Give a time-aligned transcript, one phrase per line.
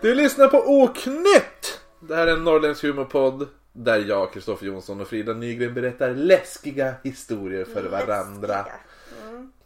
[0.00, 1.80] Du lyssnar på Oknytt!
[2.00, 6.94] Det här är en norrländsk humorpodd där jag, Kristoffer Jonsson och Frida Nygren berättar läskiga
[7.02, 8.66] historier för varandra.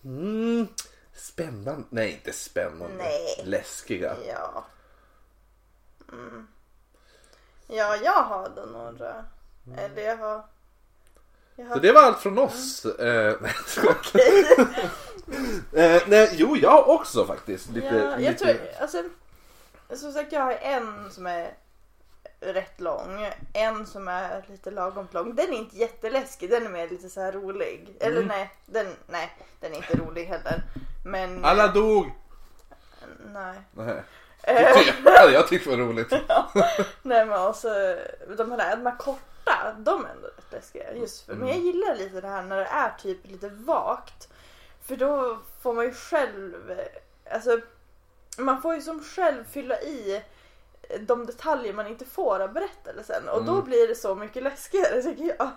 [0.05, 0.67] Mm.
[1.15, 1.85] Spännande.
[1.91, 2.97] Nej, inte spännande.
[2.99, 3.43] Nej.
[3.45, 4.17] Läskiga.
[4.29, 4.65] Ja.
[6.13, 6.47] Mm.
[7.67, 9.25] Ja, jag har då några.
[9.79, 10.45] Eller jag har...
[11.57, 12.85] Jag Så det var allt från oss.
[12.85, 13.35] Eh,
[13.67, 13.97] skojar.
[15.97, 17.71] eh, nej, jo, jag också faktiskt.
[17.71, 18.35] Lite, ja, jag lite...
[18.45, 19.03] tror, alltså,
[19.95, 21.55] som sagt jag har en som är
[22.41, 25.35] rätt lång, en som är lite lagom lång.
[25.35, 27.97] Den är inte jätteläskig, den är mer lite så här rolig.
[28.01, 28.29] Eller Mm.
[28.29, 30.63] nej, den, nej, den är inte rolig heller.
[31.05, 31.45] Men...
[31.45, 32.11] Alla dog!
[33.33, 33.59] Nej.
[33.73, 34.03] Nej.
[34.43, 36.11] Eh, Det jag tyckt var roligt.
[37.03, 37.69] nej men också,
[38.37, 39.21] de här, de här korta,
[39.79, 40.95] de är ändå rätt läskiga.
[40.95, 41.67] Just för, Men jag Mm.
[41.67, 44.29] gillar lite det här när det är typ lite vagt.
[44.83, 46.55] För då får man ju själv,
[47.31, 47.61] alltså
[48.39, 50.23] man får ju som själv fylla i
[51.01, 53.65] de detaljer man inte får av berättelsen och då Mm.
[53.65, 55.51] blir det så mycket läskigare tycker jag.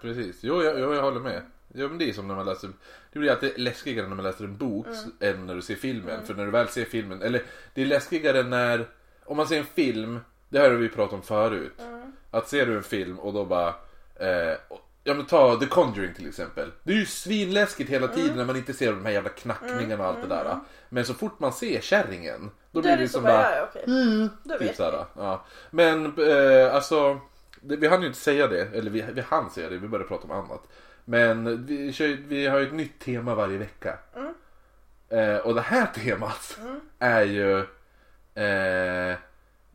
[0.00, 1.42] Precis, jo jag, jo, jag håller med.
[1.74, 2.70] Ja, men det är som när man läser,
[3.12, 4.86] det blir alltid läskigare när man läser en bok
[5.20, 6.26] än när du ser filmen.
[6.26, 7.42] För när du väl ser filmen, eller
[7.74, 8.88] det är läskigare när,
[9.24, 11.80] om man ser en film, det här har vi pratat om förut.
[12.32, 13.68] Att ser du en film och då bara,
[14.20, 14.56] eh,
[15.04, 16.70] ja men ta The Conjuring till exempel.
[16.82, 20.08] Det är ju svinläskigt hela tiden när man inte ser de här jävla knackningarna och
[20.08, 20.44] allt det där.
[20.88, 23.84] Men så fort man ser kärringen, då blir det det som som bara, ja, okej.
[23.86, 24.78] Mm, Då typ vet
[25.16, 25.44] ja.
[25.70, 27.20] Men eh, alltså,
[27.60, 30.08] det, vi hann ju inte säga det, eller vi, vi hann säga det, vi började
[30.08, 30.68] prata om annat.
[31.04, 33.98] Men vi, kör, ju- vi har ju ett nytt tema varje vecka.
[34.16, 34.34] Mm.
[35.08, 36.58] Eh, och det här temat
[36.98, 37.58] är ju,
[38.34, 39.16] eh,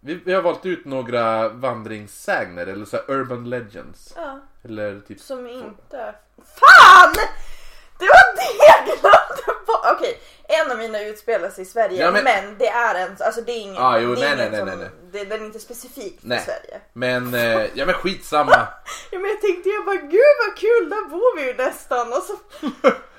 [0.08, 4.14] vi, vi har valt ut några vandringssägner, eller så här urban legends.
[4.16, 6.16] Ja, Eller typ, som inte...
[6.38, 7.14] FAN!
[8.00, 9.96] Det var det jag glömde bort!
[9.96, 12.58] Okej, en av mina utspelar sig i Sverige Ja, men- men...
[12.58, 14.68] det är en, alltså det är ingen, Ah, jo, det är nej, ingen nej, som,
[14.68, 14.90] nej, nej.
[15.12, 16.40] Det, den är inte specifik för Nej.
[16.46, 16.82] Sverige.
[16.94, 18.52] men, eh, ja men skitsamma.
[19.12, 22.08] Ja, men jag tänkte jag bara gud vad kul, där bor vi ju nästan.
[22.14, 22.34] Och så,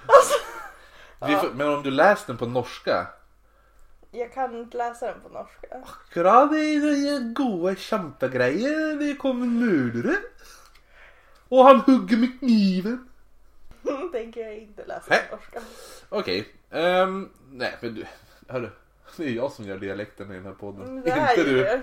[0.06, 0.34] alltså,
[1.26, 3.06] Vi får, men om du läst den på norska,
[4.10, 5.68] jag kan inte läsa den på norska.
[6.14, 8.96] Bra, det är goda kämpegrejer.
[8.98, 10.16] Det kommer en mördare.
[11.48, 13.08] Och han hugger med kniven.
[14.12, 15.60] tänker jag inte läsa på norska.
[16.08, 18.04] Okej, ehm, nej men du,
[18.48, 18.70] hörru.
[19.16, 20.94] Det är jag som gör dialekten i den här podden.
[20.94, 21.80] Men Det här inte du.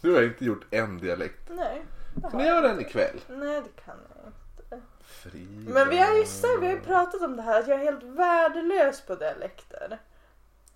[0.00, 1.50] Du har inte gjort en dialekt.
[1.50, 3.20] Nej, det Kan har jag göra den ikväll?
[3.28, 4.86] Nej, det kan jag inte.
[5.04, 5.72] Frida.
[5.72, 7.84] Men vi har ju sagt, vi har ju pratat om det här att jag är
[7.84, 9.98] helt värdelös på dialekter.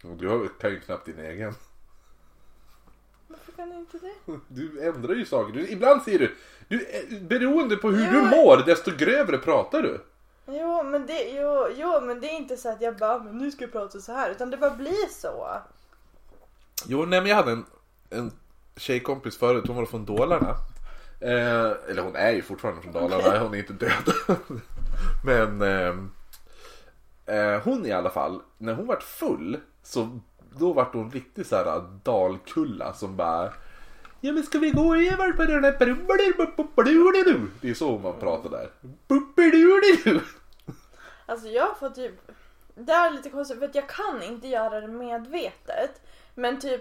[0.03, 1.55] Och Du har, kan ju knappt din egen.
[3.29, 4.41] Varför kan jag inte det?
[4.49, 5.53] Du ändrar ju saker.
[5.53, 6.37] Du, ibland säger du,
[6.69, 10.01] du, eh, beroende på hur du mår, desto grövre pratar du.
[10.47, 13.51] Jo men, det, jo, jo, men det är inte så att jag bara, men nu
[13.51, 14.31] ska jag prata så här.
[14.31, 15.49] Utan det bara blir så.
[16.87, 17.65] Jo, nej men jag hade en,
[18.11, 18.33] en
[18.77, 20.57] tjejkompis förut, hon var från Dalarna.
[21.21, 24.13] Eh, eller hon är ju fortfarande från Dalarna, hon är inte död.
[25.25, 26.11] men ehm,
[27.27, 30.19] eh, hon i alla fall, när hon vart full så
[30.59, 33.53] då vart hon riktigt så här äh, dalkulla som bara
[34.21, 35.73] Ja men ska vi gå över på den här
[37.61, 38.71] Det är så man pratar där.
[41.27, 42.15] Alltså jag får typ,
[42.75, 46.01] det är lite konstigt för att jag kan inte göra det medvetet.
[46.35, 46.81] Men typ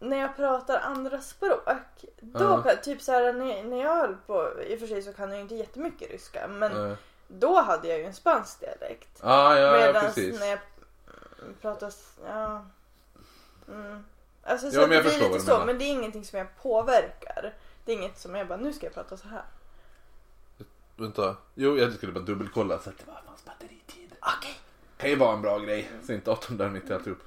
[0.00, 2.62] när jag pratar andra språk, då uh.
[2.62, 5.28] kan, typ så här när, när jag höll på, i och för sig så kan
[5.28, 6.94] jag ju inte jättemycket ryska, men uh.
[7.28, 9.20] då hade jag ju en spansk dialekt.
[9.22, 10.40] Ja, ja, Medan precis.
[10.40, 10.58] när jag
[11.62, 11.92] pratar,
[12.26, 12.64] ja.
[13.68, 14.04] Mm.
[14.42, 15.66] Alltså så Ja, men jag det förstår vad du så, menar.
[15.66, 17.54] men det är ingenting som jag påverkar.
[17.84, 19.44] Det är inget som jag bara, nu ska jag prata så här.
[20.96, 21.36] Vänta.
[21.54, 24.14] Jo, jag skulle bara dubbelkolla så att det var fanns batteritid.
[24.20, 24.54] Okej.
[24.96, 25.90] Kan ju vara en bra grej.
[26.06, 27.18] Så inte datorn där mitt i alltihop.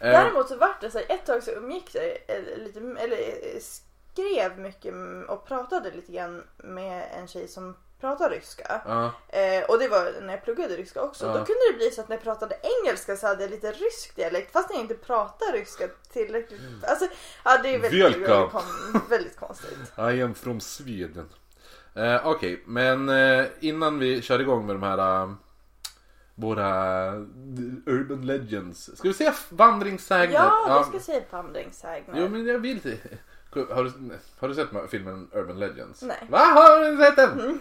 [0.00, 3.16] Eh, Däremot så vart det så här, ett tag så umgicks jag eh, lite, eller
[3.16, 4.94] eh, skrev mycket
[5.28, 8.80] och pratade lite grann med en tjej som pratar ryska.
[8.86, 11.26] Ja, Eh, och det var när jag pluggade ryska också.
[11.26, 11.32] Ja.
[11.32, 14.16] Då kunde det bli så att när jag pratade engelska så hade jag lite rysk
[14.16, 16.60] dialekt fast när jag inte pratar ryska tillräckligt.
[16.82, 17.06] Alltså,
[17.44, 19.78] ja det är väldigt, väldigt, väldigt konstigt.
[19.98, 21.28] I am from Sweden.
[21.94, 25.32] Eh, Okej, men eh, innan vi kör igång med de här uh,
[26.34, 27.12] våra
[27.86, 28.96] urban legends.
[28.96, 30.34] Ska vi säga vandringssägner?
[30.34, 32.20] Ja, du ska säga vandringssägner.
[32.20, 32.98] Jo, men jag vill inte.
[33.54, 33.90] Har du,
[34.38, 36.02] har du sett filmen Urban Legends?
[36.02, 36.26] Nej.
[36.28, 36.38] Va?
[36.38, 37.58] Har du sett den?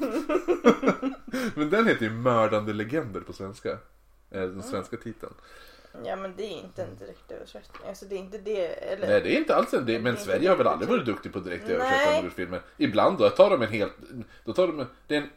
[1.55, 3.71] men den heter ju Mördande legender på svenska.
[4.31, 5.33] Eh, Den svenska titeln.
[6.05, 7.87] Ja men det är inte en direktöversättning.
[7.87, 8.65] Alltså det är inte det.
[8.65, 9.07] Eller...
[9.07, 11.39] Nej det är inte alls en det, men Sverige har väl aldrig varit duktig på
[11.39, 11.75] direkt Nej.
[11.75, 12.61] översättande ur filmer.
[12.77, 13.93] Ibland då tar de en helt,
[14.45, 15.29] då tar de en, det är en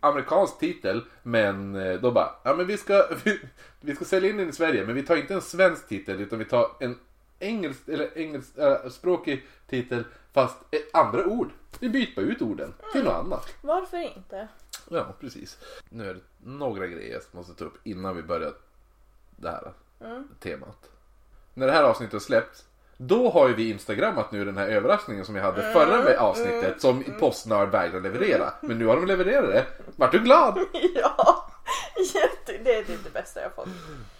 [0.00, 3.40] amerikansk titel men eh, då bara, ja men vi ska, vi,
[3.80, 6.38] vi ska sälja in den i Sverige men vi tar inte en svensk titel utan
[6.38, 6.98] vi tar en
[7.38, 10.56] engelsk, eller engelskspråkig titel fast
[10.92, 11.50] andra ord.
[11.80, 13.54] Vi byter bara ut orden till något annat.
[13.60, 14.48] Varför inte?
[14.90, 15.58] Ja, precis.
[15.88, 18.52] Nu är det några grejer jag måste ta upp innan vi börjar
[19.36, 19.72] det här
[20.40, 20.90] temat.
[21.54, 22.64] När det här avsnittet släpps,
[22.96, 26.80] då har ju vi instagrammat nu den här överraskningen som vi hade förra med avsnittet
[26.80, 28.52] som Postnord vägrade leverera.
[28.60, 29.66] Men nu har de levererat det.
[29.96, 30.58] Vart du glad?
[30.94, 31.45] Ja,
[32.14, 33.66] jätte, det är typ det bästa jag fått.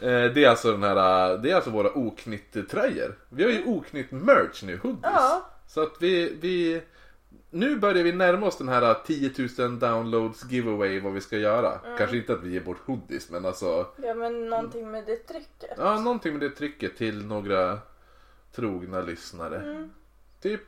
[0.01, 3.15] Eh, Det är alltså den här, det är alltså våra oknytt-tröjor.
[3.29, 5.01] Vi har ju oknytt merch nu, hoodies.
[5.15, 5.51] Ja.
[5.67, 6.83] Så att vi, vi,
[7.51, 11.81] nu börjar vi närma oss den här 10 000 downloads giveaway vad vi ska göra.
[11.99, 15.71] Kanske inte att vi ger bort hoodies men alltså, Ja men någonting med det trycket.
[15.79, 17.79] ja någonting med det trycket till några
[18.55, 19.89] trogna lyssnare.
[20.41, 20.61] Typ,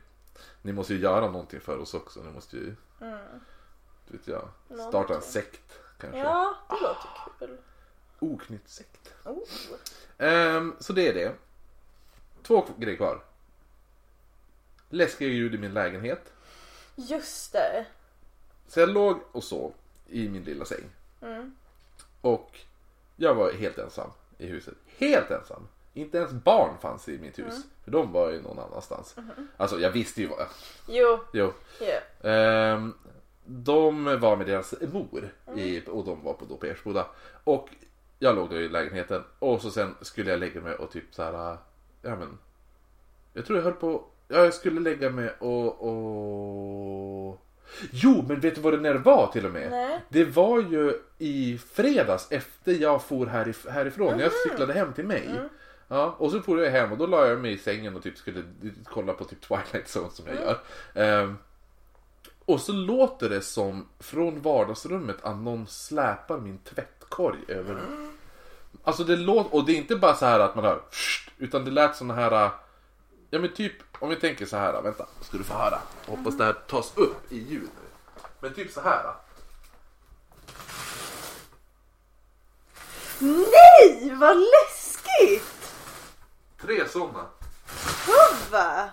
[0.61, 2.19] ni måste ju göra någonting för oss också.
[2.23, 2.75] Ni måste ju,
[4.07, 4.49] vet jag,
[4.89, 6.19] starta en sekt kanske.
[6.19, 7.09] Ja, det låter
[7.39, 7.57] kul.
[8.19, 9.13] Oknytt sekt.
[9.25, 9.43] Oh.
[10.17, 11.33] Ehm, så det är det.
[12.43, 13.23] Två grejer kvar.
[14.89, 16.33] Läskiga ljud i min lägenhet.
[16.95, 17.85] Just det.
[18.67, 19.73] Så jag låg och sov
[20.07, 20.83] i min lilla säng.
[21.21, 21.55] Mm.
[22.21, 22.59] Och
[23.15, 24.73] jag var helt ensam i huset.
[24.97, 25.67] Helt ensam.
[25.93, 27.55] Inte ens barn fanns i mitt hus.
[27.83, 29.15] För de var ju någon annanstans.
[29.57, 30.47] Alltså jag visste ju vad...
[30.87, 31.53] Jo, Jo.
[31.79, 32.29] ja.
[32.29, 32.93] Ehm,
[33.49, 37.05] de var med deras mor i, och de var på, då på Ersboda.
[37.43, 37.69] Och
[38.19, 41.23] jag låg då i lägenheten och så sen skulle jag lägga mig och typ så
[41.23, 41.57] här.
[42.01, 42.37] Ja men.
[43.33, 44.03] Jag tror jag höll på.
[44.27, 47.45] Ja, jag skulle lägga mig och, och...
[47.91, 49.71] Jo, men vet du vad det när det var till och med?
[49.71, 49.99] Nej.
[50.09, 54.17] Det var ju i fredags efter jag for härif- härifrån.
[54.17, 55.29] när Jag cyklade hem till mig.
[55.87, 58.17] Ja, och så for jag hem och då la jag mig i sängen och typ
[58.17, 58.43] skulle
[58.85, 60.57] kolla på typ Twilight Zone som jag gör.
[60.93, 61.37] Ehm,
[62.49, 67.81] och så låter det som från vardagsrummet att någon släpar min tvättkorg över.
[68.83, 70.81] Alltså det låter, och det är inte bara så här att man hör
[71.37, 72.51] utan det lät såna här,
[73.29, 75.79] ja men typ om vi tänker så här, vänta, ska du få höra.
[76.07, 78.21] Hoppas det här tas upp i ljud nu.
[78.39, 79.13] Men typ så här.
[83.19, 85.73] Nej, vad läskigt!
[86.61, 87.25] Tre såna.
[88.05, 88.89] Prova!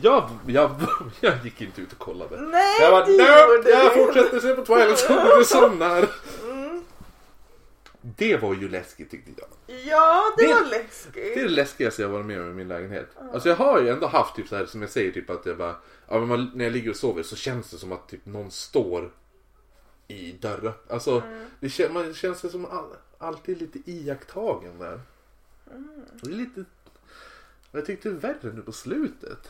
[0.00, 0.70] Jag, jag,
[1.20, 2.40] jag gick inte ut och kollade.
[2.40, 6.08] Nej, Jag bara, det "Nope, jag du." fortsätter se på Twilight Zone, det somnar.
[8.00, 9.76] Det var ju läskigt tyckte jag.
[9.84, 11.34] Ja, det, Det- var Det är läskigt.
[11.34, 13.08] det läskigaste jag varit med om i min lägenhet.
[13.32, 15.56] Alltså jag har ju ändå haft typ så här som jag säger typ att jag
[15.58, 15.76] bara,
[16.08, 19.12] ja, man, när jag ligger och sover så känns det som att typ någon står
[20.08, 20.72] i dörren.
[20.90, 21.22] Alltså
[21.60, 25.00] det, kän, man känns det som all, alltid lite iakttagen där.
[26.22, 26.64] Det är lite,
[27.72, 29.48] jag tyckte det är värre nu på slutet.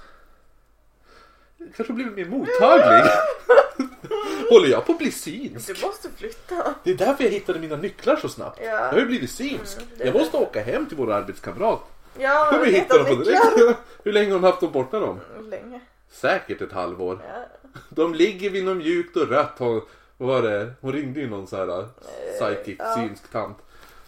[1.66, 3.10] Jag kanske blivit mer mottaglig.
[4.50, 5.66] Håller jag på att bli synsk?
[5.66, 6.74] Du måste flytta.
[6.84, 8.60] Det är därför jag hittade mina nycklar så snabbt.
[8.62, 8.70] Ja.
[8.70, 9.76] Jag har ju blivit synsk.
[9.76, 11.80] Mm, jag måste åka hem till vår arbetskamrat.
[12.18, 13.56] Ja, Kommer vet hitta dem på nycklar.
[13.56, 13.78] direkt.
[14.04, 15.20] Hur länge har hon haft dem borta dem?
[15.40, 15.80] Länge.
[16.10, 17.18] Säkert ett halvår.
[17.28, 17.44] Ja.
[17.88, 19.54] De ligger vid något mjukt och rött.
[19.58, 19.82] Hon,
[20.16, 20.72] vad var det?
[20.80, 21.86] Hon ringde ju någon så här uh,
[22.38, 22.94] psychic, ja.
[22.94, 23.58] synsk tant.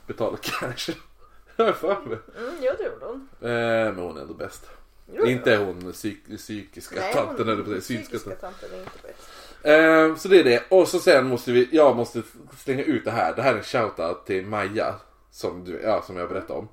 [0.06, 0.94] Betala cash.
[1.56, 2.18] Jag har för mig.
[2.38, 3.28] Mm, det gjorde hon.
[3.40, 4.66] Eh, men hon är ändå bäst.
[5.16, 8.68] Jo, Inte hon psyk, psykiska Nej, tanten eller synska psykiska tanten.
[8.72, 9.28] är inte bäst.
[9.62, 10.62] Eh, så det är det.
[10.70, 12.22] Och så sen måste vi, jag måste
[12.58, 13.34] slänga ut det här.
[13.36, 14.94] Det här är en shoutout till Maja.
[15.30, 16.68] Som, du, ja, som jag berättade om.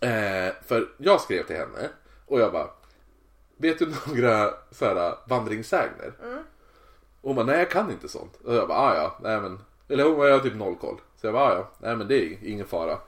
[0.00, 1.88] Eh, för jag skrev till henne
[2.26, 2.70] och jag bara.
[3.56, 6.12] Vet du några så här, vandringssägner?
[7.20, 8.36] Och hon bara, nej jag kan inte sånt.
[8.44, 9.58] Och jag bara, ah, ja, nej men.
[9.88, 11.00] Eller hon bara, jag har typ noll koll.
[11.20, 12.98] Så jag bara, ah, ja, nej men det är ingen fara.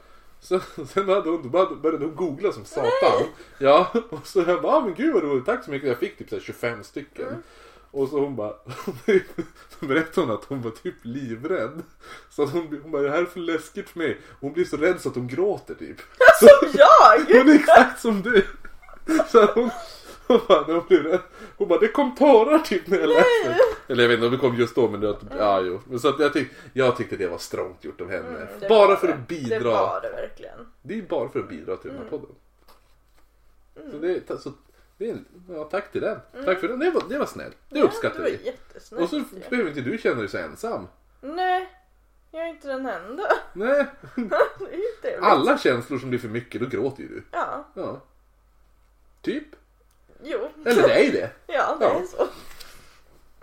[0.40, 3.26] Så, sen hade hon, började hon googla som satan.
[3.58, 5.88] Ja, och så jag bara, ah, men gud vad roligt, tack så mycket.
[5.88, 7.42] Jag fick typ så här 25 stycken.
[7.90, 8.52] Och så hon bara,
[9.80, 11.82] så berättade hon att hon var typ livrädd.
[12.30, 14.20] Så att hon, hon bara, det här är för läskigt för mig.
[14.40, 15.96] Hon blir så rädd så att hon gråter typ.
[16.40, 17.38] Som jag!
[17.38, 18.46] Hon är exakt som du.
[19.28, 19.70] Så hon,
[20.28, 21.20] hon bara, när
[21.56, 23.56] hon bara, det kom tårar typ när jag läste.
[23.88, 25.80] Eller jag vet inte om det kom just då men det typ, ja jo.
[25.84, 28.28] Men så att jag, tyck, jag tyckte det var strångt gjort av henne.
[28.28, 29.14] Mm, det bara för det.
[29.14, 29.58] att bidra.
[29.58, 30.58] Det var det verkligen.
[30.82, 32.30] Det är bara för att bidra till den här podden.
[33.92, 34.52] Så det, är- så,
[34.96, 35.16] det är,
[35.48, 36.18] ja, tack till den.
[36.44, 36.78] Tack för den.
[36.78, 37.56] Det var, det var snällt.
[37.68, 38.52] Det uppskattar ja, det
[38.96, 39.02] vi.
[39.04, 40.86] Och så behöver inte du känna dig så ensam.
[41.20, 41.68] Nej,
[42.30, 43.22] jag är inte den enda.
[43.52, 43.86] Nej.
[45.02, 45.18] Det.
[45.20, 47.22] Alla känslor som blir för mycket, då gråter ju du.
[47.32, 48.00] Ja, Ja.
[49.22, 49.44] Typ.
[50.22, 50.48] Jo.
[50.64, 51.30] Eller det är ju det.
[51.46, 52.00] Ja, det Ja.
[52.00, 52.28] är så.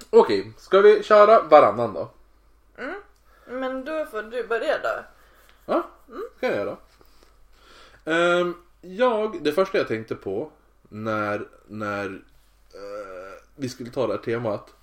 [0.10, 2.10] Okej, ska vi köra varannan då?
[3.48, 5.04] Men då får du börja då.
[5.66, 5.90] Ja,
[6.40, 6.78] kan jag göra.
[8.06, 10.52] Ehm, jag, det första jag tänkte på
[10.90, 12.06] när, när
[12.74, 14.74] eh, vi skulle ta det här temat.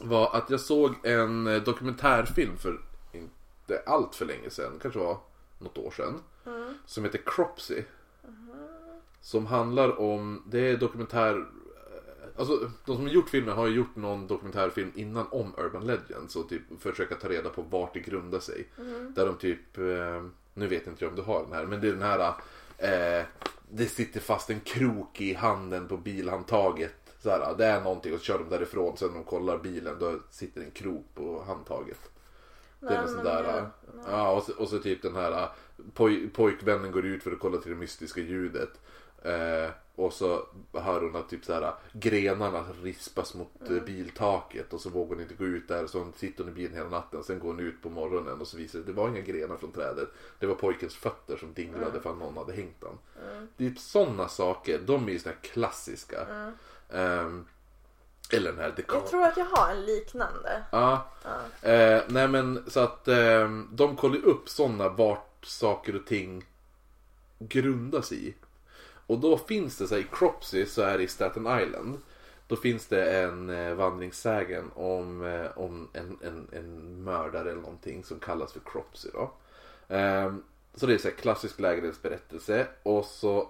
[0.00, 2.80] var att jag såg en eh, dokumentärfilm för
[3.12, 5.18] inte allt för länge sedan, kanske var
[5.58, 6.22] något år sedan.
[6.86, 7.82] Som heter Cropsy.
[9.22, 11.44] Som handlar om, det är dokumentär eh,
[12.36, 16.36] Alltså de som har gjort filmen har ju gjort någon dokumentärfilm innan om Urban Legends
[16.36, 18.68] och typ försöka ta reda på vart det grundar sig.
[19.14, 20.24] Där de typ, eh,
[20.54, 22.34] nu vet inte jag om du har den här, men det är den här
[22.78, 23.24] eh,
[23.70, 26.94] Det sitter fast en krok i handen på bilhandtaget.
[27.22, 29.96] Så här, det är någonting och så kör de därifrån sen när de kollar bilen
[29.98, 32.10] då sitter en krok på handtaget.
[32.80, 33.66] Det är Nej, sån där, jag-
[34.12, 35.48] ja och så, och så typ den här
[35.94, 38.80] poj, pojkvännen går ut för att kolla till det mystiska ljudet.
[39.24, 43.76] Eh, och så hör hon att typ så här, grenarna rispas mot Mm.
[43.78, 46.54] eh, biltaket och så vågar hon inte gå ut där så hon sitter hon i
[46.56, 47.24] bilen hela natten.
[47.24, 49.56] Sen går hon ut på morgonen och så visar det att det var inga grenar
[49.56, 50.08] från trädet.
[50.38, 52.02] Det var pojkens fötter som dinglade Mm.
[52.02, 52.98] för att någon hade hängt den.
[53.58, 56.26] Typ sådana saker, de är ju såna här klassiska.
[56.92, 57.46] Ehm,
[58.32, 58.84] eller den här Mm.
[58.88, 60.62] Jag tror att jag har en liknande.
[60.72, 61.06] Ja.
[61.62, 66.44] Eh, nej men så att eh, de kollar upp sådana vart saker och ting
[67.38, 68.34] grundas i.
[69.12, 71.98] Och då finns det så här, i Cropsey så är det i Staten Island.
[72.46, 78.04] Då finns det en eh, vandringssägen om, eh, om en, en, en mördare eller någonting
[78.04, 79.32] som kallas för Cropsey då.
[79.94, 80.34] Eh,
[80.74, 83.48] så det är så här klassisk lägenhetsberättelse och så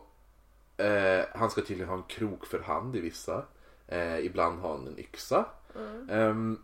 [0.76, 3.44] eh, han ska tydligen ha en krok för hand i vissa.
[3.86, 5.46] Eh, ibland har han en yxa.
[6.10, 6.58] Ehm,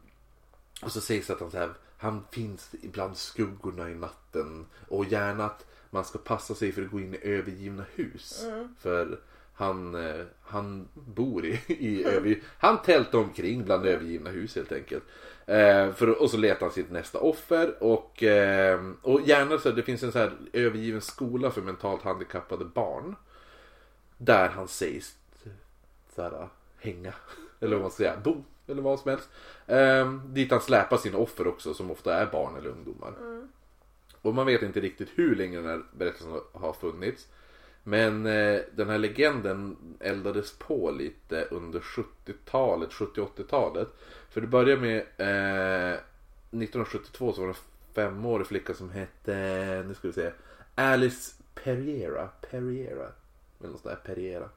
[0.83, 5.05] och så sägs det att han, så här, han finns ibland skuggorna i natten och
[5.05, 8.47] gärna att man ska passa sig för att gå in i övergivna hus.
[8.79, 9.19] För
[9.55, 15.05] han, eh, han bor i, i över, han tältar omkring bland övergivna hus helt enkelt.
[15.47, 19.83] Eh, för, och så letar han sitt nästa offer och, eh, och gärna så det
[19.83, 23.17] finns en så här övergiven skola för mentalt handikappade barn.
[24.17, 25.17] Där han sägs
[26.15, 27.13] så här, hänga.
[27.61, 28.45] Eller vad man ska säga, bo.
[28.67, 29.29] Eller vad som helst.
[29.67, 33.15] Ehm, dit han släpar sina offer också som ofta är barn eller ungdomar.
[34.29, 37.27] Och man vet inte riktigt hur länge den här berättelsen har funnits.
[37.83, 43.89] Men eh, den här legenden eldades på lite under 70-talet, 70-80-talet.
[44.31, 45.93] För det började med eh,
[46.51, 47.59] 1972 så var det en
[47.95, 49.35] femårig flicka som hette,
[49.89, 50.31] nu ska vi se,
[50.75, 52.29] Alice Perriera.
[52.51, 53.07] Perriera.
[53.61, 54.49] Eller något där, Perriera.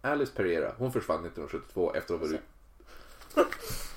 [0.00, 2.40] Alice Perriera, hon försvann 1972 efter att ha varit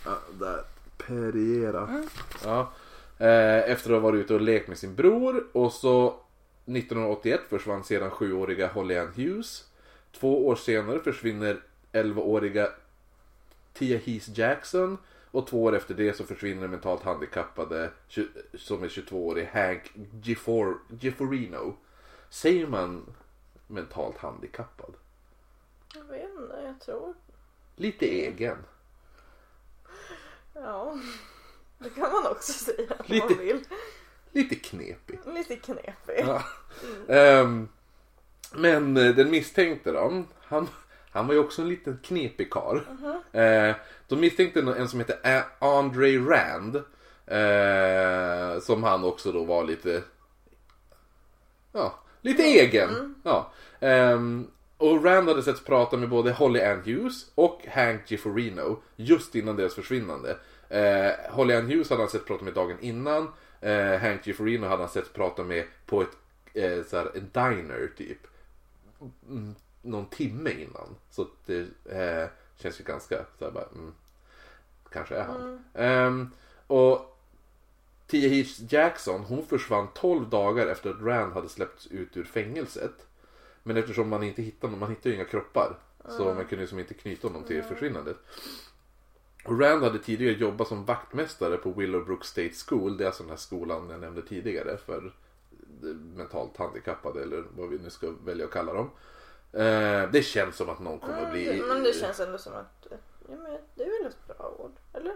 [0.05, 0.63] Ja, där.
[0.97, 2.03] Perriera.
[2.43, 2.71] Ja.
[3.19, 5.47] Eh, efter att ha varit ute och lekt med sin bror.
[5.51, 6.07] Och så
[6.65, 9.65] 1981 försvann sedan sjuåriga Holly Ann Hughes.
[10.11, 12.69] Två år senare försvinner 11-åriga
[13.73, 14.97] Tia Heath Jackson.
[15.31, 17.89] Och två år efter det så försvinner den mentalt handikappade
[18.53, 19.91] som är 22-årig Hank
[20.23, 21.75] Gifor, Giforino.
[22.29, 23.05] Säger man
[23.67, 24.93] mentalt handikappad?
[25.95, 27.13] Jag vet inte, jag tror.
[27.75, 28.57] Lite egen.
[30.53, 30.97] Ja.
[31.79, 33.25] Det kan man också säga om Lite.
[33.27, 33.59] man vill.
[34.31, 35.19] Lite knepig.
[35.25, 36.25] Lite knepig.
[36.27, 36.43] Ja.
[37.15, 37.67] Ehm,
[38.55, 40.67] men eh, den misstänkte då, han,
[41.11, 42.77] han var ju också en liten knepig karl.
[43.31, 43.75] Eh,
[44.07, 46.75] de misstänkte en- som heter A- Andre Rand.
[47.27, 50.03] Eh, som han också då var lite,
[51.71, 53.15] ja, lite egen.
[53.23, 53.51] Ja.
[53.79, 59.35] Ehm, och Rand hade setts prata med både Holly Ann Hughes och Hank Giforino just
[59.35, 60.37] innan deras försvinnande.
[60.69, 63.31] Eh, Holly Ann Hughes hade han sett prata med dagen innan.
[63.61, 66.17] Eh, Hank Giforino hade han sett prata med på ett
[66.53, 68.27] eh, så här, en diner typ.
[69.29, 70.95] Mm, någon timme innan.
[71.09, 73.93] Så det eh, känns ju ganska så här, bara, mm,
[74.91, 75.63] kanske är han.
[75.73, 76.31] Ehm,
[76.67, 77.17] och
[78.07, 83.07] Tia Heath Jackson, hon försvann 12 dagar efter att Rand hade släppts ut ur fängelset.
[83.63, 85.77] Men eftersom man inte hittade man hittade ju inga kroppar.
[86.09, 88.17] Så man kunde ju som inte knyta honom till försvinnandet.
[89.47, 92.97] Rand hade tidigare jobbat som vaktmästare på Willowbrook State School.
[92.97, 95.13] Det är alltså den här skolan jag nämnde tidigare för
[96.15, 98.89] mentalt handikappade eller vad vi nu ska välja att kalla dem.
[99.53, 101.49] Eh, det känns som att någon kommer att bli...
[101.49, 104.71] Mm, men det känns ändå som att ja, men det är väl ett bra ord,
[104.93, 105.13] eller?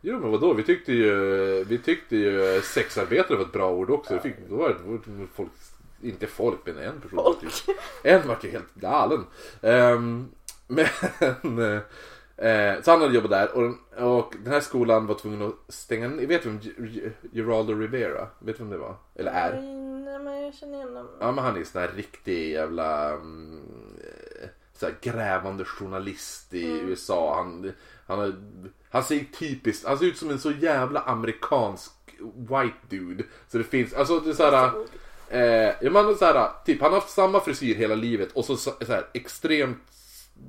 [0.00, 4.14] Jo men vadå, vi tyckte ju, vi tyckte ju sexarbetare var ett bra ord också.
[4.14, 5.50] Det fick, då var det, folk,
[6.02, 7.16] inte folk men en person.
[7.16, 9.26] var Typ, en var ju helt galen.
[9.60, 10.28] Ehm,
[10.66, 10.86] men,
[12.42, 13.74] eh, så han hade jobbat där och,
[14.18, 16.26] och den här skolan var tvungen att stänga ner.
[16.26, 16.60] Vet du vem
[17.32, 18.28] Geraldo Rivera?
[18.38, 18.96] Vet du vem det var?
[19.14, 19.52] Eller är?
[19.52, 21.08] Nej, men jag känner igen dem.
[21.20, 23.60] Ja men han är en sån här riktig jävla mm,
[24.42, 24.48] eh,
[24.82, 27.34] så här, grävande journalist i USA.
[27.34, 27.72] Han,
[28.06, 31.92] han, han ser typiskt, han ser ut som en så jävla amerikansk
[32.34, 33.24] white dude.
[33.48, 34.72] Så det finns, alltså det är så här,
[35.28, 38.56] eh, ja, man, så här, typ han har haft samma frisyr hela livet och så,
[38.56, 39.78] så, så här, extremt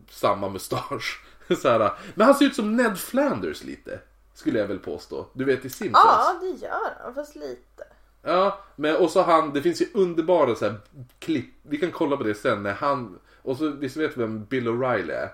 [0.09, 1.25] samma mustasch.
[1.61, 3.99] Så här, men han ser ut som Ned Flanders lite.
[4.33, 5.25] Skulle jag väl påstå.
[5.33, 6.05] Du vet i Simpsons.
[6.05, 7.83] Ja, det gör han, fast lite.
[8.21, 10.75] Ja, men och så han, det finns ju underbara så här
[11.19, 14.45] klipp, vi kan kolla på det sen när han, och så visst vet du vem
[14.45, 15.29] Bill O'Reilly är?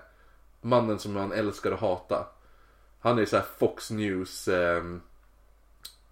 [0.60, 2.26] Mannen som man älskar och hatar.
[3.00, 5.00] Han är så här Fox News ehm,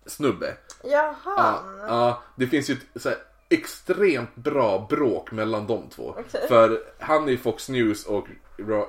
[0.07, 0.57] snubbe.
[0.83, 1.79] Ja, Ja, han.
[1.89, 6.15] ja, det finns ju ett så här, extremt bra bråk mellan de två.
[6.19, 6.49] Okej.
[6.49, 8.27] För han är Fox News och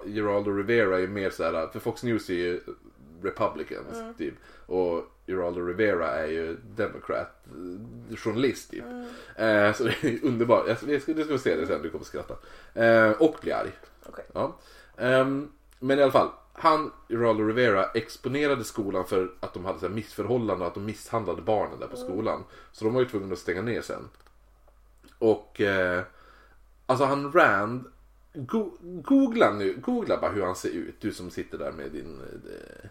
[0.05, 2.61] Geraldo Rivera är mer så här, för Fox News är ju
[3.23, 4.13] Republicans Mm.
[4.13, 4.33] typ.
[4.65, 7.45] Och Geraldo Rivera är ju Democrat,
[8.09, 8.83] eh, journalist typ.
[8.83, 9.05] Mm.
[9.35, 10.67] Eh, så det är underbart.
[10.67, 12.35] Jag ska, du ska se det sen, du kommer skratta.
[12.73, 13.71] Eh, och bli arg.
[14.05, 14.25] Okej.
[14.33, 14.55] Ja.
[14.97, 19.87] Ehm, men i alla fall, han, Geraldo Rivera, exponerade skolan för att de hade så
[19.87, 22.43] här missförhållanden och att de misshandlade barnen där på skolan.
[22.71, 24.09] Så de var ju tvungna att stänga ner sen.
[25.19, 26.01] Och eh,
[26.85, 27.85] alltså han Rand,
[28.33, 31.01] go, googla nu, googla bara hur han ser ut.
[31.01, 32.89] Du som sitter där med din eh,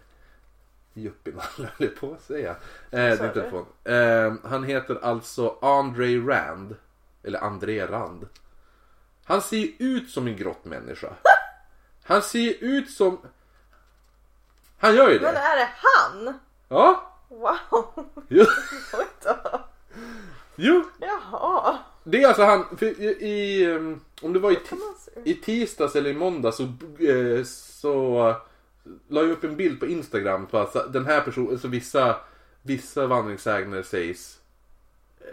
[0.93, 2.55] Juppin, höll på att säga.
[2.91, 3.65] Eh, din telefon.
[3.83, 6.75] Eh, han heter alltså Andre Rand.
[7.23, 8.27] Eller André Rand.
[9.23, 11.13] Han ser ju ut som en grottmänniska.
[12.03, 13.19] Han ser ju ut som...
[14.77, 15.39] Han gör ju Men det.
[15.39, 16.39] är det han?
[16.67, 17.13] Ja.
[17.27, 18.05] Wow!
[18.27, 18.45] Jo.
[20.61, 20.83] Jo.
[20.99, 21.77] Jaha.
[22.03, 24.57] Det är alltså han, i, i, um, om det var i,
[25.23, 28.35] i tisdags eller i måndag så, eh, så uh,
[29.07, 32.15] la jag upp en bild på Instagram på att den här personen, alltså vissa,
[32.61, 34.39] vissa vandringssägner sägs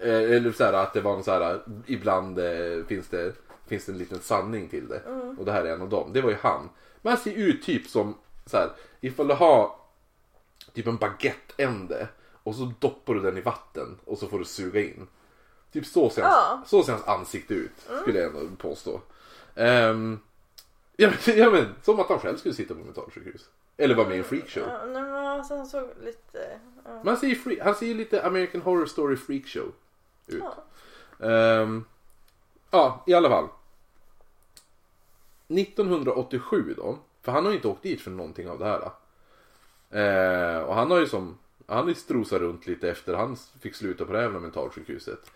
[0.03, 3.33] eh, eller så här, att det var en så här, ibland eh, finns det
[3.67, 5.03] finns det en liten sanning till det.
[5.39, 6.11] Och det här är en av dem.
[6.13, 6.69] Det var ju han.
[7.03, 8.15] Men han ser ut typ som
[8.47, 9.71] så här, ifall du har
[10.75, 12.09] typ en baguetteände
[12.47, 15.07] och så doppar du den i vatten och så får du suga in.
[15.77, 16.63] Typ så ser, hans, Ja.
[16.67, 17.71] så ser hans ansikte ut,
[18.03, 19.01] skulle jag ändå påstå.
[19.55, 20.21] Um,
[20.97, 23.49] ja, men, ja men, som att han själv skulle sitta på mentalsjukhus.
[23.77, 24.63] Eller vara med i en freakshow.
[24.69, 26.61] Ja, nej, men alltså, han såg lite...
[26.85, 26.91] Ja.
[26.91, 29.73] Men han ser free, han ser lite American Horror Story freakshow
[30.27, 30.43] ut.
[31.19, 31.27] Ja.
[31.27, 31.85] Ehm,
[32.71, 33.49] ja, i alla fall.
[35.49, 38.91] 1987 då, för han har ju inte åkt dit för någonting av det här.
[39.91, 43.75] Eh, och han har ju som, han har ju strosat runt lite efter han fick
[43.75, 45.31] sluta på det här jävla mentalsjukhuset.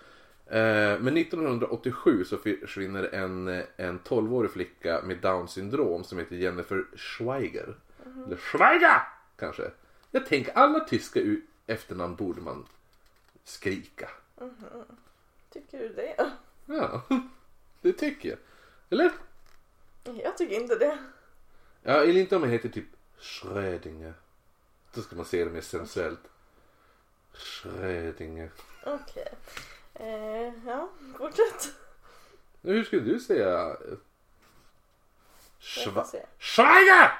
[0.51, 6.85] Eh, men 1987 så försvinner en, en 12-årig flicka med down syndrom som heter Jennifer
[6.97, 7.75] Schweiger.
[8.27, 9.03] Eller Schweiger
[9.37, 9.71] kanske.
[10.11, 11.21] Jag tänker alla tyska
[11.67, 12.67] efternamn borde man
[13.45, 14.09] skrika.
[15.53, 16.31] Tycker du det?
[16.67, 17.03] Ja,
[17.81, 18.39] det tycker jag.
[18.91, 19.13] Eller?
[20.05, 20.99] Jag tycker inte det.
[21.83, 22.87] Ja, eller inte om man heter typ
[23.19, 24.15] Schrödinger.
[24.95, 26.31] Då ska man se det mer sensuellt.
[27.33, 28.51] Schrödinger.
[28.85, 29.29] Okej.
[30.01, 31.69] Eh, ja, fortsätt.
[32.63, 33.77] Hur skulle du säga?
[35.61, 36.27] Schwa- se.
[36.39, 37.13] Schweiger!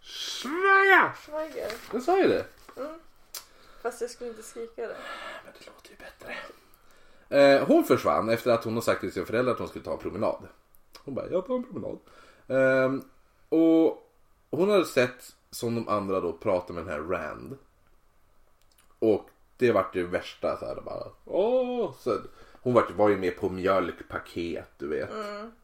[0.00, 1.12] Schweiger!
[1.26, 1.72] Schweiger.
[1.92, 2.46] Jag sa ju det.
[3.82, 4.96] Fast jag skulle inte skrika det.
[5.44, 6.36] Men det låter ju bättre.
[7.38, 9.92] Eh, hon försvann efter att hon har sagt till sina föräldrar att hon skulle ta
[9.92, 10.48] en promenad.
[11.04, 11.98] Hon bara, jag tar en promenad.
[12.48, 13.02] Ehm,
[13.48, 14.10] och
[14.50, 17.58] hon hade sett, som de andra då, prata med den här Rand.
[18.98, 21.92] Och det vart det värsta så här bara, åh!
[21.98, 22.18] Så,
[22.62, 25.10] hon var, var ju med på mjölkpaket, du vet.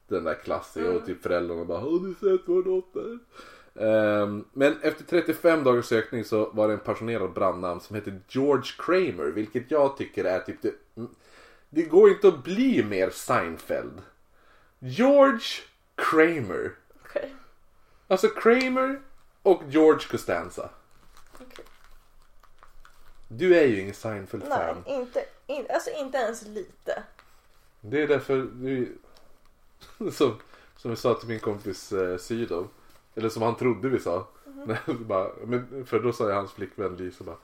[0.08, 3.18] Den där klassiska och typ föräldrarna bara, har du sett vår dotter?
[3.74, 8.70] Ehm, men efter 35 dagars sökning så var det en passionerad brandnamn som hette George
[8.78, 10.74] Kramer, vilket jag tycker är typ det...
[11.70, 14.02] Det går inte att bli mer Seinfeld.
[14.78, 15.46] George
[15.94, 16.72] Kramer.
[17.04, 17.34] Okej.
[18.08, 19.00] Alltså Kramer
[19.42, 20.70] och George Costanza.
[21.34, 21.64] Okej.
[23.28, 24.84] Du är ju ingen Nej, Seinfeld-fan.
[24.86, 27.02] inte, in, alltså inte ens lite.
[27.80, 28.98] Det är därför du...
[30.12, 30.38] Som,
[30.76, 32.68] som jag sa till min kompis eh, Sydow.
[33.14, 34.28] Eller som han trodde vi sa.
[34.66, 37.36] Nej, bara, men, för då sa jag hans flickvän Lisa bara.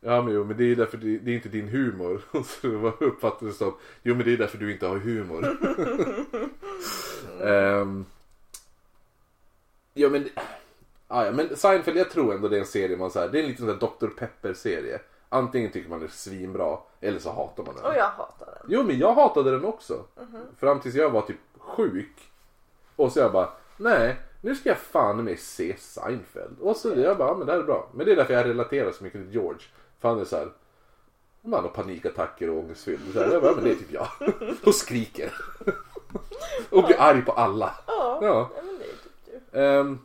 [0.00, 2.22] Ja men jo men det är därför det, det är inte din humor.
[2.30, 2.68] Och så
[3.00, 3.74] uppfattades det som.
[4.02, 5.58] Jo men det är därför du inte har humor.
[7.42, 8.04] Ehm,
[9.94, 10.28] ja men.
[11.08, 13.38] Ah, ja, men Seinfeld jag tror ändå det är en serie man så här, Det
[13.38, 14.14] är en liten sån där Dr.
[14.18, 15.00] Pepper serie.
[15.28, 16.78] Antingen tycker man det är svinbra.
[17.00, 17.84] Eller så hatar man den.
[17.84, 18.66] Och jag hatar den.
[18.68, 20.04] Jo men jag hatade den också.
[20.58, 22.30] Fram tills jag var typ sjuk.
[22.96, 26.60] Och så jag bara, nej nu ska jag fan med se Seinfeld.
[26.60, 27.88] Och så jag bara, ja, men det här är bra.
[27.94, 29.60] Men det är därför jag relaterar så mycket till George.
[30.00, 30.48] För han är såhär,
[31.40, 33.12] man har panikattacker och ångestfylld.
[33.12, 34.08] Så här, jag bara, ja, men det är typ jag.
[34.66, 35.32] Och skriker.
[36.70, 37.74] och blir arg på alla.
[37.86, 38.26] Ja, Ja.
[38.56, 38.62] ja.
[38.66, 39.60] men det är typ du.
[39.60, 39.98] Ehm,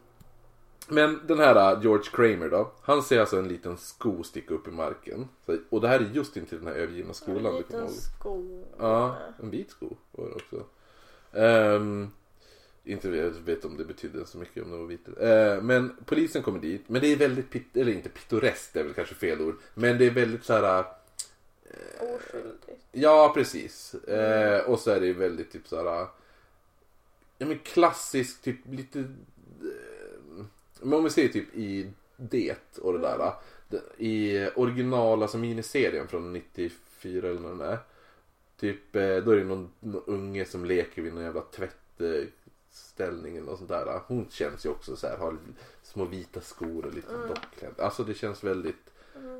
[0.87, 2.71] men den här uh, George Kramer då.
[2.81, 5.27] Han ser alltså en liten sko sticka upp i marken.
[5.69, 7.45] Och det här är just intill den här övergivna skolan.
[7.51, 8.63] En liten sko.
[8.79, 10.65] Ja, en vit sko var det också.
[11.33, 12.09] Ehm,
[12.83, 15.07] Inte jag vet om det betydde så mycket om det var vitt.
[15.19, 16.83] Eh, men polisen kommer dit.
[16.89, 19.55] Men det är väldigt, pit- eller inte pittoreskt det är väl kanske fel ord.
[19.73, 20.85] Men det är väldigt så här.
[21.99, 22.67] Oskyldigt.
[22.91, 23.93] Ja precis.
[23.93, 26.07] Eh, och så är det väldigt typ så här.
[27.37, 29.03] Ja men klassisk typ lite.
[30.83, 33.33] Eh, men om vi säger typ i det och det där.
[33.69, 37.77] det- I original, alltså miniserien från 94 eller vad det är.
[38.59, 43.57] Typ eh, då är det någon, någon unge som leker vid någon jävla tvättställning något
[43.57, 44.01] sånt där.
[44.07, 45.37] Hon känns ju också så här, har
[45.83, 47.79] små vita skor och lite dockklädd.
[47.79, 48.89] Alltså det känns väldigt.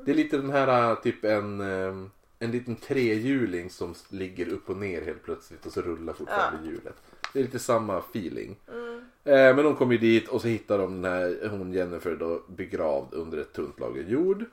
[0.04, 2.06] Det är lite den här typ en eh,
[2.38, 6.94] en liten trehjuling som ligger upp och ner helt plötsligt och så rullar fortfarande hjulet.
[7.32, 8.56] Det är lite samma feeling.
[8.68, 8.93] Eh,
[9.24, 13.14] men de kommer ju dit och så hittar de den här, hon Jennifer då begravd
[13.14, 14.44] under ett tunt lager jord.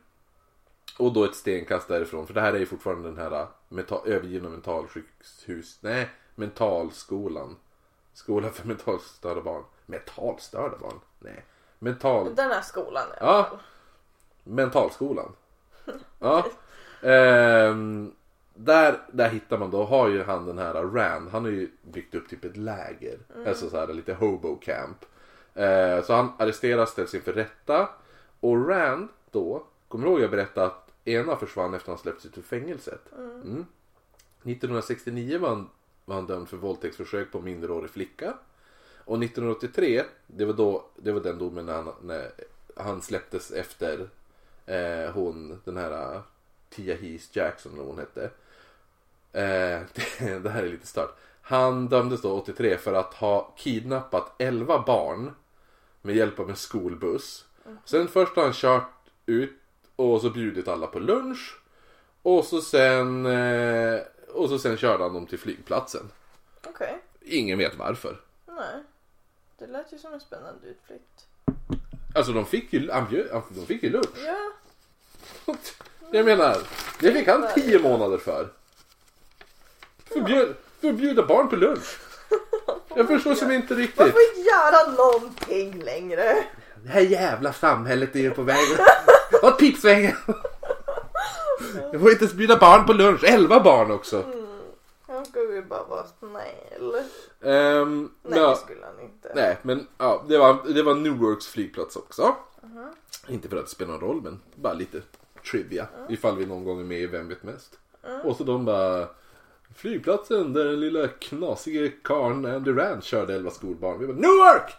[1.00, 4.50] Och då ett stenkast därifrån, för det här är ju fortfarande den här meta- övergivna
[4.50, 7.56] mentalsjukhus, nej, mentalskolan.
[8.14, 9.64] Skolan för mentalstörda barn.
[9.86, 11.00] Mentalstörda barn?
[11.20, 11.46] Nej.
[11.80, 12.36] Mental...
[12.36, 13.50] Den här skolan Ja.
[14.44, 15.32] Mentalskolan.
[16.20, 16.46] Ja.
[17.02, 18.12] Ehm,
[18.66, 22.16] där, där hittar man då, har ju han den här Rand, han har ju byggt
[22.16, 23.20] upp typ ett läger.
[23.48, 25.06] Alltså så här lite hobo camp.
[25.54, 27.90] Eh, så han arresteras, ställs inför rätta.
[28.40, 32.26] Och Rand då, kommer du ihåg jag berättade att ena försvann efter att han släppts
[32.26, 33.02] ut ur fängelset?
[33.18, 33.66] Mm.
[34.44, 35.70] 1969 var han,
[36.06, 38.34] var han dömd för våldtäktsförsök på minderårig flicka.
[39.06, 42.32] Och 1983, det var, då, det var den domen när han, när
[42.76, 44.10] han släpptes efter
[44.66, 46.22] eh, hon, den här
[46.70, 48.30] Tia Hees Jackson eller vad hon hette.
[49.34, 49.80] Eh,
[50.42, 51.18] det, här är lite stört.
[51.42, 55.36] Han dömdes då 83 för att ha kidnappat 11 barn
[56.02, 57.46] med hjälp av en skolbuss.
[57.86, 58.92] Sen först har han kört
[59.26, 59.60] ut
[59.96, 61.58] och så bjudit alla på lunch.
[62.22, 64.00] Och så sen, eh,
[64.34, 66.12] och så sen körde han dem till flygplatsen.
[66.68, 67.02] Okej.
[67.22, 68.22] Ingen vet varför.
[68.46, 68.84] Nej.
[69.58, 71.28] Det lät ju som en spännande utflykt.
[72.16, 72.88] Alltså de fick ju,
[73.50, 74.18] de fick ju lunch.
[74.26, 74.52] Ja.
[76.12, 76.58] Jag menar,
[77.00, 78.50] det fick han 10 månader för.
[80.14, 82.00] Förbjud, förbjuda barn på lunch.
[82.96, 83.98] Jag förstår som inte Man riktigt.
[83.98, 86.44] får inte göra någonting längre.
[86.84, 88.58] Det här jävla samhället är ju på väg
[89.44, 90.16] åt pipsvängen.
[91.92, 93.24] Jag får inte ens bjuda barn på lunch.
[93.24, 94.24] 11 barn också.
[95.08, 96.96] Han skulle ju bara vara snäll.
[97.44, 98.50] Ehm, Nej, ja.
[98.50, 99.32] det skulle han inte.
[99.36, 102.36] Nej, men ja, det var, det var Newarks flygplats också.
[103.28, 105.02] Inte för att det spelar någon roll, men bara lite
[105.52, 105.88] trivia.
[106.10, 107.80] Ifall vi någon gång är med i Vem vet mest.
[108.24, 109.08] Och så de bara
[109.76, 114.00] Flygplatsen där den lilla knasige karln Andy Rand körde 11 skolbarn.
[114.00, 114.72] Vi bara Newark!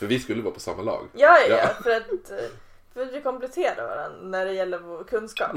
[0.00, 1.08] För vi skulle vara på samma lag.
[1.12, 1.68] Ja, ja, Ja.
[1.82, 2.36] För att, eh,
[2.94, 5.50] för att vi kompletterar varandra när det gäller vår kunskap.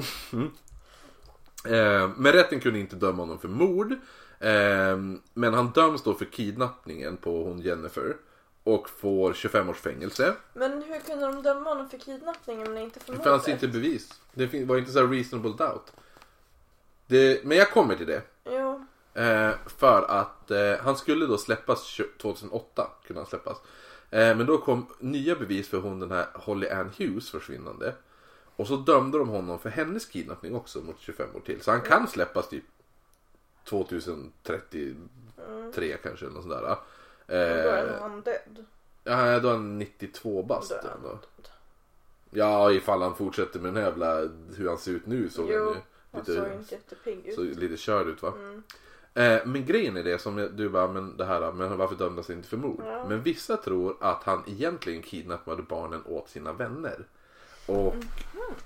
[1.65, 3.91] Eh, men rätten kunde inte döma honom för mord.
[4.39, 4.97] Eh,
[5.33, 8.15] men han döms då för kidnappningen på hon Jennifer.
[8.63, 10.33] Och får 25 års fängelse.
[10.53, 13.31] Men hur kunde de döma honom för kidnappningen men inte för Det mordet?
[13.31, 14.09] fanns inte bevis.
[14.33, 15.91] Det var inte så reasonable doubt.
[17.07, 18.21] Det, men jag kommer till det.
[18.45, 18.85] Jo.
[19.13, 22.87] Eh, för att eh, han skulle då släppas tjo- 2008.
[23.07, 23.57] Kunde han släppas.
[24.09, 27.93] Eh, men då kom nya bevis för hon den här Holly Ann Hughes försvinnande.
[28.55, 31.61] Och så dömde de honom för hennes kidnappning också mot 25 år till.
[31.61, 32.63] Så han kan släppas typ
[33.63, 36.61] 2033 kanske eller något sådär.
[36.61, 36.77] Då
[37.35, 38.65] är Eh, han död.
[39.03, 40.71] ja, då är han 92 bast.
[42.33, 44.15] Ja, ifall han fortsätter med den här jävla,
[44.57, 45.79] hur han ser ut nu såg Jo, han ju
[46.11, 47.35] Han lite, såg inte jättepigg ut.
[47.35, 48.33] så, lite körd ut va.
[49.13, 52.37] Eh, men grejen är det som du bara, men det här, men varför dömdes han
[52.37, 52.83] inte för mord?
[52.85, 53.05] Ja.
[53.09, 57.05] Men vissa tror att han egentligen kidnappade barnen åt sina vänner.
[57.65, 57.95] Och,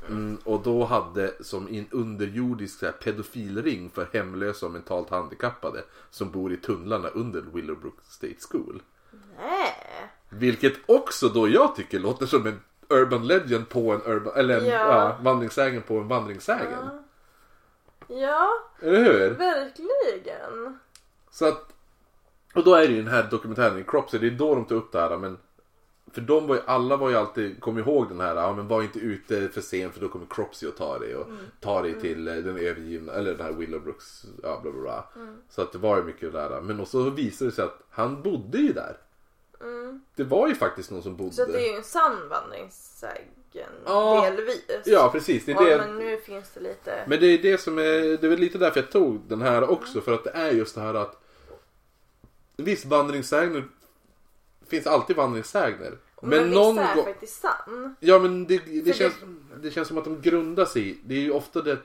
[0.07, 5.83] mm, och då hade som en underjordisk så här, pedofilring för hemlösa och mentalt handikappade
[6.09, 8.81] som bor i tunnlarna under Willowbrook State School.
[9.37, 9.73] Nej.
[10.29, 14.65] Vilket också då jag tycker låter som en urban legend på en urban, eller en
[14.65, 14.73] Ja.
[14.73, 15.17] ja.
[15.21, 16.79] vandringssägen på en vandringssägen.
[16.85, 17.03] Ja,
[18.81, 19.29] Eller hur?
[19.29, 20.79] verkligen.
[21.31, 21.73] Så att,
[22.55, 24.75] och då är det ju den här dokumentären i Cropsey, det är då de tar
[24.75, 25.37] upp det här men
[26.11, 28.83] för de var ju, alla var ju alltid, kom ihåg den här, ja men var
[28.83, 31.27] inte ute för sent för då kommer Cropsey och ta dig och
[31.59, 35.05] ta dig till eh, den övergivna, eller den här Willowbrooks, ja bla bla bla.
[35.49, 36.61] Så att det var ju mycket där.
[36.61, 38.97] Men så visade det sig att han bodde ju där.
[40.15, 41.33] Det var ju faktiskt någon som bodde.
[41.33, 43.44] Så det är ju en sann vandringssägen.
[43.85, 44.21] Ja.
[44.29, 44.61] Delvis.
[44.85, 45.77] Ja precis, det är Ja, det.
[45.77, 47.03] men nu finns det lite...
[47.07, 50.01] Men det är det som är, det är lite därför jag tog den här också.
[50.01, 51.21] För att det är just det här att
[52.57, 53.63] Visst vandringssägner
[54.69, 55.97] finns alltid vandringssägner.
[56.21, 57.05] Men, men någon gång...
[57.05, 57.95] faktiskt sann.
[57.99, 59.13] Ja men det, det, det- känns,
[59.61, 61.77] det känns som att de grundar sig i, det är ju ofta det,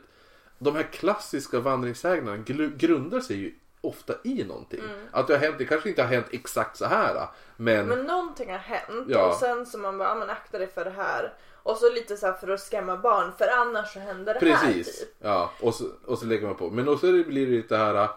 [0.59, 2.37] de här klassiska vandringssägnerna
[2.77, 4.81] grundar sig ju ofta i någonting.
[5.11, 7.29] Att det har hänt, det kanske inte har hänt exakt så här.
[7.57, 9.29] Men, Men någonting har hänt Ja.
[9.29, 11.33] och sen så man bara, ja, men akta dig för det här.
[11.63, 14.73] Och så lite så här för att skrämma barn för annars så händer det här
[14.73, 14.99] precis.
[15.01, 15.09] typ.
[15.19, 16.71] Ja, och så, och så lägger man på.
[16.71, 18.09] Men också blir det lite här.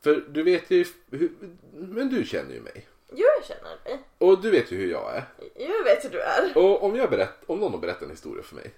[0.00, 1.32] För du vet ju, hur,
[1.72, 2.88] men du känner ju mig.
[3.12, 4.02] Jo, jag känner dig.
[4.18, 5.24] Och du vet ju hur jag är.
[5.54, 6.58] Jag vet hur du är.
[6.58, 8.74] Och om, jag berätt, om någon har berättat en historia för mig.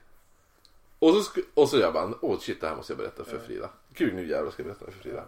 [0.99, 3.39] Och så, sku- och så jag bara, åh shit det här måste jag berätta för
[3.39, 3.71] Frida.
[3.95, 5.25] Gud nu jävlar ska jag berätta för Frida.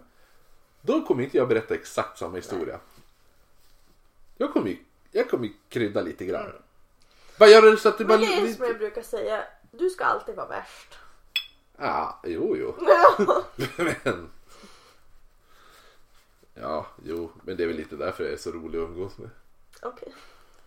[0.81, 2.81] Då kommer inte jag berätta exakt samma historia.
[4.37, 4.77] Jag kommer ju,
[5.11, 6.53] jag kommer krydda lite grann.
[7.39, 8.19] Bara göra det så att det bara...
[8.19, 10.99] Men det är som jag brukar säga, du ska alltid vara värst.
[11.77, 12.75] Ja, jo jo.
[14.05, 14.31] men...
[16.55, 19.31] Ja, jo, men det är väl lite därför jag är så rolig att umgås med.
[19.83, 20.15] Okej.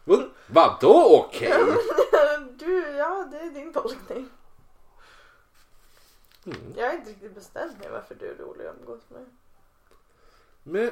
[0.04, 1.54] Vad, vadå okej?
[2.60, 4.30] Du, ja det är din tolkning.
[6.46, 6.74] Mm.
[6.78, 9.26] Jag har inte riktigt bestämt mig varför du är rolig att umgås med.
[10.64, 10.92] Men...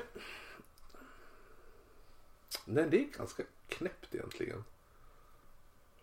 [2.65, 4.63] Nej, det är ganska knäppt egentligen.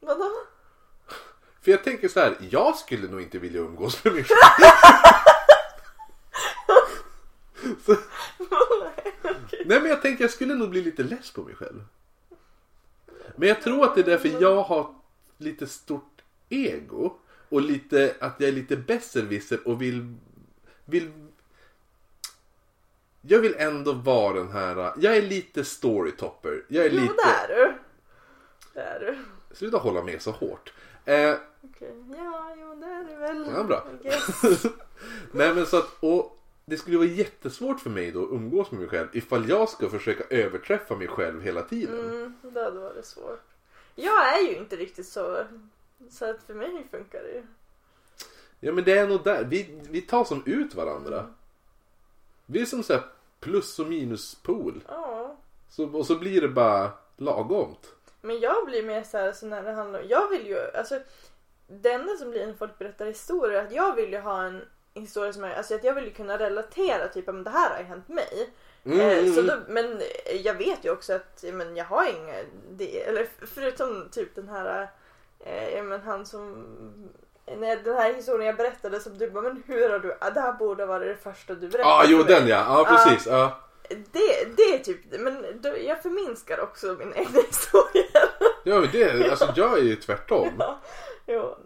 [0.05, 0.31] Vadå?
[1.63, 4.27] För jag tänker så här, jag skulle nog inte vilja umgås med själv.
[7.87, 7.97] så,
[9.65, 11.85] nej men jag tänker jag skulle nog bli lite less på mig själv.
[13.37, 14.95] Men jag tror att det är därför jag har
[15.39, 17.19] lite stort ego.
[17.49, 20.15] Och lite, att jag är lite besserwisser och vill,
[20.85, 21.13] vill...
[23.21, 26.65] Jag vill ändå vara den här, jag är lite storytopper.
[26.69, 27.15] Jag är Jo, lite...
[27.15, 27.75] det är du.
[28.75, 29.19] Det är du.
[29.55, 30.73] Sluta hålla med så hårt.
[31.05, 33.53] Eh, Okej, ja, jo det är du väl.
[33.55, 33.87] Ja, bra.
[35.33, 38.81] Nej men så att, och det skulle vara jättesvårt för mig då att umgås med
[38.81, 42.11] mig själv ifall jag ska försöka överträffa mig själv hela tiden.
[42.11, 43.43] Mm, det hade varit svårt.
[43.95, 45.45] Jag är ju inte riktigt så.
[46.11, 47.43] Så att för mig funkar det ju.
[48.61, 51.35] Ja men det är nog där, vi, vi tar som ut varandra.
[52.47, 52.99] Vi är som så
[53.41, 54.85] plus och minuspool.
[54.89, 55.37] Ja.
[55.69, 57.95] Så, och så blir det bara lagomt.
[58.25, 60.99] Men jag blir mer så här så när det handlar om, jag vill ju, alltså
[61.67, 64.63] det enda som blir när folk berättar historier är att jag vill ju ha en
[64.95, 67.79] historia som är, alltså att jag vill ju kunna relatera typ om det här har
[67.79, 68.51] ju hänt mig.
[68.85, 70.03] Mm, Eh, mm, så då, men
[70.45, 72.35] jag vet ju också att men jag har inga,
[72.71, 74.89] det, eller förutom typ den här,
[75.41, 76.67] eh, men han som,
[77.57, 80.41] nej, den här historien jag berättade som du bara, men hur har du, ah, det
[80.41, 82.65] här borde vara det första du berättade Ja, ah, jo för mig." den ja.
[82.69, 83.27] Ja, precis.
[83.27, 83.61] Ja.
[83.89, 85.47] Det, det är typ, men
[85.87, 88.29] jag förminskar också min egna historia.
[88.65, 90.55] ja, men det, alltså jag är ju tvärtom.
[90.59, 90.81] Ja,
[91.27, 91.57] jo.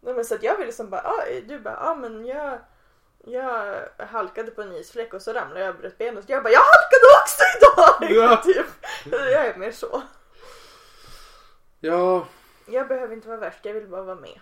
[0.00, 2.58] Nej, men så att jag ville liksom bara, ah, du bara, ja ah, men jag,
[3.26, 6.24] jag halkade på en isfläck och så ramlade jag och bröt benet.
[6.28, 8.16] Jag bara, jag halkade också idag!
[8.16, 8.36] Ja.
[8.44, 8.66] typ.
[9.12, 10.02] Jag är mer så.
[11.80, 12.26] Ja,
[12.66, 14.40] Jag behöver inte vara värst, jag vill bara vara med.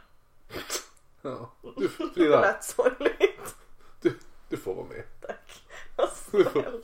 [1.22, 1.52] ja.
[1.76, 3.54] Du, Det Frida, lät sorgligt.
[4.00, 5.04] du, du får vara med.
[5.26, 5.62] Tack.
[5.96, 6.82] Vad snäll.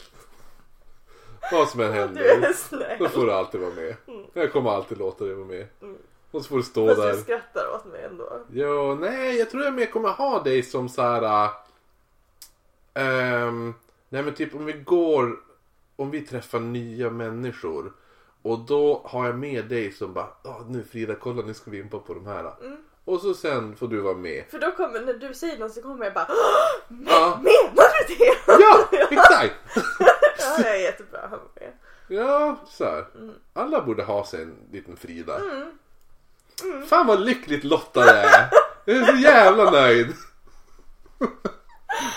[1.52, 2.98] Vad som än händer.
[2.98, 3.96] Då får du alltid vara med.
[4.32, 5.66] Jag kommer alltid låta dig vara med.
[5.82, 5.96] Mm.
[6.30, 7.12] Och så får du stå Fast där.
[7.12, 8.40] du skrattar åt mig ändå.
[8.52, 11.50] Ja, nej, jag tror jag mer kommer ha dig som så här.
[12.94, 13.74] ehm,
[14.08, 15.40] nej men typ om vi går,
[15.96, 17.92] om vi träffar nya människor.
[18.42, 21.78] Och då har jag med dig som bara, ah, nu Frida kolla nu ska vi
[21.78, 22.54] in på, på de här.
[22.60, 22.76] Mm.
[23.04, 24.44] Och så sen får du vara med.
[24.50, 26.26] För då kommer, när du säger något så kommer jag bara
[27.06, 28.34] Ja, Menar du det?
[28.46, 29.54] ja exakt!
[30.38, 31.20] ja, jag är jättebra.
[31.22, 31.72] Han var med.
[32.08, 33.04] Ja, så här.
[33.14, 33.34] Mm.
[33.52, 35.40] Alla borde ha sig en liten Frida.
[36.86, 38.50] Fan vad lyckligt lottad jag är.
[38.84, 40.12] Jag är så jävla nöjd.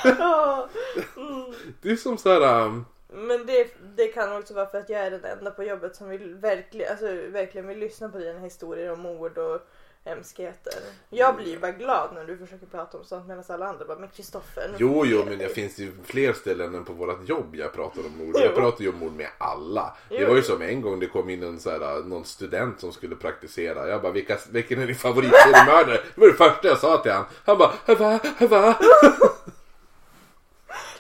[0.03, 0.69] Ja.
[1.17, 1.53] Mm.
[1.81, 2.65] Det är som så här.
[2.65, 5.95] um, Men det, det kan också vara för att jag är den enda på jobbet
[5.95, 9.61] som vill verkligen, alltså, verkligen vill lyssna på dina historier om mord och
[10.05, 10.73] hemskheter.
[11.09, 13.99] Jag blir ju bara glad när du försöker prata om sånt medan alla andra bara
[13.99, 14.75] men Kristoffer.
[14.77, 18.05] Jo, jo, men dig." det finns ju fler ställen än på vårt jobb jag pratar
[18.05, 18.35] om mord.
[18.35, 19.97] Jag pratar ju om mord med alla.
[20.09, 22.91] Det var ju som en gång det kom in en så här, någon student som
[22.91, 23.87] skulle praktisera.
[23.87, 26.01] Jag bara, Vilka, vilken är din favoritseriemördare?
[26.15, 27.25] Det var det första jag sa till han.
[27.45, 28.79] Han bara, va, va?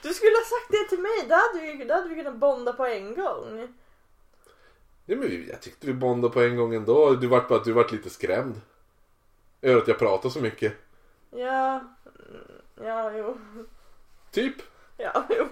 [0.01, 2.73] Du skulle ha sagt det till mig, då hade vi, då hade vi kunnat bonda
[2.73, 3.67] på en gång.
[5.05, 7.13] Ja, men jag tyckte vi bondade på en gång ändå.
[7.13, 8.61] Du vart bara du vart lite skrämd.
[9.61, 10.73] Över att jag pratar så mycket.
[11.29, 11.81] Ja,
[12.29, 13.37] mm, ja jo.
[14.31, 14.55] Typ.
[14.97, 15.47] Ja, jo.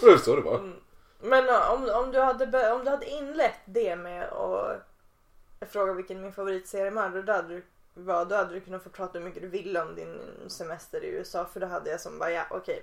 [0.00, 0.72] Det var så det var.
[1.20, 6.22] Men uh, om, om, du hade, om du hade inlett det med att fråga vilken
[6.22, 7.62] min favoritseriemördare då hade du
[7.94, 11.08] var, då hade du kunnat få prata hur mycket du ville om din semester i
[11.08, 12.82] USA för då hade jag som bara ja okej.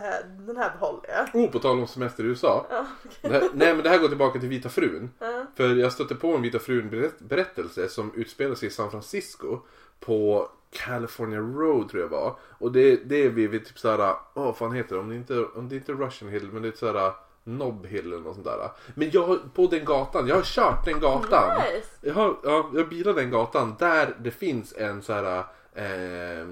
[0.00, 1.40] Här, den här behåller jag.
[1.42, 2.66] Oh, på tal om semester i USA.
[2.70, 2.86] Ja,
[3.22, 5.10] Det här, nej men det här går tillbaka till Vita frun.
[5.18, 5.46] Ja.
[5.56, 9.58] För jag stötte på en Vita frun berätt- berättelse som utspelar sig i San Francisco.
[10.00, 12.36] på California Road tror jag var.
[12.58, 13.98] Och det, det är vid, vid typ såhär,
[14.34, 15.00] åh vad fan heter det?
[15.00, 17.12] Om det inte, om det inte är Russian Hill men det är såhär
[17.44, 18.70] Knob Hill eller något sånt där.
[18.94, 21.58] Men jag har, på den gatan, jag har kört den gatan.
[21.74, 21.88] Nice.
[22.00, 25.44] Jag har, ja, jag bilar den gatan där det finns en så här
[25.82, 26.46] eh,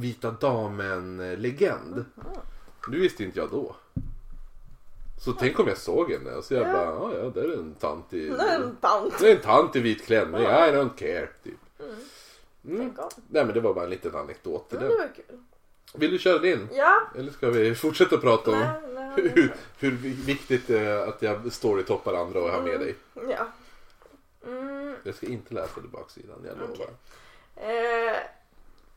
[0.00, 2.04] Vita Damen-legend.
[2.90, 3.76] Det visste inte jag då.
[5.24, 6.72] Så tänk om jag såg henne och så jag Ja.
[6.72, 8.28] bara, ja ja, det är en tant i...
[8.28, 9.18] Det är en tant.
[9.18, 11.28] Det är en tant i vit klänning, I don't care.
[11.44, 11.54] Typ.
[12.64, 12.80] Mm.
[12.98, 13.08] Om.
[13.28, 15.38] Nej men det var bara en liten anekdot till Men det var kul.
[15.94, 16.68] Vill du köra din?
[16.72, 17.00] Ja.
[17.18, 19.90] Eller ska vi fortsätta prata om Nej, nej, hur, hur
[20.26, 22.94] viktigt det är att jag storytoppar andra och har med dig?
[23.14, 23.46] Ja.
[24.46, 26.72] Mm, Jag ska inte läsa det baksidan, jag lovar.
[26.74, 28.06] Okej.
[28.10, 28.16] eh,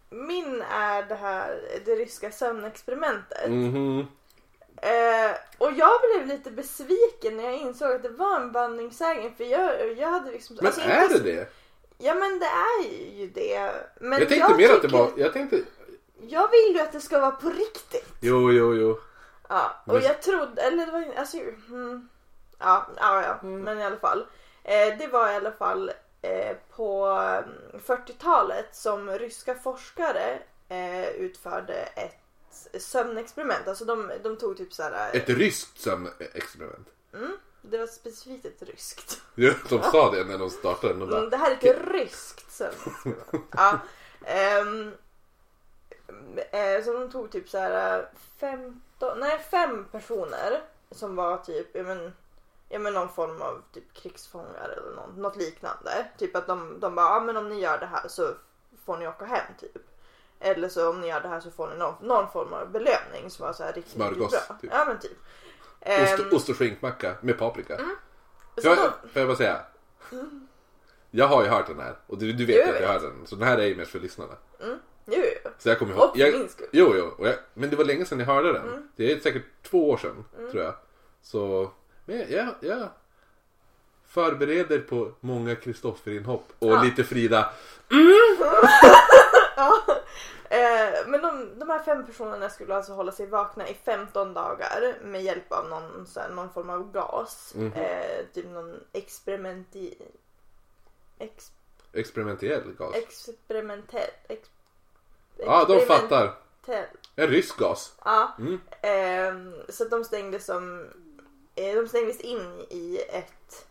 [0.10, 3.50] min är det här det ryska sömnexperimentet.
[3.50, 4.08] Mhm.
[4.82, 9.44] Eh, och jag blev lite besviken när jag insåg att det var en vandringssägen för
[9.44, 10.56] jag, jag hade liksom...
[10.56, 11.48] Men alltså, är inte det det?
[11.98, 12.84] Ja men det är
[13.20, 13.72] ju det.
[14.00, 15.62] Men Jag tänkte mer att det var, jag tänkte,
[16.22, 18.14] Jag vill ju att det ska vara på riktigt.
[18.22, 19.00] jo jo jo.
[19.50, 21.38] Ja, och Men- jag trodde, eller det var alltså,
[21.70, 22.10] mm,
[22.60, 23.62] ja, ja, ja, Mm.
[23.62, 24.26] men i alla fall.
[24.64, 25.92] Eh, det var i alla fall
[26.76, 32.16] på mm, 40-talet som ryska forskare eh, utförde ett
[32.82, 33.68] sömnexperiment.
[33.68, 36.88] Alltså de, de tog typ såhär, Ett ryskt sömnexperiment.
[37.14, 39.22] mm, det var specifikt ett ryskt.
[39.36, 40.94] Ja, de sa det när de startade.
[40.94, 43.46] De bara, Mm, det här är ett ryskt sömnexperiment.
[43.52, 43.80] ja,
[46.52, 52.14] eh, så de tog typ så här 15, nej fem personer som var typ, men,
[52.70, 56.08] ja men någon form av typ krigsfångar eller något, något liknande.
[56.18, 58.34] Typ att de, de bara, ja men om ni gör det här så
[58.86, 59.82] får ni åka hem typ.
[60.40, 63.30] Eller så om ni gör det här så får ni någon, någon form av belöning
[63.30, 64.58] som var så här riktigt, Smörgås, bra.
[64.62, 64.70] typ.
[64.74, 65.12] Ja men typ.
[65.82, 67.78] ost, Ehm, ost och skinkmacka med paprika.
[68.56, 69.62] så Får jag, får jag bara säga?
[71.12, 73.26] Jag har ju hört den här och du, du vet Jag att jag hör den.
[73.28, 74.34] Så den här är ju mest för lyssnarna.
[74.60, 75.52] Mm, jo, jo.
[75.58, 76.04] Så jag kommer ihåg.
[76.10, 76.68] Och Jag, min skull.
[76.72, 77.26] jo, jo.
[77.26, 78.68] Jag, men det var länge sedan jag hörde den.
[78.68, 78.90] Mm.
[78.96, 80.74] Det är säkert två år sedan, tror jag.
[81.22, 81.72] Så,
[82.08, 82.90] men jag, jag, jag
[84.08, 86.44] förbereder på många Kristoffer-inhopp.
[86.60, 86.82] Och Ja.
[86.84, 87.50] lite Frida.
[89.60, 89.84] Ja.
[90.50, 94.96] Eh, men de, de här fem personerna skulle alltså hålla sig vakna i 15 dagar
[95.04, 97.54] med hjälp av någon, så här, någon form av gas.
[97.56, 97.74] Mhm.
[97.74, 99.98] Eh, typ någon experimenti...
[101.20, 101.52] Ex,
[101.94, 102.96] Experimentell gas.
[102.96, 104.10] experimentell...
[104.28, 104.50] Ex,
[105.38, 106.34] Ja, de fattar.
[106.62, 106.98] experimentell.
[107.16, 107.94] En rysk gas.
[108.06, 108.36] Ja.
[108.40, 108.60] Mm.
[108.82, 110.88] Ehm, så att de stängdes som...
[111.58, 113.66] Eh, de stängdes in i ett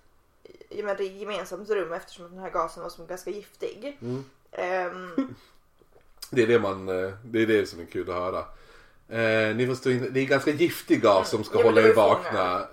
[1.01, 3.99] gemensamt rum eftersom den här gasen var som ganska giftig.
[4.03, 4.25] Mm.
[4.53, 5.35] Ehm,
[6.31, 8.39] Det är det man, eh, det är det som är kul att höra.
[9.09, 11.95] Eh, ni får stå in, det är ganska giftig gas som ska Ja, hålla er
[11.95, 12.69] vakna.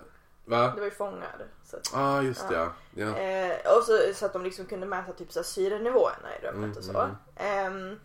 [0.45, 0.71] Va?
[0.75, 1.45] det var ju fångar.
[1.65, 2.73] Så att, ah, just det, ja.
[2.95, 3.17] ja.
[3.17, 6.55] Eh, och så, så att de liksom kunde mäta typ så här syrenivåerna i rummet
[6.55, 7.09] Mm, och så.
[7.35, 7.99] Ehm,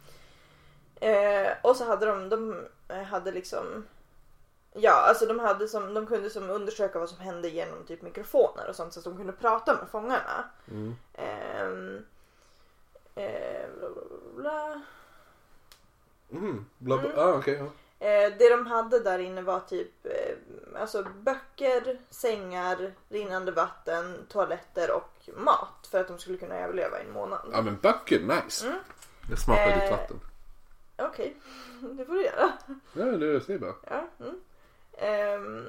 [1.01, 2.67] eh, och så hade de, de
[3.11, 3.85] hade liksom
[4.81, 8.69] Ja, alltså de, hade som, de kunde som undersöka vad som hände genom typ mikrofoner
[8.69, 10.45] och sånt så att de kunde prata med fångarna.
[10.71, 10.97] Mm.
[11.15, 12.05] Ehm,
[13.15, 14.03] eh, bla, bla,
[14.37, 14.83] bla.
[16.31, 16.67] Mm.
[16.79, 17.11] Bla, bla.
[17.17, 17.65] Ah, okej, ja.
[18.01, 20.37] Eh, det de hade där inne var typ eh,
[20.81, 27.05] alltså böcker, sängar, rinnande vatten, toaletter och mat för att de skulle kunna överleva i
[27.05, 27.41] en månad.
[27.53, 28.67] ja men böcker, nice.
[28.67, 28.79] Mm.
[29.31, 30.21] Det smakar Eh, ditt vatten.
[30.97, 31.37] Okej,
[31.81, 32.53] det får du göra.
[32.93, 33.75] Ja, det jag säger bara.
[33.91, 34.09] Ja.
[34.21, 34.41] Mm.
[34.99, 35.67] Ehm.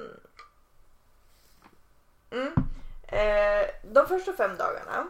[2.30, 2.52] Mm.
[3.08, 5.06] Eh, de första fem dagarna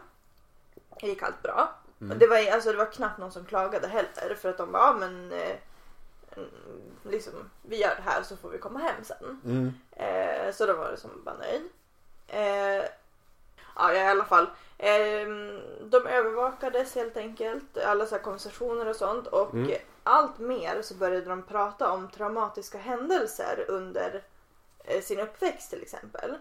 [1.01, 1.75] gick allt bra.
[2.01, 2.19] Mm.
[2.19, 4.93] Det, var, alltså, det var knappt någon som klagade heller för att de bara, ja
[4.93, 5.55] men eh,
[6.37, 6.49] mm,
[7.03, 9.41] liksom, vi gör det här så får vi komma hem sen.
[9.45, 9.73] Mm.
[9.91, 11.69] Eh, så då var det som bara nöjd.
[12.27, 12.85] Eh,
[13.75, 14.49] ja, i alla fall.
[14.77, 15.27] Eh,
[15.81, 19.27] de övervakades helt enkelt, alla så här konversationer och sånt.
[19.27, 19.71] Och Mm.
[20.03, 24.23] Allt mer så började de prata om traumatiska händelser under
[24.83, 26.37] eh, sin uppväxt till exempel.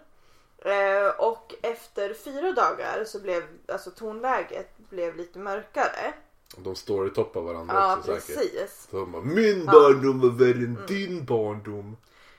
[0.58, 6.12] Eh, och efter fyra dagar så blev alltså tonläget blev lite mörkare.
[6.56, 8.26] De storytoppar varandra Ja, också säkert.
[8.26, 8.86] precis.
[8.90, 9.72] Så de bara, min Ja.
[9.72, 10.76] barndom var värre Mm.
[10.76, 11.96] än din barndom.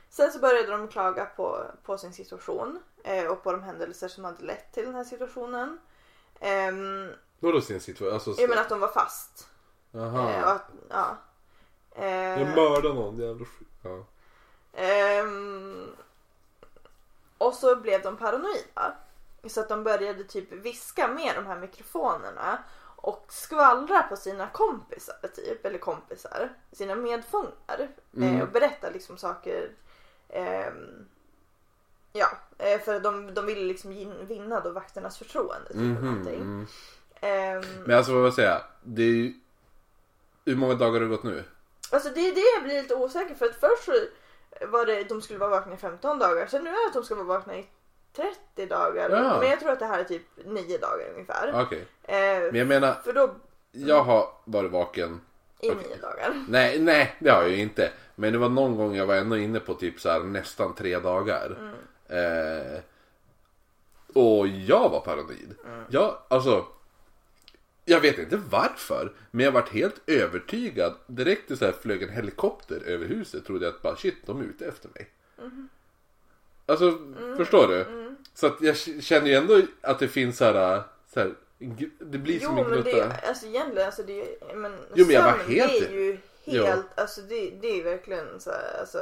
[0.10, 4.24] Sen så började de klaga på, på sin situation eh, och på de händelser som
[4.24, 5.80] hade lett till den här situationen.
[6.40, 8.14] Ehm, Vadå sin situation?
[8.14, 9.48] Alltså, jag menar att de var fast.
[9.92, 10.32] Jaha.
[10.34, 11.18] Eh, och att, ja.
[11.96, 13.46] Eh, Jag mördade någon jävla.
[13.84, 14.06] Ja.
[14.74, 15.88] ehm,
[17.38, 18.94] och så blev de paranoida.
[19.48, 22.64] Så att de började typ viska med de här mikrofonerna
[22.96, 27.88] och skvallra på sina kompisar typ, eller kompisar, sina medfångar.
[28.18, 28.36] Mm.
[28.36, 29.70] Eh, och berätta liksom saker.
[30.30, 31.06] ehm,
[32.14, 32.28] ja,
[32.58, 33.92] eh, för de, de ville liksom
[34.28, 35.68] vinna då vakternas förtroende.
[35.68, 36.42] Typ, Mhm, någonting.
[36.42, 36.66] mm.
[37.86, 39.34] Men alltså vad jag säga, det är ju
[40.46, 41.44] Hur många dagar har det gått nu?
[41.92, 43.92] Alltså det är det jag blir lite osäker för att först så
[44.68, 46.48] var det de skulle vara vakna i 15 dagar.
[46.48, 47.66] Sen nu är det att de ska vara vakna i
[48.56, 49.10] 30 dagar.
[49.10, 49.40] Ja.
[49.40, 51.62] Men jag tror att det här är typ 9 dagar ungefär.
[51.66, 51.86] Okej.
[52.04, 52.16] Eh,
[52.52, 53.36] Men jag menar, för då
[53.72, 55.22] jag har varit vaken.
[55.60, 55.86] i Okej.
[55.90, 56.46] 9 dagar.
[56.50, 57.92] Nej, nej, det har jag ju inte.
[58.16, 61.00] Men det var någon gång jag var ändå inne på typ så här nästan tre
[61.00, 61.74] dagar.
[62.08, 62.80] Eh,
[64.14, 65.56] och jag var paranoid.
[65.90, 66.66] Jag, alltså,
[67.86, 69.14] jag vet inte varför.
[69.32, 70.96] Men jag varit helt övertygad.
[71.08, 74.42] Direkt det så här flög en helikopter över huset trodde jag att bara shit, de
[74.42, 75.10] är ute efter mig.
[76.66, 76.98] Alltså,
[77.38, 77.86] förstår du?
[78.34, 81.34] Så att jag känner ju ändå att det finns så här, så här
[82.00, 82.92] det blir som Jo en men grotta.
[82.98, 85.92] det är alltså egentligen alltså det är, men Jo, men jag var helt- det är
[85.92, 86.64] ju Jo.
[86.64, 88.98] helt alltså det, det är verkligen så här, alltså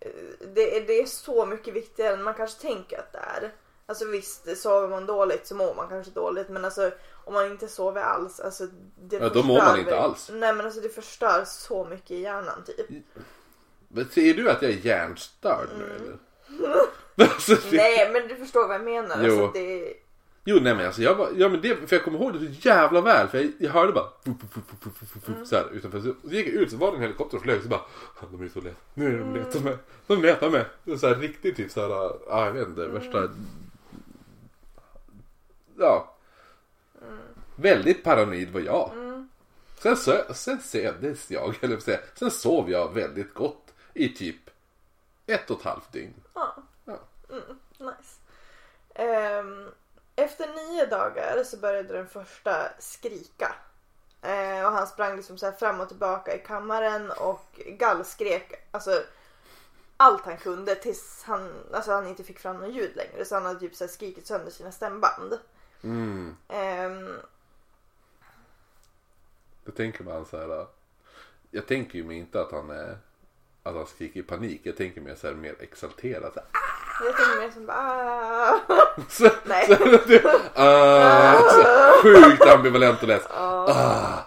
[0.00, 0.10] eh,
[0.54, 3.52] det är, det är så mycket viktigare än man kanske tänker att det är.
[3.88, 6.90] Alltså visst, sover man dåligt så mår man kanske dåligt men alltså
[7.24, 8.66] om man inte sover alls alltså
[9.00, 10.30] det Ja, då mår man inte alls.
[10.32, 12.86] Nej men alltså det förstör så mycket i hjärnan typ.
[13.88, 16.18] Men Ser du att jag är hjärnstörd nu eller?
[17.34, 17.62] alltså, det...
[17.62, 17.76] Mm.
[17.76, 19.16] Nej men du förstår vad jag menar.
[19.22, 19.42] Jo.
[19.44, 19.92] Alltså, det,
[20.44, 22.68] Jo nej men alltså jag var, ja men det, för jag kommer ihåg det så
[22.68, 26.00] jävla väl för jag, jag hörde bara fup, så här utanför.
[26.00, 27.80] Så, så gick jag ut så var det en helikopter och flög så bara
[28.20, 28.76] "Fan, de är så lätt.
[28.94, 29.78] Nu är de letar med.
[30.06, 30.64] De letar med.
[31.00, 31.88] Så här riktigt typ så här,
[32.28, 33.28] ja jag vet inte värsta.
[35.78, 36.14] Ja.
[37.56, 38.92] Väldigt paranoid var jag.
[39.78, 42.00] Sen, sö, sen sövdes jag, eller säga.
[42.14, 44.50] Sen sov jag väldigt gott i typ
[45.26, 46.14] ett och ett halvt dygn.
[46.34, 46.56] ja.
[46.84, 46.98] Ja.
[47.78, 48.20] Nice.
[48.94, 49.68] Ehm,
[50.16, 53.54] efter nio dagar så började den första skrika.
[54.22, 59.02] Eh, och han sprang liksom så fram och tillbaka i kammaren och gallskrek alltså
[59.96, 63.24] allt han kunde tills han, alltså han inte fick fram något ljud längre.
[63.24, 65.38] Så han hade typ så skrikit sönder sina stämband.
[65.82, 66.36] Mm.
[66.48, 67.16] Ehm,
[69.64, 70.66] Då tänker man så här.
[71.50, 72.98] Jag tänker ju mig inte att han är
[73.62, 74.60] att han skriker i panik.
[74.64, 76.32] Jag tänker mig så här mer exalterad.
[76.34, 76.48] Så, här,
[77.04, 77.76] jag tänkte mer som bara
[78.68, 79.66] "Ah." så, Nej.
[79.66, 79.74] så,
[80.06, 80.24] det,
[80.54, 83.26] ah, så, sjukt ambivalent och less.
[83.30, 84.20] Ah.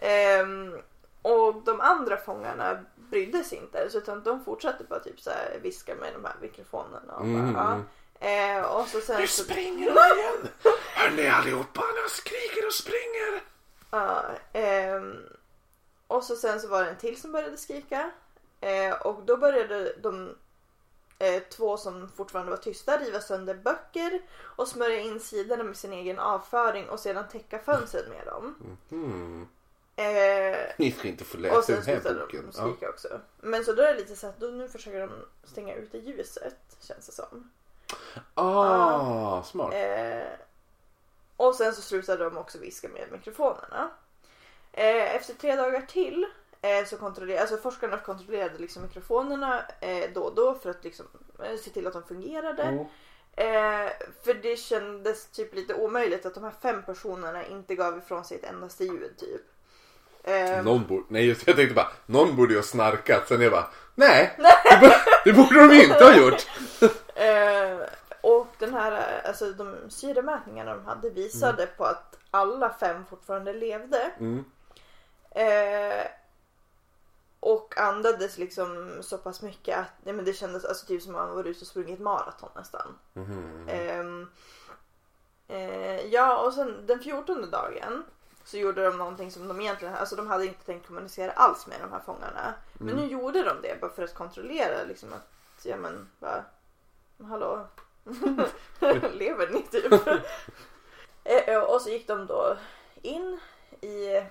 [0.00, 0.74] Ehm,
[1.22, 2.78] och de andra fångarna
[3.10, 7.12] brydde sig inte utan de fortsatte bara typ så här viska med de här mikrofonerna.
[7.14, 7.52] Och, Mm.
[7.52, 7.82] bara,
[8.20, 10.48] Ehm, och så sen Nu springer de igen!
[10.94, 11.80] Hör ni allihopa?
[11.80, 13.42] Nu skriker och springer!
[13.90, 15.16] ja, ehm,
[16.06, 18.10] och så sen så var det en till som började skrika.
[18.60, 20.36] Ehm, och då började de
[21.18, 25.92] eh, två som fortfarande var tysta riva sönder böcker och smörja in sidorna med sin
[25.92, 28.76] egen avföring och sedan täcka fönstret med dem.
[28.90, 29.48] Mm.
[29.96, 32.52] Ehm, Ni ska inte få läsa den här slutade de boken.
[32.56, 32.62] Ja.
[32.62, 33.20] skrika också.
[33.40, 35.10] Men så då är det lite så att då, nu försöker de
[35.44, 37.50] stänga ute ljuset känns det som.
[38.34, 39.74] Ah, smart.
[39.74, 40.22] Eh,
[41.36, 43.90] och sen så slutade de också viska med mikrofonerna.
[44.72, 46.26] Eh, efter tre dagar till
[46.62, 51.06] eh, så kontrollerade, alltså forskarna kontrollerade liksom mikrofonerna eh, då och då för att liksom,
[51.44, 52.62] eh, se till att de fungerade.
[52.62, 52.86] Mm.
[54.24, 58.36] För det kändes typ lite omöjligt att de här fem personerna inte gav ifrån sig
[58.36, 59.40] ett endaste ljud typ.
[60.24, 63.28] Eh, Någon borde, nej just jag tänkte bara, någon borde ju ha snarkat.
[63.28, 64.38] Sen jag bara, nej,
[65.24, 66.46] det borde de inte ha gjort.
[67.20, 67.80] Eh,
[68.20, 74.12] och den här, alltså de syremätningarna de hade visade på att alla fem fortfarande levde.
[74.18, 74.44] Mm.
[75.30, 76.06] Eh,
[77.40, 81.26] och andades liksom så pass mycket att nej, men det kändes alltså, typ som att
[81.26, 82.98] man var ute och sprungit maraton nästan.
[83.68, 84.30] Ehm,
[85.48, 88.04] eh, ja och sen den fjortonde dagen
[88.44, 91.80] så gjorde de någonting som de egentligen, alltså de hade inte tänkt kommunicera alls med
[91.80, 92.54] de här fångarna.
[92.72, 96.44] Men nu gjorde de det bara för att kontrollera liksom att, ja men bara,
[97.28, 97.66] hallå,
[99.12, 99.92] lever ni typ?
[101.24, 102.56] Eh, och så gick de då
[103.02, 103.40] in
[103.80, 104.22] i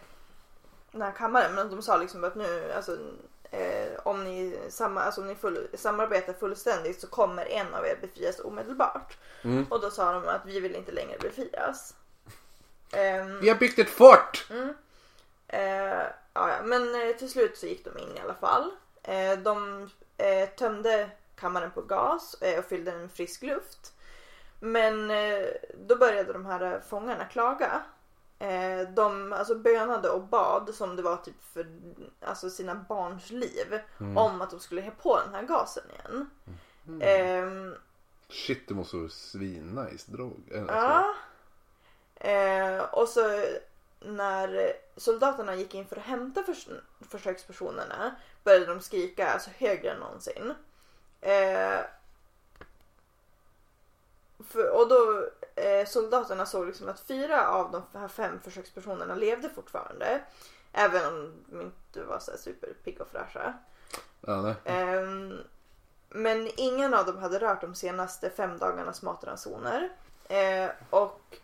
[0.92, 2.98] den här kammaren men de sa liksom att nu, alltså
[3.52, 7.98] eh, om ni, samma, alltså, om ni full, samarbetar fullständigt så kommer en av er
[8.02, 9.18] befrias omedelbart.
[9.44, 9.66] Mm.
[9.70, 11.94] Och då sa de att vi vill inte längre befrias.
[12.92, 14.48] Ehm, Vi har byggt ett fort!
[15.48, 18.72] Eh, ja, men eh, till slut så gick de in i alla fall.
[19.04, 21.10] Eh, de eh, tömde
[21.40, 23.94] kammaren på gas eh, och fyllde den med frisk luft.
[24.60, 25.48] Men eh,
[25.88, 27.82] då började de här eh, fångarna klaga.
[28.96, 31.68] De alltså, bönade och bad som det var typ för
[32.22, 33.80] alltså, sina barns liv
[34.16, 36.30] om att de skulle ha på den här gasen igen.
[37.02, 37.76] Ehm,
[38.30, 40.54] Shit, det måste vara svinnice drog.
[40.54, 40.76] Alltså.
[40.76, 41.16] Ja.
[42.16, 43.46] Eh, och så
[44.00, 46.68] när soldaterna gick in för att hämta förs
[47.10, 50.54] försökspersonerna började de skrika alltså högre än någonsin.
[51.22, 51.82] Eh,
[54.40, 59.16] för, och då, eh, eh, soldaterna såg liksom att fyra av de här fem försökspersonerna
[59.16, 60.22] levde fortfarande.
[60.74, 63.54] Även om de inte var så superpigga och fräscha.
[64.22, 64.54] Ja.
[64.66, 65.38] Ehm,
[66.10, 69.90] men ingen av dem hade rört de senaste fem dagarnas matransoner.
[70.30, 71.38] Eh, och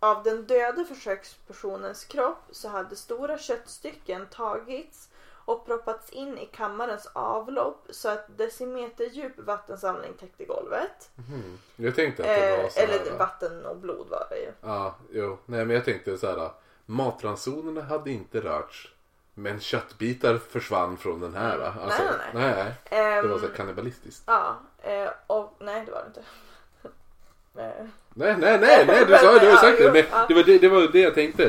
[0.00, 5.08] av den döde försökspersonens kropp så hade stora köttstycken tagits
[5.46, 11.10] och proppats in i kammarens avlopp så att decimeterdjup vattensamling täckte golvet.
[11.14, 11.58] Mhm.
[11.76, 14.52] Jag tänkte att det var Eh, så här, eller vatten och blod var det ju.
[14.60, 15.38] Ja, jo.
[15.46, 16.50] Nej men jag tänkte så här.
[16.86, 18.92] Matransonerna hade inte rörts.
[19.34, 21.58] Men köttbitar försvann från den här.
[21.84, 22.54] Alltså, nej, nej.
[22.90, 23.22] nej.
[23.22, 24.22] Det var Ehm, så här kannibalistiskt.
[24.26, 26.22] Ja, eh, och nej det var det inte.
[27.58, 29.92] Eh, Nej, nej, nej, nej, du sa ju, du har sagt det.
[29.92, 31.44] Men det var det, det, var det jag tänkte.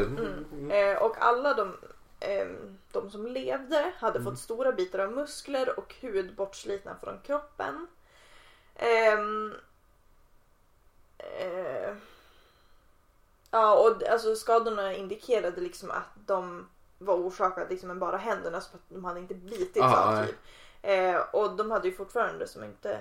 [0.70, 1.78] Eh, och alla de,
[2.20, 4.32] ehm, de som levde hade Mm.
[4.32, 7.88] fått stora bitar av muskler och hud bortslitna från kroppen.
[8.76, 9.54] Ehm,
[11.18, 11.94] eh,
[13.52, 16.68] ja, och alltså skadorna indikerade liksom att de
[17.00, 20.36] var orsakade liksom med bara händerna så att de hade inte bitits Ah, typ.
[20.82, 23.00] Eh, och de hade ju fortfarande som inte,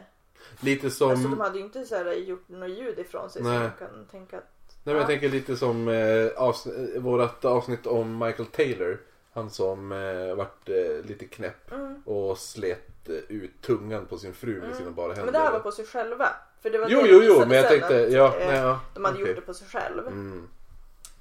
[0.61, 1.11] Lite som...
[1.11, 3.59] alltså de hade ju inte så här gjort något ljud ifrån sig så Nej.
[3.59, 4.45] man kan tänka att
[4.85, 5.07] Nej men jag Ja.
[5.07, 8.99] tänker lite som eh, avsnitt, vårat avsnitt om Michael Taylor.
[9.37, 12.03] Han som eh, vart eh, lite knäpp Mm.
[12.05, 15.24] och slet eh, ut tungan på sin fru med sina bara händer.
[15.24, 16.28] Men det här var på sig själva.
[16.61, 18.80] För det var Jo, det jo, jo, men jag tänkte, att, ja, eh, nej, ja.
[18.95, 19.28] De hade okej.
[19.28, 20.07] gjort det på sig själv.
[20.07, 20.49] Mm.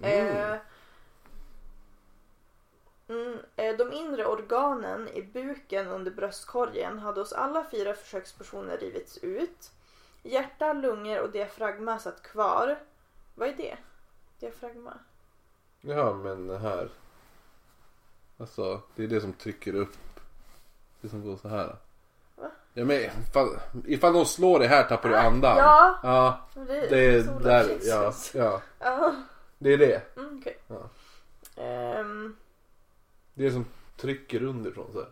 [0.01, 0.57] Eh,
[3.07, 9.17] mm, eh, de inre organen i buken under bröstkorgen hade hos alla fyra försökspersoner rivits
[9.17, 9.71] ut.
[10.23, 12.79] Hjärta, lungor och diafragma satt kvar.
[13.35, 13.77] Vad är det?
[14.39, 14.93] Diafragma?
[15.81, 16.89] Ja men här.
[18.37, 19.95] Alltså det är det som trycker upp.
[21.01, 21.75] Det som går så här.
[22.35, 22.51] Va?
[22.73, 23.49] Ja men ifall,
[23.87, 25.57] ifall de slår det här tappar du andan.
[25.57, 25.99] Ja.
[26.03, 26.39] Ja.
[26.53, 28.61] Det, Det är där, ja, ja.
[28.79, 29.15] Ja.
[29.57, 30.01] Det är det.
[30.17, 30.57] Mm, okej.
[30.67, 30.89] Ja.
[31.63, 32.35] Ehm,
[33.33, 33.65] Det är som
[33.97, 35.09] trycker underifrån så här.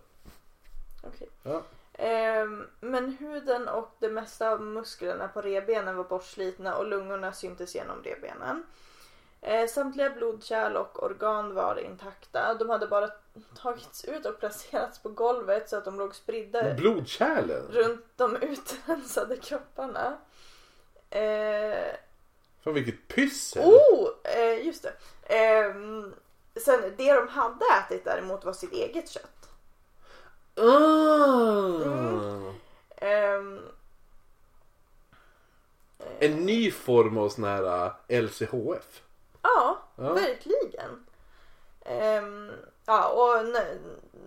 [1.03, 1.27] okej.
[1.43, 1.61] Ja.
[1.93, 7.75] Ehm, men huden och det mesta av musklerna på revbenen var bortslitna och lungorna syntes
[7.75, 8.63] genom revbenen.
[9.45, 12.53] Eh, samtliga blodkärl och organ var intakta.
[12.53, 13.09] De hade bara
[13.57, 17.67] tagits ut och placerats på golvet så att de låg spridda Blodkärlen?
[17.71, 20.17] runt de utrensade kropparna.
[21.09, 21.95] Eh,
[22.63, 23.63] Fan vilket pyssel.
[23.65, 24.09] oh!
[24.23, 24.93] Eh, just det.
[25.35, 26.13] Ehm,
[26.65, 29.49] sen det de hade ätit däremot var sitt eget kött.
[30.55, 32.53] Ah.
[32.97, 33.59] Ehm,
[36.19, 39.01] En ny form av sån här äh, LCHF.
[39.43, 40.13] Ja, Ja.
[40.13, 41.05] verkligen.
[41.85, 42.51] Ehm,
[42.85, 43.77] ja, och när,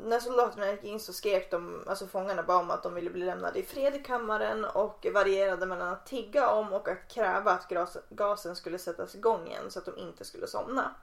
[0.05, 3.25] när soldaterna gick in så skrek de, alltså fångarna bara om att de ville bli
[3.25, 7.69] lämnade i fred i kammaren och varierade mellan att tigga om och att kräva att
[7.69, 10.95] gas, gasen skulle sättas igång igen så att de inte skulle somna.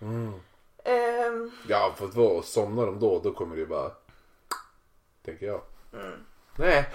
[0.00, 0.32] Mm.
[0.84, 3.90] Ehm, Ja för att vara somnar de då, då kommer det ju bara...
[5.24, 5.60] Tänker jag.
[5.92, 6.24] Mm.
[6.56, 6.90] Nej.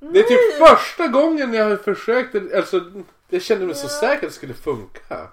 [0.00, 2.80] Det är typ första gången jag har försökt, alltså
[3.28, 5.28] jag kände mig så säker att det skulle funka.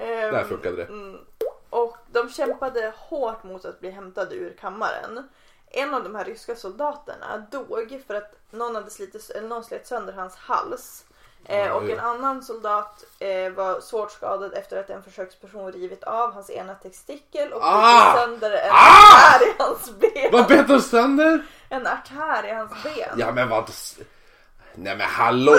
[0.00, 0.84] Ehm, Där funkade det.
[0.84, 1.18] mm,
[1.70, 5.28] och de kämpade hårt mot att bli hämtade ur kammaren.
[5.72, 9.86] En av de här ryska soldaterna dog för att någon hade slitit, eller någon slet
[9.86, 11.04] sönder hans hals.
[11.44, 16.32] Eh, och en annan soldat eh, var svårt skadad efter att en försöksperson rivit av
[16.34, 18.14] hans ena testikel och ah!
[18.16, 19.34] sönder en Ah!
[19.36, 20.28] artär i hans ben.
[20.32, 21.46] Vad bet de sönder?
[21.68, 23.14] En artär i hans ben.
[23.16, 23.70] Ja men vad...
[24.74, 25.52] Nej men hallå!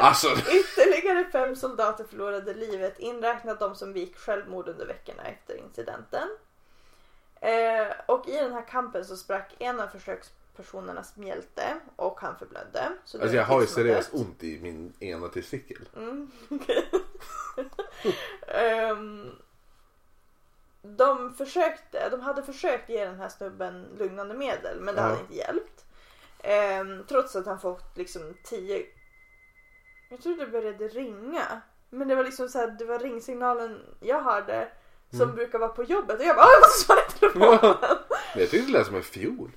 [0.00, 0.28] Alltså...
[0.50, 6.28] Ytterligare fem soldater förlorade livet inräknat de som begick självmord under veckorna efter incidenten.
[7.40, 12.92] Eh, och i den här kampen så sprack en av försökspersonernas mjälte och han förblödde.
[13.04, 15.88] Så Alltså jag har ju seriöst ont i min ena testikel.
[15.96, 16.90] Mm, okej.
[18.48, 19.30] Ehm,
[20.82, 25.06] de försökte, de hade försökt ge den här snubben lugnande medel men det Ja.
[25.06, 25.84] hade inte hjälpt.
[26.42, 28.86] Ehm, trots att han fått liksom tio...
[30.08, 31.60] Jag tror det började ringa.
[31.90, 34.68] Men det var liksom så här, det var ringsignalen jag hörde
[35.10, 35.34] som Mm.
[35.36, 37.76] brukar vara på jobbet och jag bara "Åh, jag måste svara i telefonen.
[38.36, 39.50] Jag tyckte det lät som en fiol.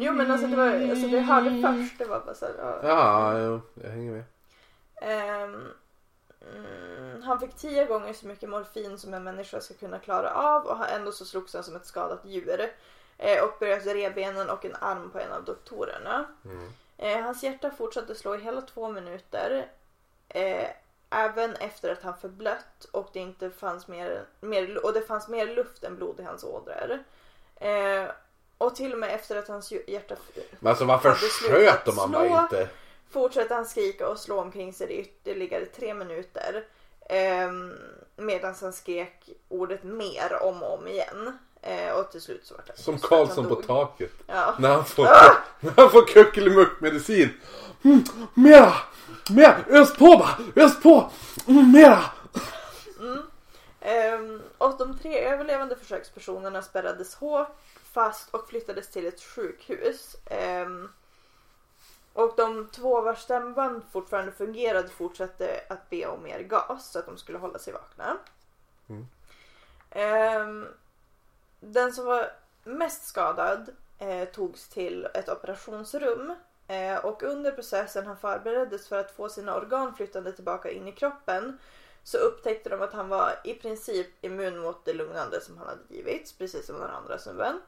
[0.00, 2.54] Jo men alltså det var, alltså det jag hörde först det var bara så här,
[2.58, 2.80] ja.
[2.88, 4.24] Ja, jo, jag hänger med.
[5.02, 5.68] Ehm,
[6.54, 10.66] mm, han fick tio gånger så mycket morfin som en människa ska kunna klara av
[10.66, 12.70] och ändå så slogs han som ett skadat djur.
[13.18, 16.24] Eh, och bröt revbenen och en arm på en av doktorerna.
[16.44, 16.68] Mm.
[16.98, 19.66] Eh, hans hjärta fortsatte slå i hela två minuter.
[20.28, 20.66] Eh,
[21.10, 25.46] även efter att han förblött och det inte fanns mer, mer, och det fanns mer
[25.46, 27.04] luft än blod i hans ådror.
[27.56, 28.04] Eh,
[28.58, 30.14] och till och med efter att hans hjärta
[30.60, 32.24] Men alltså varför sköt de slå.
[32.42, 32.68] inte?
[33.10, 36.64] fortsätter han skrika och slå omkring sig i ytterligare tre minuter.
[37.00, 37.50] Eh,
[38.16, 41.38] Medan han skrek ordet mer om och om igen.
[41.66, 44.12] Eh, och till slut så var det Som Karlsson på taket.
[44.26, 44.54] Ja.
[44.58, 45.04] När han får,
[45.60, 47.28] när han får kuckelimuck-medicin.
[47.82, 48.04] Mm,
[48.34, 48.72] mera!
[49.30, 49.56] Mera!
[49.68, 50.64] Ös på bara!
[50.64, 51.10] Ös på!
[51.46, 52.04] Mm, mera!
[53.80, 57.56] Ehm, och de tre överlevande försökspersonerna spärrades hårt
[57.92, 60.16] fast och flyttades till ett sjukhus.
[60.26, 60.90] Ehm,
[62.12, 67.06] och de två vars stämband fortfarande fungerade fortsatte att be om mer gas så att
[67.06, 68.16] de skulle hålla sig vakna.
[69.90, 70.66] Ehm,
[71.64, 72.32] den som var
[72.64, 76.34] mest skadad eh, togs till ett operationsrum
[76.66, 80.92] eh, och under processen han förbereddes för att få sina organ flyttade tillbaka in i
[80.92, 81.58] kroppen
[82.02, 85.94] så upptäckte de att han var i princip immun mot det lugnande som han hade
[85.94, 87.60] givits, precis som den andra snubben.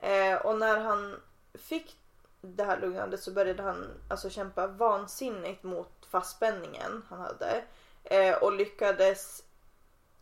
[0.00, 1.16] Eh, och när han
[1.54, 1.96] fick
[2.40, 7.64] det här lugnandet så började han alltså kämpa vansinnigt mot fastspänningen han hade.
[8.04, 9.42] Eh, och lyckades,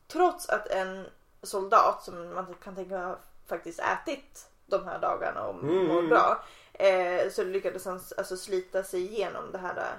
[0.07, 1.07] trots att en
[1.43, 5.87] soldat som man kan tänka har faktiskt ätit de här dagarna och Mm.
[5.87, 6.45] mår bra.
[6.73, 9.99] Eh, så lyckades han alltså slita sig igenom det här eh,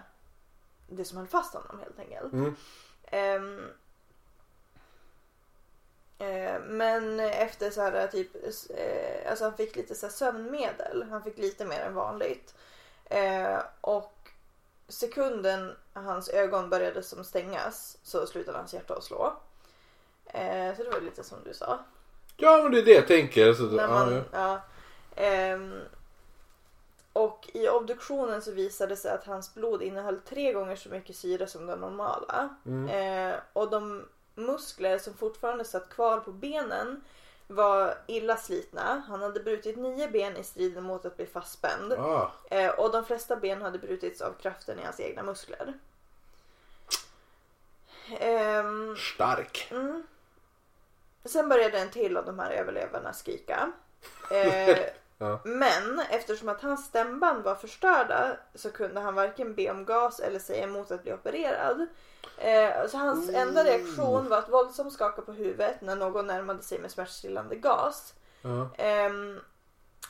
[0.87, 2.33] det som höll fast honom helt enkelt.
[2.33, 2.55] Mm.
[3.03, 3.65] Ehm,
[6.17, 8.35] eh, men efter så här typ,
[8.69, 11.03] eh, alltså han fick lite så här sömnmedel.
[11.09, 12.55] Han fick lite mer än vanligt.
[13.05, 14.13] Eh, och
[14.87, 19.33] sekunden hans ögon började som stängas så slutade hans hjärta att slå.
[20.33, 21.79] Eh, så det var lite som du sa.
[22.37, 23.53] Ja men det är det jag tänker.
[23.53, 24.21] Så, När ja, man, ja.
[24.31, 24.61] ja.
[25.15, 25.81] Ehm,
[27.13, 31.15] och i obduktionen så visade det sig att hans blod innehöll tre gånger så mycket
[31.15, 32.49] syre som det normala.
[32.89, 34.05] Eh, och de
[34.35, 37.01] muskler som fortfarande satt kvar på benen
[37.47, 39.03] var illa slitna.
[39.07, 41.93] Han hade brutit nio ben i striden mot att bli fastspänd.
[41.93, 45.73] Ah, Eh, och de flesta ben hade brutits av kraften i hans egna muskler.
[48.19, 49.71] Ehm, stark.
[51.25, 53.71] Sen började en till av de här överlevarna skrika.
[54.31, 54.77] Eh,
[55.21, 55.39] Ja.
[55.43, 60.39] Men eftersom att hans stämband var förstörda så kunde han varken be om gas eller
[60.39, 61.87] säga emot att bli opererad.
[62.37, 66.79] Eh, så hans enda reaktion var att våldsamt skaka på huvudet när någon närmade sig
[66.79, 68.13] med smärtstillande gas.
[68.41, 68.69] Ja.
[68.77, 69.39] Ehm,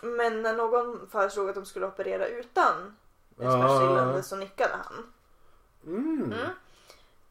[0.02, 2.98] men när någon föreslog att de skulle operera utan
[3.40, 3.52] Ja.
[3.52, 5.14] smärtstillande så nickade han.
[5.86, 6.34] Mm.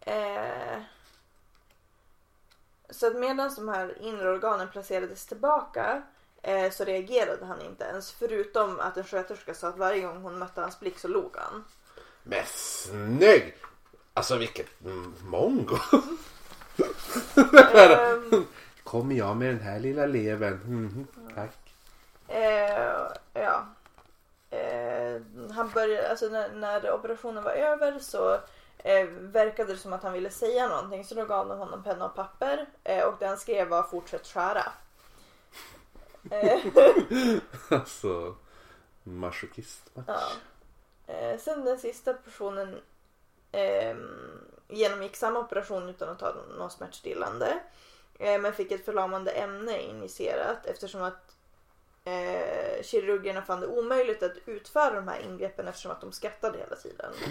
[0.00, 0.82] Eh,
[2.90, 6.02] så att medan de här inre organen placerades tillbaka
[6.42, 8.12] eh, så reagerade han inte ens.
[8.12, 11.64] Förutom att en sköterska sa att varje gång hon mötte hans blick så log han.
[12.22, 13.56] Men snygg!
[14.14, 15.76] Alltså vilket mm, mongo.
[17.74, 18.46] Ehm,
[18.84, 20.60] Kommer jag med den här lilla levern?
[20.64, 21.74] Mhm, tack.
[22.28, 23.66] eh, ja.
[24.50, 25.20] Eh,
[25.54, 28.32] han började, alltså när, när operationen var över så
[28.78, 32.04] eh, verkade det som att han ville säga någonting så då gav de honom penna
[32.04, 32.66] och papper
[33.06, 34.72] och det han skrev var fortsätt skära.
[36.30, 36.60] Eh,
[37.78, 38.36] Alltså
[39.02, 39.90] masochist.
[40.06, 40.30] Ja.
[41.06, 42.80] Eh, sen den sista personen
[43.52, 43.96] eh,
[44.68, 47.58] genomgick samma operation utan att ta något smärtstillande.
[48.18, 51.36] Eh, men fick ett förlamande ämne injicerat eftersom att
[52.04, 56.76] eh, kirurgerna fann det omöjligt att utföra de här ingreppen eftersom att de skrattade hela
[56.76, 57.12] tiden.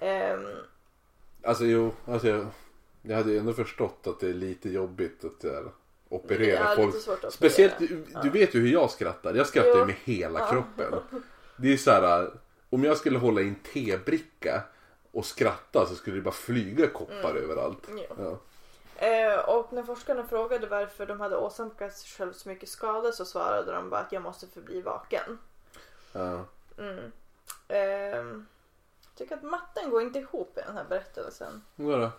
[0.00, 0.46] Ehm,
[1.44, 2.46] Alltså jo, alltså jag,
[3.08, 5.64] jag hade ju ändå förstått att det är lite jobbigt att där,
[6.08, 7.24] operera Ja, folk.
[7.24, 8.20] att Speciellt, operera.
[8.22, 9.34] du, du vet ju hur jag skrattar.
[9.34, 10.46] Jag skrattar ju med hela Ja.
[10.50, 10.94] kroppen.
[11.56, 12.30] Det är så här,
[12.70, 14.62] om jag skulle hålla i en tebricka
[15.12, 17.88] och skratta så skulle det bara flyga koppar överallt.
[17.88, 18.04] Mm.
[18.08, 18.14] Ja.
[18.18, 18.38] Ja.
[19.06, 23.24] Eh, och när forskarna frågade varför de hade åsamkat sig själv så mycket skada så
[23.24, 25.38] svarade de bara att jag måste förbli vaken.
[26.12, 26.44] Ja.
[26.78, 27.12] Mm.
[27.68, 28.46] Ehm,
[29.14, 31.62] tycker att matten går inte ihop i den här berättelsen.
[31.76, 32.10] Vadå?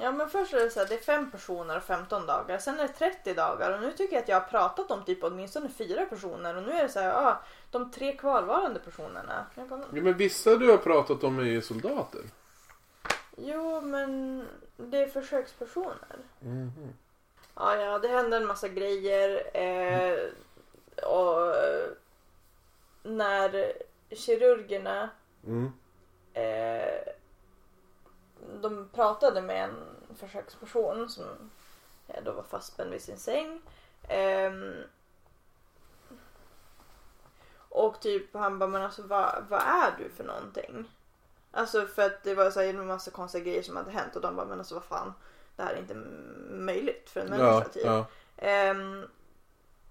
[0.00, 2.58] Ja men först är det så här, det är fem personer och 15 dagar.
[2.58, 5.24] Sen är det 30 dagar och nu tycker jag att jag har pratat om typ
[5.24, 7.40] åtminstone fyra personer och nu är det så här, ah,
[7.70, 9.46] de tre kvarvarande personerna.
[9.54, 12.20] Jag bara, Ja, men vissa du har pratat om är ju soldater.
[13.36, 16.16] jo men det är försökspersoner.
[17.56, 19.56] Ja, ja, det hände en massa grejer.
[19.56, 20.18] Eh,
[21.04, 21.88] och eh,
[23.02, 23.72] när
[24.10, 25.10] kirurgerna
[25.46, 25.72] Mm.
[26.34, 27.12] eh,
[28.62, 29.76] de pratade med en
[30.16, 31.50] försöksperson som
[32.24, 33.60] då var fastspänd vid sin säng.
[34.08, 34.74] Ehm,
[37.68, 40.90] och typ han bara, men alltså vad, vad är du för någonting?
[41.50, 44.22] Alltså för att det var så här en massa konstiga grejer som hade hänt och
[44.22, 45.14] de bara, men alltså vad fan,
[45.56, 45.94] det här är inte
[46.50, 47.84] möjligt för en människa Ja, typ.
[47.84, 48.06] ja.
[48.36, 49.06] Ehm,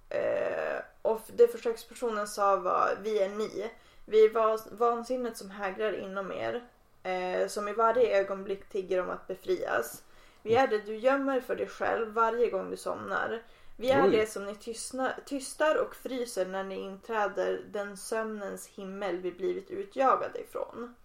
[0.09, 3.71] eh, och det försökspersonen sa var vi är ni.
[4.05, 6.67] Vi är vansinnet som hägrar inom er.
[7.05, 10.03] Eh, som i varje ögonblick tigger om att befrias.
[10.41, 13.41] Vi är det du gömmer för dig själv varje gång du somnar.
[13.77, 14.11] Vi är Oj.
[14.11, 19.71] det som ni tystna, tystar och fryser när ni inträder den sömnens himmel vi blivit
[19.71, 20.95] utjagade ifrån.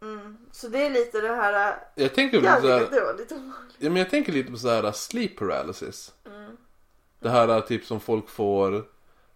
[0.00, 0.38] Mm.
[0.52, 1.78] Så det är lite det här...
[1.94, 3.34] Jag tänker lite så här, det var lite
[3.78, 6.14] ja, men jag tänker lite på så här sleep paralysis.
[6.26, 6.56] Mm.
[7.18, 8.84] Det här typ som folk får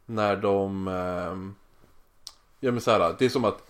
[0.06, 0.88] när de...
[0.88, 1.54] ehm,
[2.60, 3.69] ja men så här, det är som att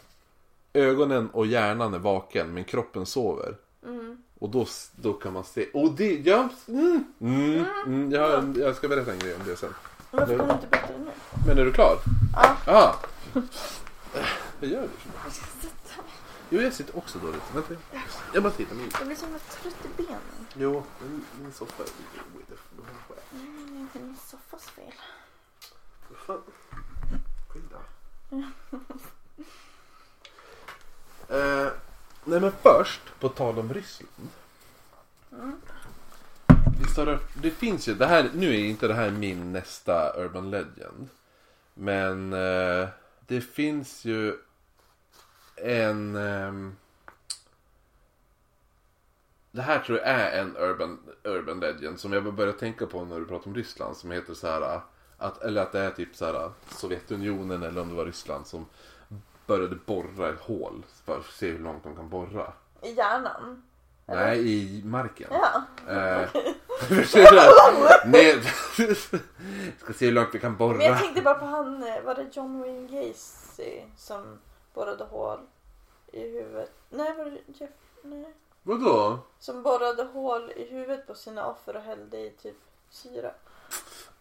[0.73, 3.57] ögonen och hjärnan är vaken men kroppen sover.
[3.87, 4.23] Mm.
[4.39, 4.67] Och då,
[4.97, 5.67] då kan man se...
[5.71, 6.15] Och det...
[6.15, 9.75] Ja, mm, mm, mm, jag, jag ska berätta en grej om det sen.
[10.11, 11.11] Varför kan du inte berätta det nu?
[11.47, 11.97] Men är du klar?
[12.35, 12.57] Ja.
[12.67, 12.95] Ah.
[14.61, 14.89] Vad gör du?
[16.51, 17.43] Jo, jag sitter också dåligt.
[17.55, 17.75] Vänta.
[18.35, 18.77] Jag bara tittar.
[18.99, 20.47] Jag blir så himla trött i benen.
[20.55, 22.55] Jo, min, min soffa är lite...
[23.33, 24.93] Nej, det är inte min soffas fel.
[26.09, 26.43] Vad fan?
[27.49, 27.79] Skilda.
[31.31, 31.69] eh,
[32.25, 34.29] nej men först, på tal om Ryssland.
[36.81, 40.13] Visst har det, det finns ju, det här, nu är inte det här min nästa
[40.17, 41.09] Urban Legend.
[41.75, 42.89] Men eh,
[43.27, 44.37] det finns ju
[45.57, 46.17] en...
[46.17, 46.53] Eh,
[49.53, 53.19] det här tror jag är en urban, urban legend som jag började tänka på när
[53.19, 54.81] du pratar om Ryssland som heter så här
[55.19, 58.67] att, eller att det är typ så här Sovjetunionen eller om det var Ryssland som
[59.51, 62.53] började borra ett hål för att se hur långt de kan borra.
[62.83, 63.63] I hjärnan?
[64.07, 65.29] Nej, i marken.
[65.31, 65.63] Ja.
[65.89, 66.29] Eh?
[68.07, 68.43] Nej,
[69.79, 70.99] ska se hur långt vi kan Men jag borra.
[70.99, 74.39] tänkte bara på han, eh, var det John Wayne Gacy som
[74.75, 75.39] borrade hål
[76.13, 76.73] i huvudet?
[76.91, 77.71] Nej, var det Jeff?
[78.03, 78.35] Nej.
[78.63, 79.19] Vadå?
[79.39, 82.57] Som borrade hål i huvudet på sina offer och hällde i typ
[82.91, 83.31] syra.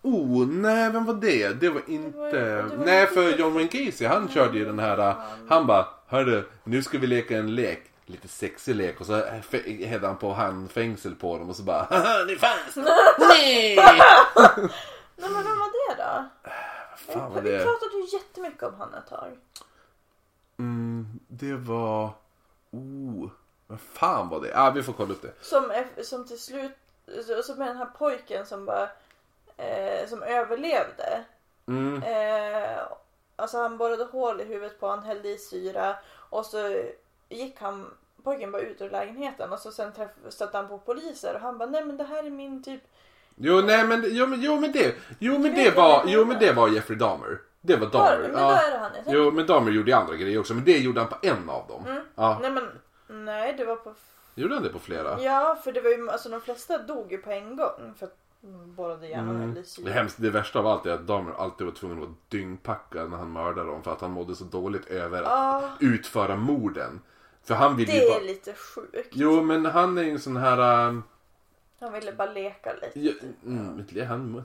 [0.01, 1.49] Oh, nej, vem var det?
[1.49, 2.17] Det var inte...
[2.31, 5.15] Det var- det var nej, för John Wayne Gacy, han körde ju den här...
[5.49, 7.85] Han bara, hörru, nu ska vi leka en lek.
[8.05, 8.99] Lite sexig lek.
[8.99, 12.75] Och så f- hällde han på handfängsel på dem och så bara, haha, ni fanns!
[13.19, 13.75] Nej!
[15.15, 16.29] Nej men vem var det då?
[17.13, 17.57] Fan var Vi det?
[17.63, 19.37] pratade ju jättemycket om han ett tag.
[20.59, 22.09] Mm, det var...
[22.71, 23.29] Oh,
[23.67, 24.51] vad fan var det?
[24.55, 25.33] Ah, vi får kolla upp det.
[25.41, 25.71] Som,
[26.03, 26.71] som till slut,
[27.27, 28.89] så- som är den här pojken som bara,
[29.59, 31.23] eh, som överlevde.
[31.67, 32.03] Mm.
[32.03, 32.79] Eh,
[33.35, 35.95] alltså han borrade hål i huvudet på han hällde i syra
[36.29, 36.81] och så
[37.29, 37.85] gick han,
[38.23, 41.57] pojken bara ut ur lägenheten och så sen träff, stötte han på poliser och han
[41.57, 42.81] bara nej men det här är min typ
[43.41, 46.51] Jo, nej men, jo, men, jo, men det, jo, men det var, jo, men det
[46.53, 47.39] var Jeffrey Dahmer.
[47.61, 48.29] Det var Dahmer.
[48.31, 48.61] men Ja.
[48.61, 48.91] är det han.
[49.07, 51.85] Jo, men Dahmer gjorde andra grejer också, men det gjorde han på en av dem.
[51.87, 52.03] Mm.
[52.15, 52.69] Ja, Nej men
[53.07, 53.93] nej det var på
[54.35, 55.21] gjorde han det på flera?
[55.21, 58.15] Ja för det var ju, alltså de flesta dog ju på en gång för att
[58.41, 59.63] de borrade hjärnan Mm.
[59.83, 63.09] Det, hemskt, det värsta av allt är att Dahmer alltid var tvungen att vara dyngpackad
[63.09, 67.01] när han mördade dem för att han mådde så dåligt över att Ja utföra morden.
[67.43, 68.19] För han ville ju det bara...
[68.19, 69.09] är lite sjukt.
[69.11, 70.87] Jo, men han är ju en sån här...
[70.87, 71.03] ähm,
[71.79, 72.99] Han ville bara leka lite.
[72.99, 73.13] ja,
[73.45, 74.43] mm, han...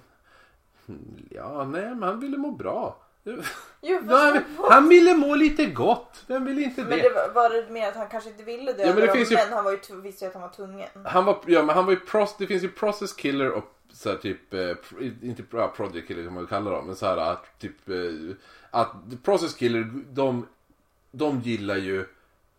[1.30, 3.03] Ja, nej, men han ville må bra.
[3.80, 3.98] Jo,
[4.70, 6.24] Han, ville må lite gott.
[6.26, 6.96] Vem vill inte Men det?
[7.02, 9.16] det var, var det mer att han kanske inte ville döda Ja, men det dem
[9.16, 10.88] finns ju- men han var ju, visste ju att han var tvungen.
[11.04, 14.08] Han var, ja, men han var ju pros, det finns ju process killer och så
[14.10, 14.70] här, typ, eh,
[15.22, 17.96] inte ja, project killer som man kallar dem, men så här att typ, eh,
[18.70, 20.46] att process killer, de,
[21.10, 22.06] de gillar ju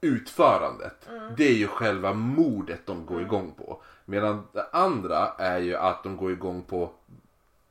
[0.01, 1.09] utförandet.
[1.37, 3.81] Det är ju själva mordet de går igång på.
[4.05, 6.91] Medan det andra är ju att de går igång på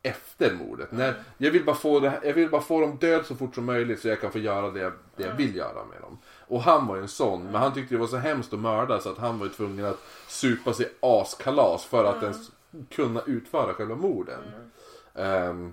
[0.07, 0.93] efter mordet.
[0.93, 3.65] När, jag, vill bara få här- jag vill bara få dem död så fort som
[3.65, 6.19] möjligt så jag kan få göra det, jag- det jag vill göra med dem.
[6.47, 9.01] Och han var ju en sån, men han tyckte det var så hemskt att mörda
[9.01, 9.99] så att han var ju tvungen att
[10.29, 12.51] supa sig askalas för att ens
[12.91, 14.41] kunna utföra själva morden.
[15.15, 15.73] Ehm,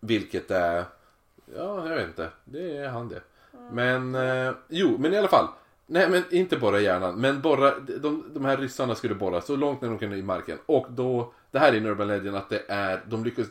[0.00, 0.84] vilket är,
[1.56, 3.20] ja jag vet inte, det är han det.
[3.72, 5.48] Men, eh, jo men i alla fall.
[5.86, 9.80] Nej men inte borra hjärnan, men borra, de, de här ryssarna skulle borra så långt
[9.80, 10.58] ner de kunde i marken.
[10.66, 13.46] Och då, det här är en Urban Legend att det är, de lyckas,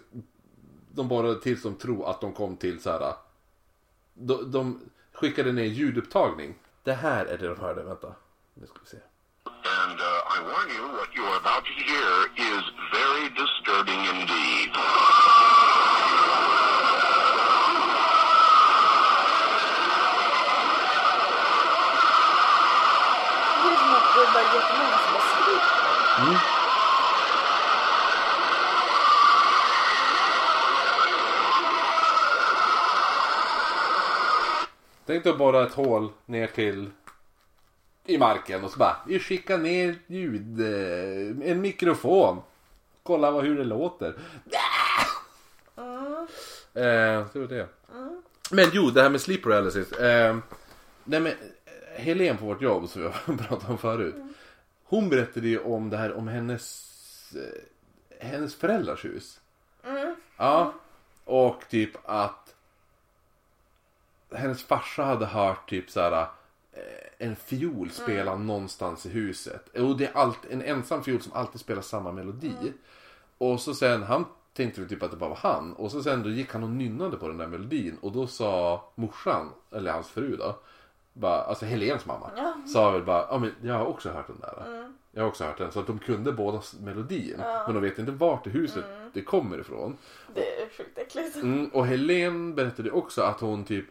[0.92, 3.02] de bara till som tror att de kom till så här.
[3.02, 3.16] Äh,
[4.14, 6.56] de, de skickade ner ljudupptagning.
[6.84, 8.16] Det här är det de hörde, vänta.
[8.54, 8.98] Nu ska vi se.
[9.88, 15.35] And uh, I warn you, what you are about to hear is very disturbing indeed.
[35.16, 36.90] Tänk dig att borra ett hål ner till
[38.06, 42.42] i marken och så bara vi skickar ner ljud, eh, en mikrofon.
[43.04, 44.16] Kolla vad, hur det låter.
[45.76, 46.28] Mm.
[46.74, 47.68] Eh, så är det.
[47.94, 48.22] Mm.
[48.52, 49.92] Men jo, det här med sleep paralysis.
[49.92, 50.38] Eh,
[51.04, 51.34] nej, men,
[51.96, 54.16] Helen på vårt jobb som vi har pratat om förut.
[54.84, 56.92] Hon berättade ju om det här om hennes,
[57.36, 59.40] eh, hennes föräldrars hus.
[60.38, 60.74] Ja.
[61.26, 62.55] Och typ att
[64.36, 66.22] hennes farsa hade hört typ så här
[66.74, 69.78] eh, en fiol spela någonstans i huset.
[69.78, 72.74] Och det är alltid en ensam fiol som alltid spelar samma melodi.
[73.38, 75.74] Och så sen, han tänkte väl typ att det bara var han.
[75.74, 77.98] Och så sen då gick han och nynnade på den där melodin.
[78.02, 80.56] Och då sa morsan, eller hans fru då.
[81.14, 82.32] Bara, alltså Helens mamma.
[82.74, 84.90] Sa väl bara, ja men jag har också hört den där.
[85.12, 85.72] Jag har också hört den.
[85.72, 87.36] Så att de kunde båda melodin.
[87.38, 89.98] Men de vet inte vart i huset det kommer ifrån.
[90.34, 91.36] Det är sjukt äckligt.
[91.36, 93.86] Mm, och Helen berättade också att hon typ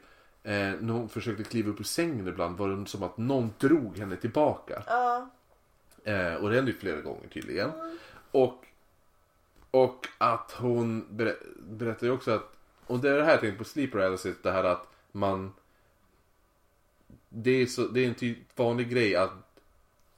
[0.45, 3.99] eh, när hon försökte kliva upp ur sängen ibland var det som att någon drog
[3.99, 4.83] henne tillbaka.
[4.87, 5.31] Ja.
[6.05, 7.71] Eh, och det hände ju flera gånger tydligen.
[8.31, 8.67] Och,
[9.71, 13.65] och att hon ber, berättade också att, och det är det här jag tänkte på
[13.65, 15.53] sleep paralysis, det här att man
[17.35, 19.31] det är, så, det är en vanlig grej att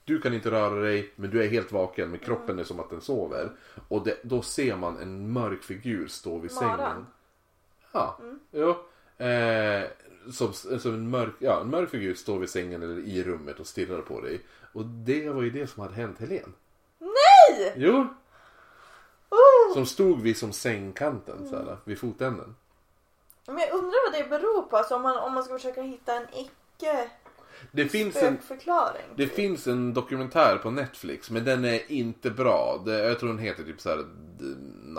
[0.04, 2.90] du kan inte röra dig men du är helt vaken men kroppen är som att
[2.90, 3.50] den sover.
[3.88, 6.78] Och det, då ser man en mörk figur stå vid Maran.
[6.78, 7.06] sängen.
[7.92, 8.18] Ja,
[8.50, 8.70] jo.
[9.24, 9.84] Eh,
[10.32, 13.66] som, som en, mörk, ja, en mörk figur står vid sängen eller i rummet och
[13.66, 14.40] stirrar på dig.
[14.72, 16.52] Och det var ju det som hade hänt Helen.
[16.98, 17.72] Nej!
[17.76, 18.06] Jo,
[19.28, 19.74] Oh!
[19.74, 22.54] som stod vid som sängkanten så här, vid fotänden.
[23.46, 24.76] Men jag undrar vad det beror på.
[24.76, 27.10] Alltså om, man, om man ska försöka hitta en icke
[27.72, 28.38] Det finns en,
[29.16, 32.82] det finns en dokumentär på Netflix men den är inte bra.
[32.86, 33.96] Det, jag tror den heter typ så här
[34.38, 34.44] The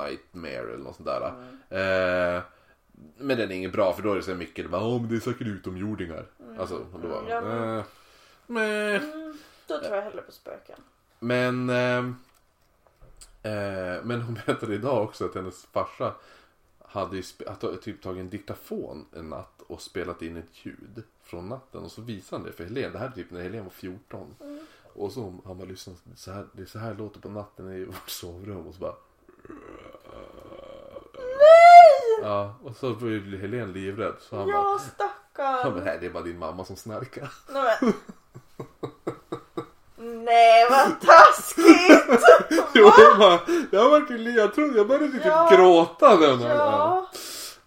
[0.01, 1.33] Nightmare eller något sånt där.
[1.69, 2.41] Eh,
[3.17, 5.15] men den är ingen bra för då är det så mycket, det bara, men det
[5.15, 6.25] är säkert utomjordingar.
[6.59, 7.83] Alltså, och då bara, Ja, men-.
[8.95, 9.37] Mm,
[9.67, 10.79] då tror jag hellre på spöken.
[11.19, 12.15] Men, ehm,
[13.43, 16.15] eh, men hon berättade idag också att hennes farsa
[16.79, 21.81] hade att, typ tagit en diktafon en natt och spelat in ett ljud från natten
[21.83, 22.91] och så visade han det för Helen.
[22.91, 24.35] Det här är typ när Helen var 14.
[24.93, 27.85] Och så han bara lyssnade, så här, det är så här låter på natten i
[27.85, 28.95] vårt sovrum och så bara!
[32.21, 34.15] Ja, och så blev Helen livrädd.
[34.19, 35.73] Så han Ja, bara, han stackarn.
[35.75, 37.29] bara, nej det är bara din mamma som snarkar.
[37.53, 37.93] Nej, men...
[40.25, 42.23] Nej, vad taskigt!
[42.73, 43.39] Jo, hon bara,
[43.71, 45.49] jag i jag tror jag började typ Ja.
[45.51, 46.55] gråta den här.
[46.55, 47.07] Ja,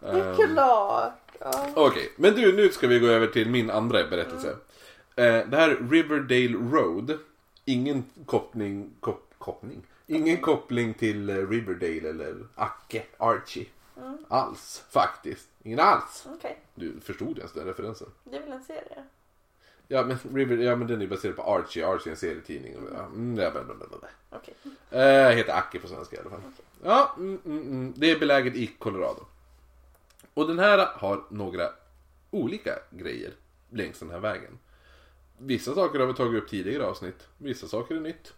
[0.01, 1.13] det är klart.
[1.41, 1.67] Ja.
[1.75, 4.49] Okej, men du nu ska vi gå över till min andra berättelse.
[5.17, 7.19] Eh, det här Riverdale Road.
[7.65, 9.83] Ingen koppling, kop, koppling?
[10.07, 13.67] Ingen koppling till eh, Riverdale eller Acke, Archie.
[14.29, 15.49] Alls, faktiskt.
[15.63, 16.27] Ingen alls.
[16.27, 18.09] Okej, Du förstod ens den referensen?
[18.25, 19.05] det är väl en serie?
[19.89, 21.87] Ja men, River, ja, men den är baserad på Archie.
[21.87, 22.75] Archie är en serietidning.
[22.93, 23.63] Ja, mm, ja, bla.
[24.31, 24.55] Okej.
[24.91, 26.41] Eh, heter Acke på svenska i alla fall.
[26.85, 27.95] Ja, mm, mm, mm.
[27.97, 29.27] det är beläget i Colorado.
[30.35, 31.69] Och den här har några
[32.31, 33.33] olika grejer
[33.71, 34.59] längs den här vägen.
[35.39, 37.29] Vissa saker har vi tagit upp tidigare avsnitt.
[37.39, 38.33] Vissa saker är nytt.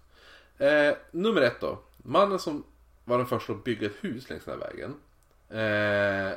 [0.59, 1.79] Eh, nummer ett då.
[1.97, 2.65] Mannen som
[3.05, 4.95] var den första att bygga ett hus längs den här vägen.
[5.53, 6.33] Eh,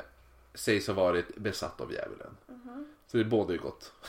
[0.54, 2.36] sägs ha varit besatt av djävulen.
[3.06, 3.92] Så det båda är gott.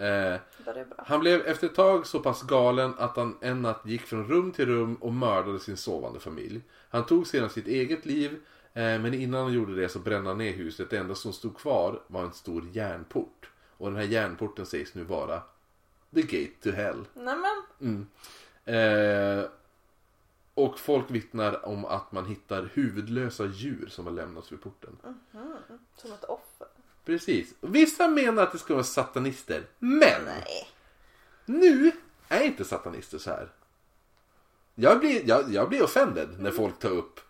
[0.00, 1.04] Eh, är bra.
[1.06, 4.52] han blev efter ett tag så pass galen att han en natt gick från rum
[4.52, 6.60] till rum och mördade sin sovande familj.
[6.88, 8.30] Han tog sedan sitt eget liv,
[8.72, 10.90] eh, men innan han gjorde det så brände han ner huset.
[10.90, 13.50] Det enda som stod kvar var en stor järnport.
[13.76, 15.42] Och den här järnporten sägs nu vara
[16.14, 17.04] The Gate to Hell.
[17.14, 18.06] Nämen,
[18.64, 19.44] Eh,
[20.56, 24.96] och folk vittnar om att man hittar huvudlösa djur som har lämnats vid porten.
[25.96, 26.68] som ett offer.
[27.04, 27.54] Precis.
[27.60, 29.66] Vissa menar att det ska vara satanister.
[29.78, 30.24] Men!
[30.24, 30.68] Nej.
[31.44, 31.92] Nu
[32.28, 33.48] är inte satanister så här.
[34.74, 37.20] Jag blir, jag, jag blir offended när folk tar upp,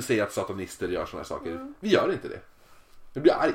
[0.00, 1.72] säger att satanister gör såna här saker.
[1.80, 2.40] Vi gör inte det.
[3.12, 3.52] Jag blir arg.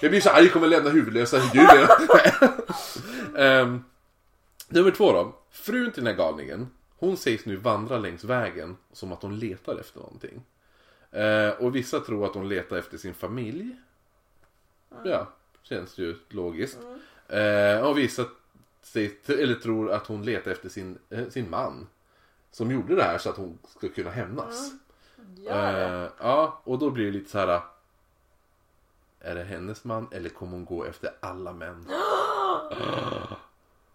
[0.00, 1.88] Jag blir så arg, jag kommer lämna huvudlösa djur.
[3.34, 3.84] um,
[4.68, 5.34] nummer två då.
[5.50, 6.68] Frun till den här galningen,
[6.98, 10.42] hon sägs nu vandra längs vägen som att hon letar efter någonting.
[11.10, 13.76] Eh, och vissa tror att hon letar efter sin familj.
[15.04, 15.28] Ja,
[15.62, 16.78] känns ju logiskt.
[17.28, 18.24] Eh, och vissa
[18.82, 21.86] sägs, eller tror att hon letar efter sin, eh, sin man.
[22.50, 24.72] Som gjorde det här så att hon ska kunna hämnas.
[25.16, 25.50] Det.
[25.50, 27.60] Eh, ja, och då blir det lite så här.
[29.20, 31.88] Är det hennes man eller kommer hon gå efter alla män?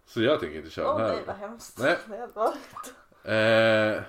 [0.07, 1.23] så jag tänker inte köra Åh den nej här.
[1.25, 1.77] vad hemskt.
[1.79, 1.97] Nej.
[3.23, 3.23] Eh,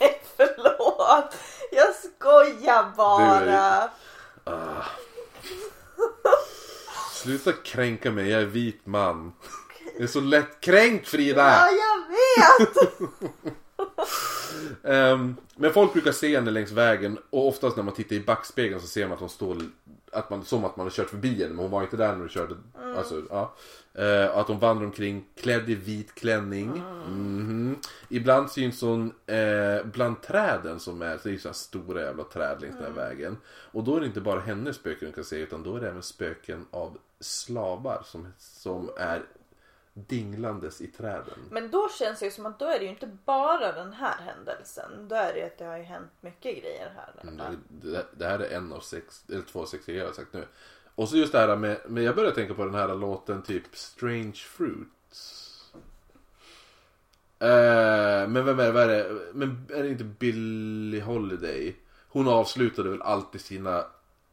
[0.00, 1.34] Nej förlåt.
[1.72, 3.90] Jag skojar bara.
[7.12, 9.32] sluta kränka mig, jag är vit man.
[9.94, 11.42] Jag är så lätt kränkt Frida!
[11.42, 12.76] Ja jag vet.
[14.84, 18.80] Ehm, men folk brukar se henne längs vägen och oftast när man tittar i backspegeln
[18.80, 19.56] så ser man att hon står
[20.12, 22.22] att man, som att man har kört förbi henne men hon var inte där när
[22.22, 22.54] du körde.
[22.96, 23.54] Alltså, ja.
[23.94, 26.82] Eh, att hon vandrar omkring klädd i vit klänning.
[27.08, 27.76] Mhm.
[28.08, 32.74] Ibland syns hon eh, bland träden som är, det är så stora jävla träd längs
[32.74, 33.36] den här vägen.
[33.46, 35.88] Och då är det inte bara hennes spöken du kan se utan då är det
[35.88, 39.22] även spöken av slavar som, som är
[40.06, 41.38] dinglandes i träden.
[41.50, 44.16] Men då känns det ju som att då är det ju inte bara den här
[44.18, 45.08] händelsen.
[45.08, 47.14] Då är det ju att det har ju hänt mycket grejer här.
[47.22, 50.14] Mm, Det, det här är en av sex, eller två av sex grejer jag har
[50.14, 50.46] sagt nu.
[50.94, 53.76] Och så just det här med, men jag börjar tänka på den här låten typ
[53.76, 55.44] Strange Fruits.
[57.38, 59.20] Eh, men vem är, vad är det?
[59.32, 61.76] Men är det inte Billie Holiday?
[62.08, 63.84] Hon avslutade väl alltid sina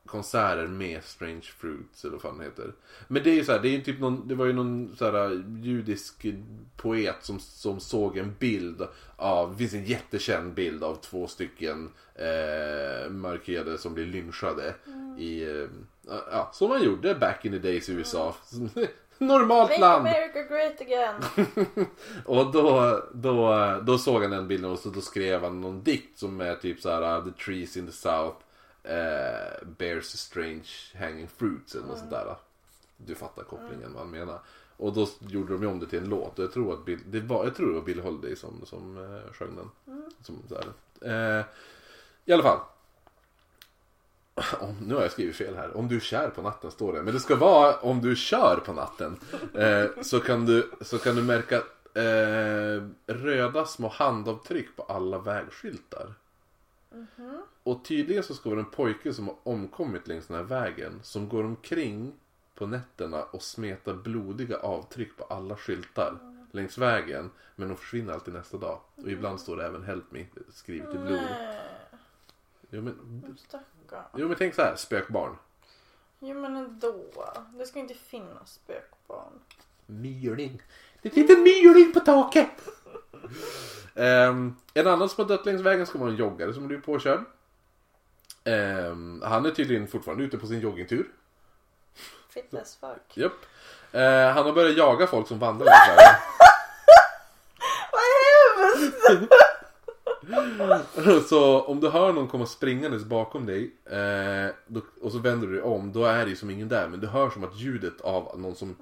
[0.05, 2.73] konserter med Strange Fruits eller vad fan det heter.
[3.07, 4.95] Men det är ju så här, det är ju typ någon, det var ju någon
[4.97, 6.25] så här judisk
[6.77, 11.91] poet som, som såg en bild av, det finns en jättekänd bild av två stycken
[12.15, 14.75] eh, mörkhyade som blir lynchade
[15.17, 15.67] i, eh,
[16.31, 18.35] ja, som man gjorde back in the days i USA.
[19.17, 20.07] Normalt Make land!
[20.07, 21.45] America great again!
[22.25, 26.19] Och då, då, då såg han den bilden och så då skrev han någon dikt
[26.19, 28.44] som är typ så här: The trees in the south
[28.87, 30.67] eh, bears strange
[30.99, 32.35] hanging fruits eller något sånt där.
[32.97, 34.39] Du fattar kopplingen vad han menar.
[34.77, 36.99] Och då gjorde de ju om det till en låt och jag tror att Bill,
[37.05, 39.71] det var, jag tror det var Bill Holiday som, som eh, sjöng den.
[40.21, 41.39] Som, så här.
[41.39, 41.45] Eh,
[42.25, 42.59] I alla fall.
[44.59, 45.77] Om, nu har jag skrivit fel här.
[45.77, 47.03] Om du är kär på natten står det.
[47.03, 49.19] Men det ska vara om du kör på natten.
[49.53, 51.55] Eh, så, kan du, så kan du märka
[52.01, 56.13] eh, röda små handavtryck på alla vägskyltar.
[57.63, 60.99] Och tydligen så ska det vara en pojke som har omkommit längs den här vägen.
[61.03, 62.13] Som går omkring
[62.55, 66.17] på nätterna och smetar blodiga avtryck på alla skyltar
[66.51, 67.31] längs vägen.
[67.55, 68.79] Men de försvinner alltid nästa dag.
[68.95, 71.19] Och ibland står det även Help me skrivet i blod.
[71.29, 71.59] Nej,
[72.69, 73.23] Jo men,
[74.15, 75.35] jo, men tänk så här, spökbarn.
[76.19, 77.05] Jo men ändå.
[77.53, 79.33] Det ska inte finnas spökbarn.
[79.85, 80.61] Myrling.
[81.01, 82.69] Det sitter en myrling på taket!
[83.95, 87.19] Ehm, en annan som har dött längs vägen ska vara en joggare som blir påkörd.
[88.43, 91.07] Ehm, han är tydligen fortfarande ute på sin joggingtur.
[92.29, 93.17] Fit as fuck.
[93.17, 93.31] Japp.
[93.91, 96.15] Eh, han har börjat jaga folk som vandrar längs vägen.
[97.91, 98.01] Vad
[99.11, 99.33] hemskt!
[101.29, 105.53] Så om du hör någon komma springandes bakom dig eh, då, och så vänder du
[105.53, 106.87] dig om, då är det ju som ingen där.
[106.87, 108.75] Men du hör som att ljudet av någon som...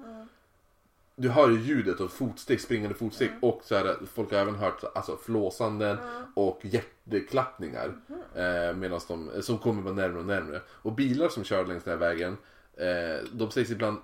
[1.16, 4.84] Du hör ju ljudet av fotsteg, springande fotsteg och så här, folk har även hört
[4.94, 5.98] alltså, flåsanden
[6.34, 7.94] och hjärtklappningar.
[8.34, 10.60] Eh, medan de, som kommer bara närmare och närmare.
[10.68, 12.36] Och bilar som kör längs den här vägen,
[12.76, 13.98] eh, de sägs ibland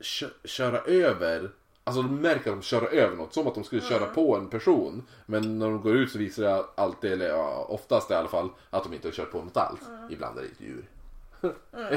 [0.00, 1.50] kö- köra över
[1.84, 4.48] Alltså de märker att de kör över något, som att de skulle köra på en
[4.48, 5.02] person.
[5.26, 8.50] Men när de går ut så visar det alltid, eller ja, oftast i alla fall,
[8.70, 9.80] att de inte har kört på något alls.
[10.10, 10.84] Ibland är det ett djur.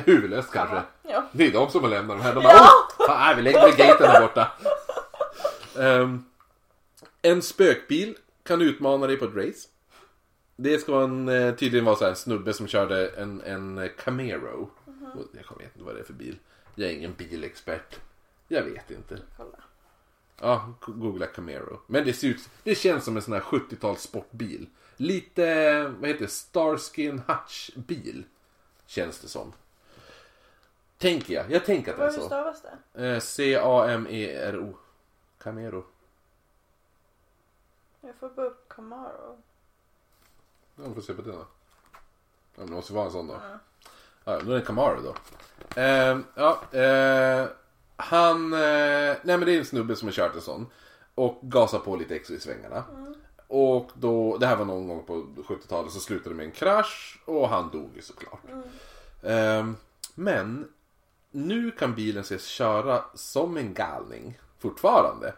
[0.05, 0.81] Huvudlöst kanske.
[1.03, 1.25] Ja.
[1.31, 2.35] Det är de som har lämnat de här.
[2.35, 2.49] De Ja.
[2.49, 2.69] bara,
[2.99, 4.51] "Åh, fan, vi lägger väl gaten där borta.
[5.79, 6.23] Ehm,
[7.21, 9.67] en spökbil kan utmana dig på ett race.
[10.55, 14.69] Det ska en, eh, tydligen vara så en snubbe som körde en, en Camaro.
[15.15, 16.37] Och Jag kommer vet inte vad det är för bil.
[16.75, 17.99] Jag är ingen bilexpert.
[18.47, 19.17] Jag vet inte.
[19.37, 19.57] Kolla.
[20.41, 21.79] Ja, googla Camaro.
[21.87, 24.65] Men det ser ut, det känns som en sån här 70-tals sportbil.
[24.97, 28.23] Lite, vad heter det, Starskin Hutch bil.
[28.95, 29.53] Känns det som.
[30.97, 32.25] Tänker jag, jag tänker att det är Hur så.
[32.25, 32.61] stavas
[32.93, 33.07] det?
[33.07, 34.77] Eh, C-A-M-E-R-O.
[35.37, 35.85] Camaro.
[38.01, 39.37] Jag får gå upp Camaro.
[40.75, 41.37] Ja, vi får se på det då.
[41.37, 41.45] Ja,
[42.55, 43.41] men det måste vara en sån då.
[44.23, 45.15] Ja, då är det Camaro då.
[45.81, 47.47] Eh, ja, eh,
[47.95, 48.53] han...
[48.53, 48.59] Eh,
[49.23, 50.67] nej men det är en snubbe som har kört en sån.
[51.15, 52.83] Och gasar på lite extra i svängarna.
[53.47, 57.19] Och då, det här var någon gång på 70-talet så slutade det med en krasch
[57.25, 58.41] och han dog ju såklart.
[59.23, 59.69] Eh,
[60.15, 60.67] men
[61.31, 65.33] nu kan bilen ses köra som en galning fortfarande.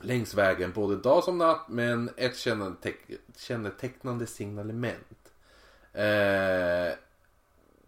[0.00, 5.32] Längs vägen både dag som natt men ett känneteck- kännetecknande signalement.
[5.92, 6.92] Eh,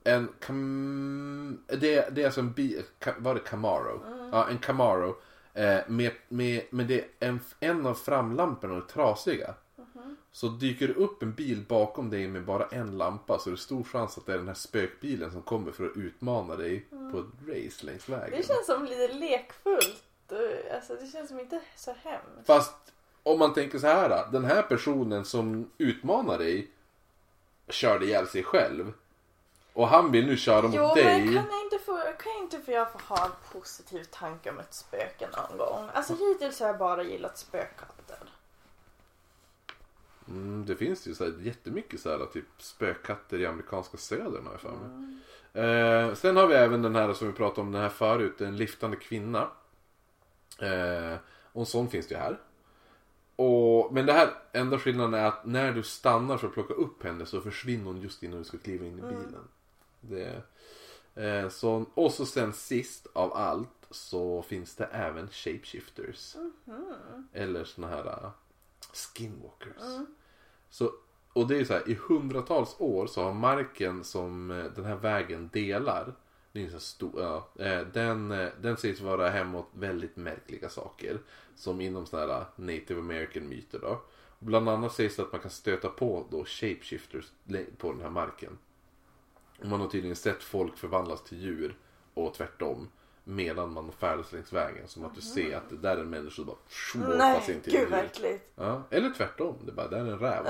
[0.04, 2.82] en cam- det, det är alltså en bil,
[3.18, 4.02] var det Camaro?
[4.32, 5.16] Ja, en Camaro.
[5.54, 9.54] Eh, med, med, men det en, en av framlamporna är trasiga.
[10.32, 13.58] Så dyker det upp en bil bakom dig med bara en lampa så är det
[13.60, 17.18] stor chans att det är den här spökbilen som kommer för att utmana dig på
[17.18, 18.30] ett race längs vägen.
[18.40, 20.02] Det känns som lite lekfullt.
[20.28, 22.46] och- Alltså det känns som inte så hemskt.
[22.46, 22.74] Fast
[23.22, 24.32] om man tänker så här.
[24.32, 26.70] Den här personen som utmanar dig
[27.68, 28.92] körde ihjäl sig själv.
[29.80, 31.04] Och han vill nu köra mot Jo dig.
[31.04, 34.50] men kan jag inte få, kan jag inte få, jag få ha en positiv tanke
[34.50, 35.88] om ett spöke någon gång?
[35.92, 38.18] Alltså hittills har jag bara gillat spökkatter.
[40.28, 44.52] Mm, det finns ju så här jättemycket så här, typ spökkatter i amerikanska södern har
[44.52, 45.18] jag för mig.
[45.64, 48.56] Eh, sen har vi även den här som vi pratade om den här förut, en
[48.56, 49.48] liftande kvinna.
[50.58, 51.16] Eh,
[51.52, 52.38] och en sån finns det ju här.
[53.36, 57.02] Och, men det här enda skillnaden är att när du stannar för att plocka upp
[57.02, 59.48] henne så försvinner hon just innan du ska kliva in i bilen.
[60.00, 60.42] Det,
[61.14, 66.36] eh, så, och så sen sist av allt så finns det även shapeshifters.
[67.32, 68.30] Eller såna här uh,
[68.92, 70.08] skinwalkers.
[70.70, 70.92] Så,
[71.32, 74.96] och det är så här, i hundratals år så har marken som eh, den här
[74.96, 76.14] vägen delar
[76.52, 80.68] det är så stor, ja, eh, den, eh, den sägs vara hem åt väldigt märkliga
[80.68, 81.18] saker.
[81.54, 84.00] Som inom sådana här native american myter då.
[84.38, 87.32] Bland annat sägs det att man kan stöta på då shapeshifters
[87.78, 88.58] på den här marken.
[89.62, 91.74] Man har tydligen sett folk förvandlas till djur
[92.14, 92.88] och tvärtom.
[93.24, 94.88] Medan man färdas längs vägen.
[94.88, 96.44] Som att du ser att det där är en människa som
[97.00, 98.44] bara morfas in till gud vad äckligt.
[98.56, 99.56] Ja, eller tvärtom.
[99.64, 100.44] Det är bara, där är en räv.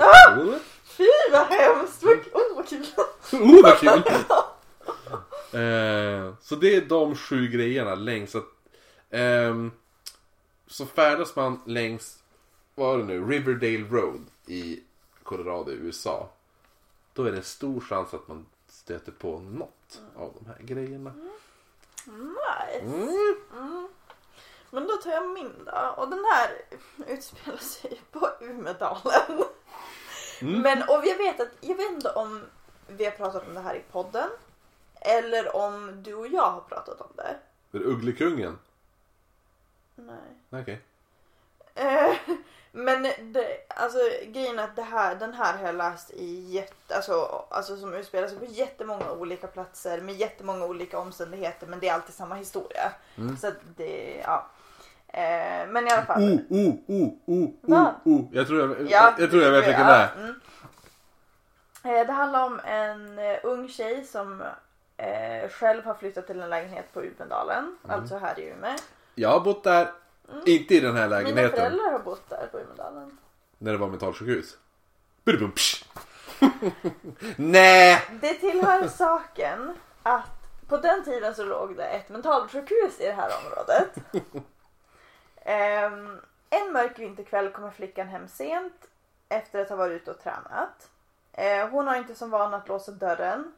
[0.83, 2.03] Fy vad hemskt.
[2.33, 2.85] Åh vad kul.
[3.31, 3.89] oh vad kul!
[5.61, 8.45] eh, så det är de sju grejerna längs att...
[9.09, 9.71] ehm,
[10.67, 12.23] så färdas man längs,
[12.75, 14.79] vad var det nu, Riverdale Road i
[15.23, 16.29] Colorado USA.
[17.13, 18.45] Då är det stor chans att man
[18.91, 21.13] stöter på något av de här grejerna.
[22.05, 22.79] Nice.
[22.81, 23.89] Mm.
[24.69, 25.93] Men då tar jag min då.
[25.97, 26.61] Och den här
[27.07, 29.43] utspelar sig på Umedalen.
[30.41, 30.61] Mm.
[30.61, 32.45] Men och jag vet att, jag vet inte om
[32.87, 34.29] vi har pratat om det här i podden.
[35.01, 37.37] Eller om du och jag har pratat om det.
[37.71, 38.59] Är det Ugglekungen?
[39.95, 40.61] Nej.
[40.61, 40.81] Okej.
[41.75, 42.15] Eh,
[42.71, 46.95] Men det, alltså grejen är att det här, den här har jag läst i jätte,
[46.95, 51.87] alltså, alltså som utspelar sig på jättemånga olika platser med jättemånga olika omständigheter men det
[51.89, 52.91] är alltid samma historia.
[53.41, 54.47] Så att det, ja.
[55.07, 56.21] Eh, men i alla fall.
[56.23, 57.95] Oh, oh, oh, oh, oh, Va?
[58.05, 58.21] oh.
[58.31, 60.09] Jag tror jag, Ja, jag, tror jag vet vilken det är.
[60.17, 60.35] mm.
[61.83, 64.41] Eh, Det handlar om en eh, ung tjej som
[64.97, 67.99] eh, själv har flyttat till en lägenhet på Umedalen, Mm.
[67.99, 68.75] alltså här i Umeå.
[69.15, 69.87] Jag har bott där,
[70.45, 71.51] inte i den här Mina lägenheten.
[71.55, 73.17] föräldrar har bott där på Umedalen.
[73.57, 74.57] När det var mentalsjukhus.
[75.55, 75.85] Psh.
[77.35, 78.01] Nej!
[78.21, 80.29] Det tillhör saken att
[80.67, 83.95] på den tiden så låg det ett mentalsjukhus i det här området.
[85.45, 86.19] Ehm,
[86.49, 88.73] en mörk vinterkväll kommer flickan hem sent
[89.29, 90.89] efter att ha varit ute och tränat.
[91.33, 93.53] Eh, hon har inte som vana att låsa dörren.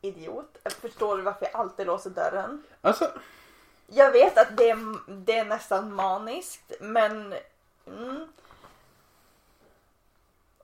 [0.00, 0.58] Idiot.
[0.80, 2.62] Förstår du varför jag alltid låser dörren?
[2.80, 3.10] Alltså,
[3.86, 4.78] Jag vet att det är,
[5.24, 7.34] det är nästan maniskt men...
[7.86, 8.28] Mm.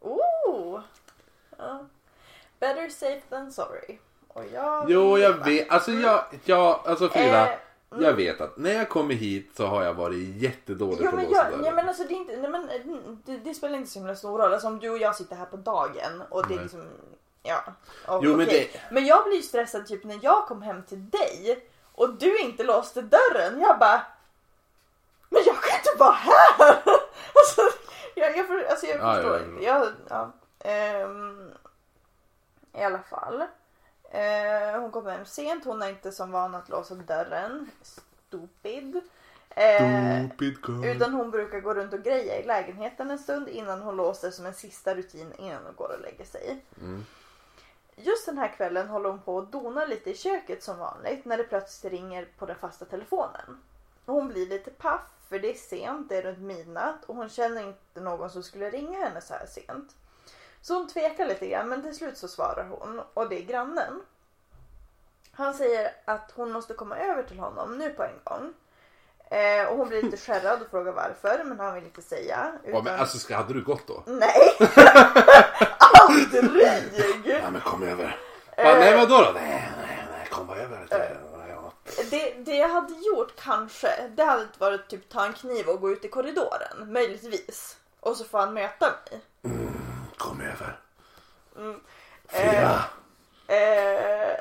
[0.00, 0.80] Oh!
[1.58, 1.86] Ja.
[2.60, 3.98] Better safe than sorry.
[4.28, 5.44] Och jag jo jag leva.
[5.44, 5.70] vet.
[5.70, 7.52] Alltså jag, jag alltså Frida.
[7.52, 7.58] Eh,
[8.00, 11.14] Jag vet att när jag kommer hit så har jag varit jättedålig Jo på att
[11.14, 12.68] men, låsa jag, ja, men alltså det, är inte, nej, men,
[13.26, 14.52] det, det spelar inte så himla stor roll.
[14.52, 16.62] Alltså, om du och jag sitter här på dagen och det är Nej.
[16.64, 16.88] liksom...
[17.42, 17.64] Ja.
[18.06, 18.70] Och, Jo, men okej.
[18.72, 21.66] det- men jag blir ju stressad typ när jag kom hem till dig
[22.00, 23.60] och du inte låste dörren.
[23.60, 24.02] Jag bara...
[25.28, 26.36] Men jag kan inte vara här!
[27.34, 27.62] alltså,
[28.14, 29.64] jag, jag, för, alltså, jag Ja, förstår ja, inte.
[29.64, 30.32] Jag, ja,
[30.64, 31.52] ehm,
[32.72, 33.42] I alla fall.
[34.10, 35.64] Eh, hon kommer hem sent.
[35.64, 37.70] Hon har inte som vana att låsa dörren.
[37.82, 39.00] Stupid.
[39.50, 40.84] Eh, Stupid girl.
[40.84, 44.46] utan hon brukar gå runt och greja i lägenheten en stund innan hon låser som
[44.46, 46.64] en sista rutin innan hon går och lägger sig.
[46.80, 47.06] Mm.
[48.02, 51.36] Just den här kvällen håller hon på att dona lite i köket som vanligt när
[51.36, 53.60] det plötsligt ringer på den fasta telefonen.
[54.06, 57.62] Hon blir lite paff för det är sent, det är runt midnatt och hon känner
[57.62, 59.96] inte någon som skulle ringa henne så här sent.
[60.60, 64.02] Så hon tvekar lite grann men till slut så svarar hon och det är grannen.
[65.32, 68.54] Han säger att hon måste komma över till honom nu på en gång.
[69.30, 72.52] Eh, och hon blir lite skärrad och frågar varför men han vill inte säga.
[72.64, 74.02] Ja, men alltså ska, hade du gått då?
[74.06, 74.56] Nej!
[76.08, 77.04] Aldrig!
[77.24, 78.16] Ja men kom över.
[78.56, 78.64] Eh.
[78.64, 79.30] Va, nej vadå då?
[79.34, 80.86] Nej, nej, nej kom bara över.
[80.90, 81.72] Ja.
[82.10, 85.90] Det, det jag hade gjort kanske, det hade varit typ ta en kniv och gå
[85.90, 86.92] ut i korridoren.
[86.92, 87.76] Möjligtvis.
[88.00, 89.20] Och så får han möta mig.
[90.16, 90.80] Kom över.
[91.56, 91.80] Mm.
[92.28, 92.84] Frida.
[93.46, 94.36] Eh,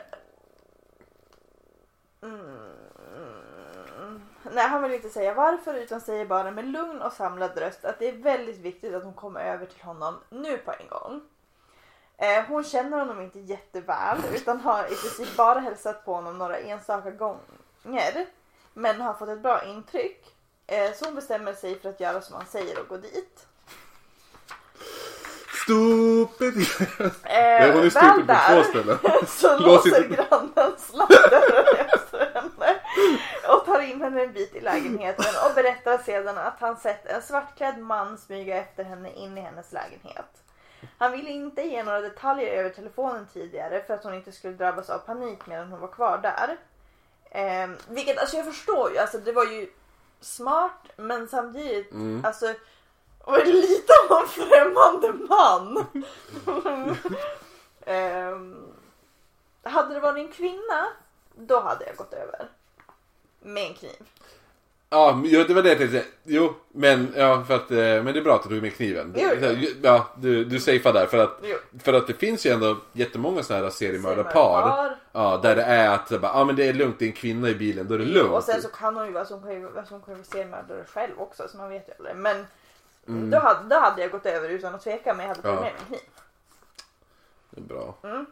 [2.23, 2.68] mm,
[4.53, 7.99] nej, han vill inte säga varför utan säger bara med lugn och samlad röst att
[7.99, 11.21] det är väldigt viktigt att hon kommer över till honom nu på en gång.
[12.17, 16.57] Eh, hon känner honom inte jätteväl utan har i princip bara hälsat på honom några
[16.57, 18.25] enstaka gånger.
[18.73, 20.35] Men har fått ett bra intryck.
[20.67, 23.45] Eh, så hon bestämmer sig för att göra som han säger och gå dit.
[25.63, 26.67] Stupid
[27.23, 28.97] Eh, hon är stupid på två ställen.
[29.27, 32.58] så Lås låser grannen slanddörren efter henne
[33.49, 37.21] och tar in henne en bit i lägenheten och berättar sedan att han sett en
[37.21, 40.25] svartklädd man smyga efter henne in i hennes lägenhet.
[40.97, 44.89] Han ville inte ge några detaljer över telefonen tidigare för att hon inte skulle drabbas
[44.89, 46.57] av panik medan hon var kvar där.
[47.31, 49.69] Eh, vilket alltså jag förstår ju, alltså det var ju
[50.21, 52.25] smart men samtidigt Mm.
[52.25, 52.53] alltså
[53.25, 55.85] var det lite av en främmande man.
[57.85, 58.73] Ehm,
[59.63, 60.87] hade det varit en kvinna
[61.35, 62.47] då hade jag gått över.
[63.41, 63.91] Med en kniv.
[64.91, 66.03] Ja, det var det jag tänkte.
[66.23, 69.13] Jo, men, ja, för att, eh, men det är bra att du tog med kniven.
[69.17, 69.67] Jo, jo.
[69.83, 71.05] Ja, du, du safear där.
[71.05, 71.57] För att, Jo.
[71.83, 74.97] för att det finns ju ändå jättemånga sådana här seriemördarpar.
[75.11, 77.55] Ja, där det är att ja men det är lugnt, det är en kvinna i
[77.55, 78.31] bilen, då är det lugnt.
[78.31, 79.41] Och sen så kan hon ju vara som
[79.87, 82.15] som seriemördare själv också så man vet ju aldrig.
[82.15, 82.45] Men
[83.07, 83.29] Mm.
[83.29, 85.61] då, hade, då hade jag gått över utan att tveka men jag hade tagit Ja.
[85.63, 86.09] med min kniv.
[87.49, 87.95] Det är bra.
[88.03, 88.25] Mm.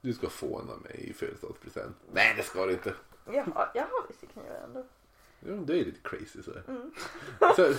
[0.00, 1.96] Du ska få en av mig i födelsedagspresent.
[2.12, 2.92] Nej, det ska du inte.
[3.32, 4.84] Jag har, jag har knivar ändå.
[5.40, 6.50] Ja, du är lite crazy så.
[6.68, 6.92] Mm.
[7.56, 7.72] så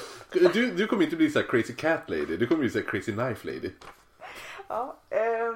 [0.53, 3.11] du, du kommer inte bli så här crazy cat lady, du kommer bli så crazy
[3.11, 3.71] knife lady.
[4.67, 5.53] Ja, eh,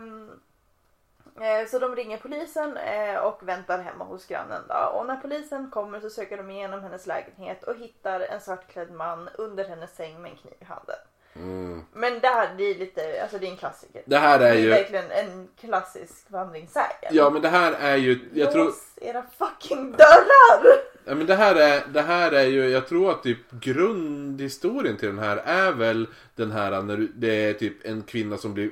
[1.68, 5.00] så de ringer polisen eh, och väntar hemma hos grannen då.
[5.00, 9.30] Och när polisen kommer så söker de igenom hennes lägenhet och hittar en svartklädd man
[9.34, 10.96] under hennes säng med en kniv i handen.
[11.36, 11.82] Mm.
[11.94, 14.02] Men det här det är lite, alltså det är en klassiker.
[14.06, 17.10] Det här är det är ju, verkligen en klassisk vandringssägen.
[17.12, 20.64] ja men det här är ju, jag tror, Lås era fucking dörrar!
[21.06, 25.10] ja men det här är, det här är ju, jag tror att typ grundhistorien till
[25.10, 28.70] den här är väl den här när det är typ en kvinna som blir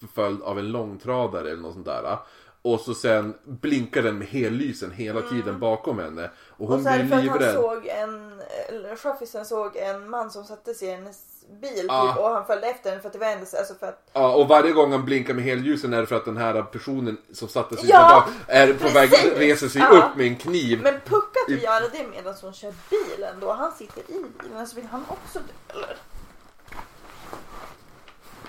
[0.00, 2.18] förföljd av en långtradare eller något sånt där.
[2.62, 6.30] Och så sen blinkar den med hellysen hela tiden bakom henne.
[6.60, 6.76] Och hon.
[6.76, 10.44] Och så är det blir för att han såg en, eller såg en man som
[10.44, 11.18] satte sig i hennes
[11.60, 12.06] bil Ja.
[12.14, 14.34] typ, och han följde efter henne för att det var hennes, alltså för att Ja,
[14.34, 17.48] och varje gång han blinkar med helljusen är det för att den här personen som
[17.48, 19.32] satte sig Ja, bak är på väg precis.
[19.32, 19.88] resa sig Ja.
[20.10, 20.82] upp med en kniv.
[20.82, 23.52] Men Pucka att göra det medan hon kör bilen då.
[23.52, 25.96] Han sitter i bilen så vill han också dö eller?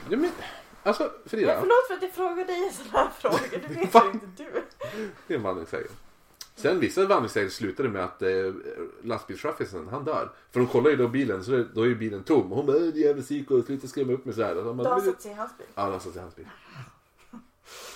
[0.09, 0.31] Ja, men,
[0.83, 3.37] alltså Men Frida, förlåt för att jag frågar dig sån här fråga.
[3.51, 4.63] Det vet ju inte du.
[5.27, 5.91] det är en vandringssägen.
[6.61, 8.29] Sen vissa vandringssägner slutade med att eh,
[9.03, 10.29] lastbilschaffisen, han dör.
[10.51, 12.51] För de kollar ju då bilen, så då är ju bilen tom.
[12.51, 14.57] Och hon bara "Äh, "Det jävla psyko, sluta skrämma upp mig såhär.
[14.57, 15.67] Och de Då har han "Men- satt sig i hans bil.
[15.75, 16.45] Ja, han satt i hans bil.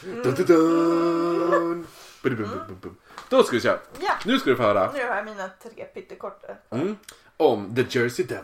[0.03, 1.87] Dun, dun, dun.
[2.23, 2.95] Bum, bum, bum, bum.
[3.29, 3.79] Då ska vi köra.
[3.99, 4.91] Ja, Nu ska du få höra.
[4.93, 6.47] nu har jag mina tre pyttekorta.
[6.69, 6.95] Mm.
[7.37, 8.43] Om The Jersey Devil.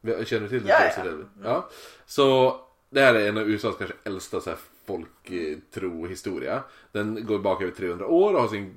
[0.00, 1.10] Vi- Känner du till The Ja, Jersey ja.
[1.10, 1.26] Devil?
[1.44, 1.68] Ja.
[2.06, 2.60] Så
[2.90, 6.62] det här är en av USAs kanske äldsta så här, folktrohistoria.
[6.92, 8.74] Den går bak över 300 år och har sin...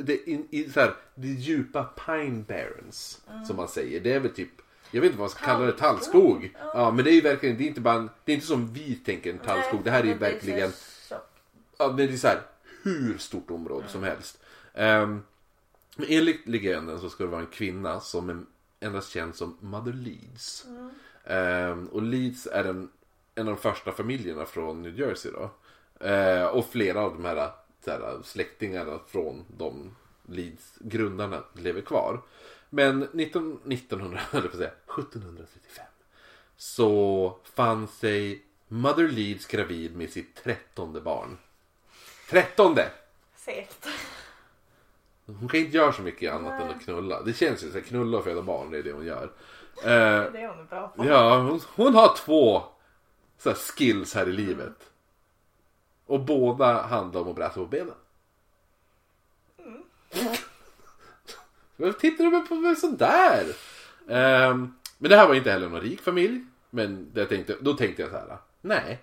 [0.00, 4.00] Det, in, i, så här, det djupa Pine Barrens, som man säger.
[4.00, 4.50] Det är väl typ...
[4.90, 6.56] Jag vet inte vad man ska kalla det, tallskog.
[6.74, 8.72] Ja, men det är ju verkligen, det är inte bara en, Det är inte som
[8.72, 9.84] vi tänker en tallskog.
[9.84, 10.70] Det här är ju verkligen...
[11.78, 12.42] Ja, men det är så här
[12.82, 14.40] hur stort område som helst.
[14.74, 15.22] Um,
[16.08, 18.38] enligt legenden så ska det vara en kvinna som är
[18.80, 20.66] endast känd som Mother Leeds.
[21.24, 22.88] Ehm, och Leeds är en,
[23.38, 25.50] en av de första familjerna från New Jersey då.
[26.06, 27.50] Eh, och flera av de här,
[27.86, 29.96] här släktingarna från de
[30.26, 32.20] Leeds grundarna lever kvar.
[32.70, 35.84] Men 19, 1900, eller säga, 1735
[36.56, 41.38] så fann sig Mother Leeds gravid med sitt trettonde barn.
[42.30, 42.90] Trettonde!
[43.36, 43.86] Segt.
[45.26, 47.22] Hon kan inte göra så mycket annat än att knulla.
[47.22, 49.30] Det känns ju så här, knulla och föda barn, det är det hon gör.
[49.82, 51.06] Det är Eh, det hon är bra på.
[51.06, 52.62] ja, hon, hon har två
[53.38, 54.90] så här, skills här i livet.
[56.06, 57.94] Och båda handlar om att bräta på benen.
[61.76, 63.44] Varför tittar du på mig sådär?
[64.06, 66.44] Um, men det här var inte heller någon rik familj.
[66.70, 68.36] Men det tänkte, då tänkte jag så här.
[68.60, 69.02] Nej.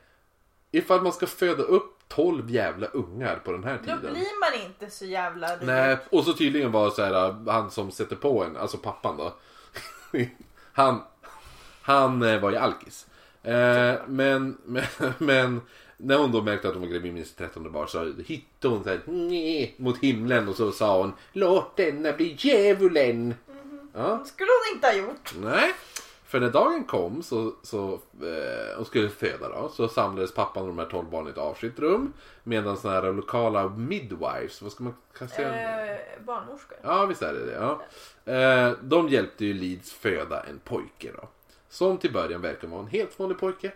[0.71, 3.99] Ifall man ska föda upp 12 jävla ungar på den här Då tiden.
[4.13, 5.63] blir man inte så jävla rik.
[5.63, 9.33] Nej, och så tydligen var så här, han som sätter på en, alltså pappan då.
[10.73, 11.01] han,
[11.81, 13.07] han eh, var ju alkis.
[13.45, 14.83] Eh, men, men,
[15.17, 15.61] men
[15.97, 18.83] när hon då märkte att hon var gravid med sitt trettonde barn så hittade hon
[18.83, 18.97] så
[19.77, 23.33] mot himlen och så sa hon Låt denna bli djävulen.
[23.93, 25.33] Ja, Det skulle hon inte ha gjort.
[25.41, 25.73] nej.
[26.27, 30.67] För när dagen kom så, så eh, och skulle föda då, så samlades pappan och
[30.69, 32.13] de här 12 barnen i ett avskilt rum.
[32.43, 35.43] Medan sådana här lokala midwives, vad ska man det?
[35.43, 36.77] Eh, barnmorskor.
[36.83, 37.53] Ja, visst är det det.
[37.53, 37.81] Ja.
[38.33, 41.27] Eh, de hjälpte ju Leeds föda en pojke då.
[41.75, 43.71] Som till början verkar vara en helt vanlig pojke.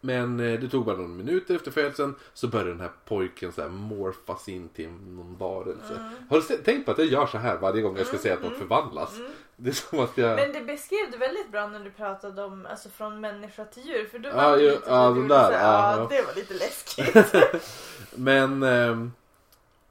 [0.00, 3.62] Men eh, det tog bara några minuter efter födseln så började den här pojken så
[3.62, 6.10] här morfas in till någon varelse.
[6.30, 8.42] Har du tänkt på att jag gör så här varje gång jag ska säga att
[8.42, 9.18] något förvandlas?
[9.56, 10.36] Det är som att jag...
[10.36, 14.06] Men det beskrev du väldigt bra när du pratade om alltså från människa till djur.
[14.10, 16.22] För du var ju- lite så ja, du de gjorde där, så här, ja, det
[16.22, 17.34] var lite läskigt.
[18.14, 18.62] Men...
[18.62, 19.12] ehm,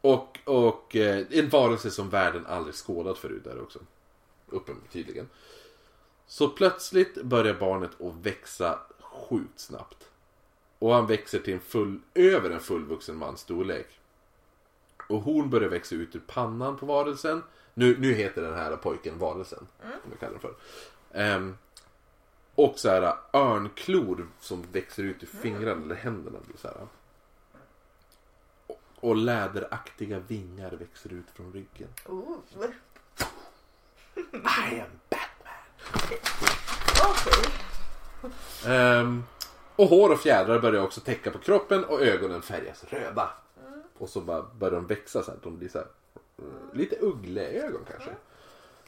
[0.01, 3.79] Och, och eh, en varelse som världen aldrig skådat förut där också.
[4.47, 5.29] Uppenbarligen tydligen.
[6.31, 10.09] Så plötsligt börjar barnet att växa sjukt snabbt.
[10.79, 13.99] Och han växer till en full, över en fullvuxen mans storlek.
[15.09, 17.43] Och horn börjar växa ut ur pannan på varelsen.
[17.73, 19.67] Nu, nu heter den här pojken varelsen.
[19.81, 20.55] Som vi kallar den för.
[21.11, 21.57] Ehm,
[22.55, 26.39] och så här örnklor som växer ut ur fingrarna eller händerna.
[26.55, 26.87] Så här.
[28.67, 31.89] Och, och läderaktiga vingar växer ut från ryggen.
[32.05, 32.37] Oh.
[34.15, 35.30] I am Batman!
[35.95, 36.19] Okej.
[38.67, 39.23] Ehm,
[39.75, 43.29] och hår och fjädrar börjar också täcka på kroppen och ögonen färgas röda.
[43.97, 45.39] Och så bara börjar de växa så här.
[45.43, 45.87] De blir så här,
[46.37, 48.11] eh, lite uggleögon kanske.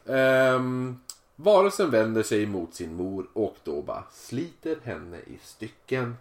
[0.05, 0.99] Ehm,
[1.35, 6.17] varelsen vänder sig mot sin mor och då bara sliter henne i stycken.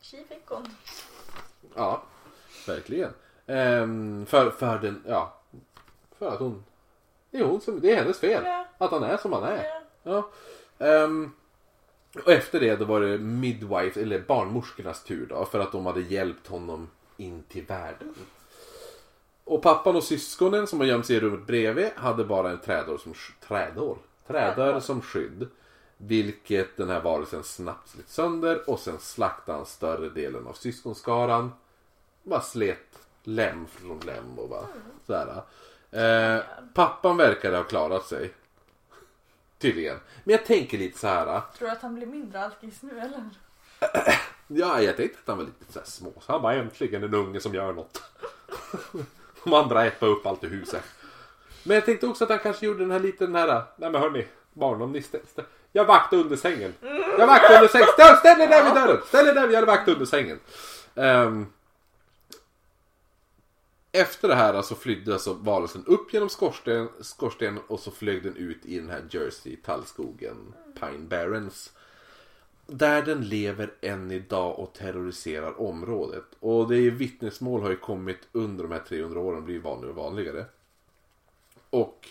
[0.00, 0.76] Tji fick hon.
[1.74, 2.02] Ja,
[2.66, 3.10] verkligen.
[3.46, 5.38] Ehm, för, för den, ja.
[6.18, 6.64] För att hon,
[7.32, 8.44] det är hon som, det är hennes fel.
[8.44, 8.66] Ja.
[8.78, 9.66] Att han är som han är.
[10.02, 10.30] Ja.
[10.78, 11.32] Ehm,
[12.24, 15.44] och efter det då var det midwife, eller barnmorskornas tur då.
[15.44, 18.14] För att de hade hjälpt honom in till världen.
[19.44, 22.98] Och pappan och syskonen som har gömt sig i rummet bredvid hade bara en trädår
[22.98, 23.14] som,
[23.48, 23.98] trädår?
[24.26, 25.48] Trädör som skydd.
[25.96, 31.52] Vilket den här varelsen snabbt slet sönder och sen slaktade han större delen av syskonskaran.
[32.22, 34.66] Bara slet lem från lem och bara
[35.06, 35.42] sådär.
[35.92, 36.42] Eh,
[36.74, 38.32] pappan verkade ha klarat sig.
[39.58, 39.98] Tydligen.
[40.24, 41.40] Men jag tänker lite så här.
[41.58, 43.24] Tror du att han blir mindre alkis nu eller?
[44.54, 46.12] Ja, jag tänkte att han var lite så här små.
[46.20, 48.02] Så han bara äntligen en unge som gör något.
[49.44, 50.82] De andra äter upp allt i huset.
[51.62, 53.62] Men jag tänkte också att han kanske gjorde den här liten den här.
[53.76, 56.74] Nej men hörni, barn om ni stä, stä, Jag vaktar under sängen.
[57.18, 57.86] Jag vaktar under sängen.
[57.92, 59.02] Ställ, ställ er där vid dörren.
[59.06, 60.40] Ställ er där vid jag vaktar under sängen.
[60.94, 61.46] Ehm,
[63.92, 68.36] efter det här så flydde alltså varelsen upp genom skorsten, skorstenen och så flög den
[68.36, 71.72] ut i den här Jersey tallskogen, Pine Barrens.
[72.66, 76.24] Där den lever än idag och terroriserar området.
[76.40, 80.04] Och det är vittnesmål har ju kommit under de här 300 åren blir vanligare och
[80.04, 80.44] vanligare.
[81.70, 82.08] Och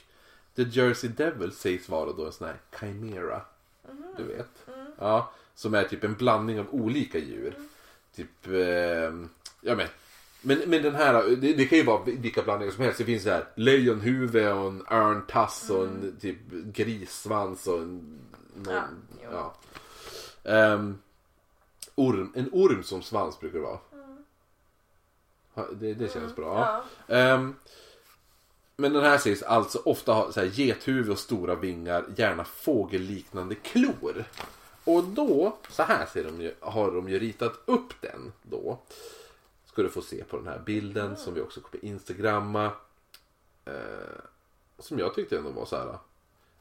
[0.56, 3.41] The Jersey Devil sägs vara då en sån här chimera.
[4.18, 4.66] Du vet.
[4.98, 7.56] Ja, som är typ en blandning av olika djur.
[8.16, 9.14] Typ, eh,
[9.62, 9.88] ja men.
[10.42, 12.98] Men, men den här, det, det kan ju vara vilka blandningar som helst.
[12.98, 18.20] Det finns så här lejonhuvud och en örntass och en typ grissvans och en...
[18.56, 18.76] Någon,
[19.24, 19.54] Ja,
[20.44, 20.52] ja.
[20.52, 20.98] Ehm,
[21.96, 23.80] orm, en orm som svans brukar det vara.
[25.54, 26.84] Ha, Det, det känns bra.
[27.08, 27.16] Ja.
[27.16, 27.56] Ehm,
[28.76, 33.56] men den här sägs alltså ofta ha så här, gethuvud och stora vingar, gärna fågelliknande
[33.56, 34.26] klor.
[34.84, 38.80] Och då, så här ser de ju, har de ju ritat upp den då.
[39.72, 42.72] Ska du få se på den här bilden som vi också kommer instagramma.
[43.65, 44.22] Eh,
[44.80, 45.98] som jag tyckte ändå var så här.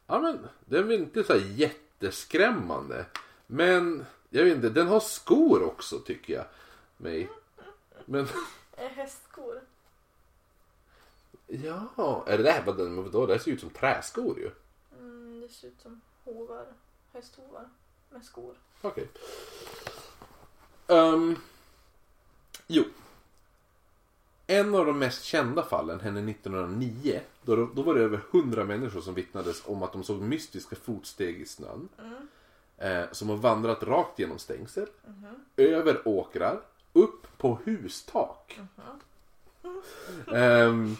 [0.06, 3.06] Ja men den var inte så här jätteskrämmande.
[3.46, 6.44] Men jag vet inte, den har skor också tycker jag.
[6.96, 7.28] Mig.
[8.04, 8.28] Men
[8.76, 9.60] Eh, Hästskor.
[11.46, 13.26] ja, är det där vad den, vadå?
[13.26, 14.50] Det här ser ut som träskor ju.
[14.98, 16.66] Mm, det ser ut som hovar.
[17.12, 17.68] Hästhovar.
[18.10, 18.54] Med skor.
[18.80, 19.08] Okej.
[20.86, 21.36] Ehm,
[22.70, 22.84] jo.
[24.46, 27.20] En av de mest kända fallen hände 1909.
[27.42, 31.40] Då, då var det över 100 människor som vittnades om att de såg mystiska fotsteg
[31.40, 31.88] i snön.
[32.78, 34.86] Eh, som har vandrat rakt genom stängsel.
[35.56, 36.60] Över åkrar.
[36.92, 38.58] Upp på hustak.
[40.32, 40.96] Ehm,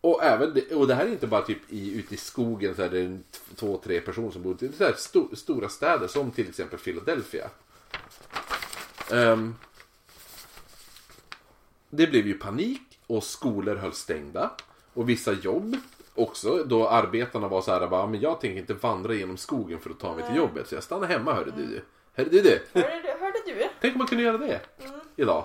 [0.00, 2.82] och, även det, och det här är inte bara typ i, ute i skogen så
[2.82, 3.18] är det
[3.56, 4.56] två, tre personer som bor.
[4.60, 7.50] Det är så här stora städer som till exempel Philadelphia.
[9.12, 9.54] Ehm,
[11.90, 14.50] det blev ju panik och skolor höll stängda.
[14.94, 15.76] Och vissa jobb
[16.14, 16.64] också.
[16.64, 20.00] Då arbetarna var så här, bara, men jag tänker inte vandra genom skogen för att
[20.00, 20.68] ta mig till jobbet.
[20.68, 21.82] Så jag stannar hemma hörde du.
[22.14, 22.60] Hörde du det?
[22.74, 23.68] Hörde, du- hörde du?
[23.80, 24.60] Tänk om man kunde göra det
[25.16, 25.44] idag.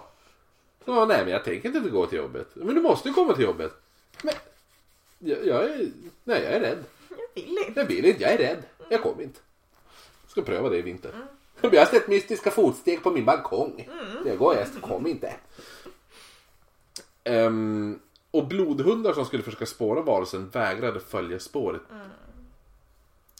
[0.86, 2.48] Så, nej, men jag tänker inte gå till jobbet.
[2.54, 3.74] Men du måste ju komma till jobbet.
[4.24, 4.34] Men
[5.20, 5.88] jag, jag är,
[6.24, 6.84] nej, jag är rädd.
[7.10, 7.80] Jag vill inte.
[7.80, 8.64] Jag vill inte, jag är rädd.
[8.90, 9.40] Jag kommer inte.
[10.28, 11.12] Ska pröva det i vinter.
[11.62, 13.90] Jag har sett mystiska fotsteg på min balkong.
[14.26, 15.34] Jag går, jag kommer inte.
[17.24, 18.00] Ehm,
[18.32, 21.82] och blodhundar som skulle försöka spåra varelsen vägrade följa spåret.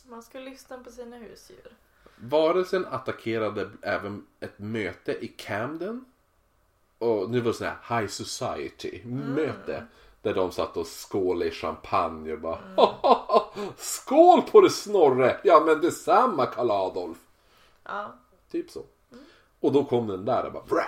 [0.06, 1.72] Man ska lyssna på sina husdjur.
[2.16, 6.06] Varelsen attackerade även ett möte i Camden.
[6.98, 9.86] Och nu var det sån här High Society möte.
[10.22, 12.60] Där de satt och skålade i champagne och bara
[13.78, 15.40] Skål på det Snorre!
[15.44, 17.18] Ja men detsamma Karl Adolf!
[17.84, 18.14] Ja.
[18.52, 18.84] Typ så.
[19.60, 20.84] Och då kom den där och bara "Bra!"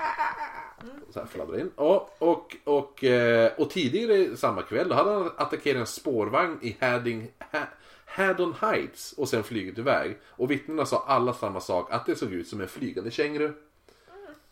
[1.14, 1.72] Så här fladdrar in.
[1.76, 6.78] Och, och, och, eh, och tidigare samma kväll då hade han attackerat en spårvagn i
[6.80, 7.60] Hadding, ha,
[8.06, 10.18] Haddon Heights och sen flugit iväg.
[10.26, 13.54] Och vittnena sa alla samma sak, att det såg ut som en flygande känguru.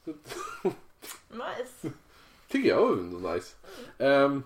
[1.29, 1.95] Nice.
[2.47, 3.55] Tycker jag var ändå nice.
[3.97, 4.43] Ehm,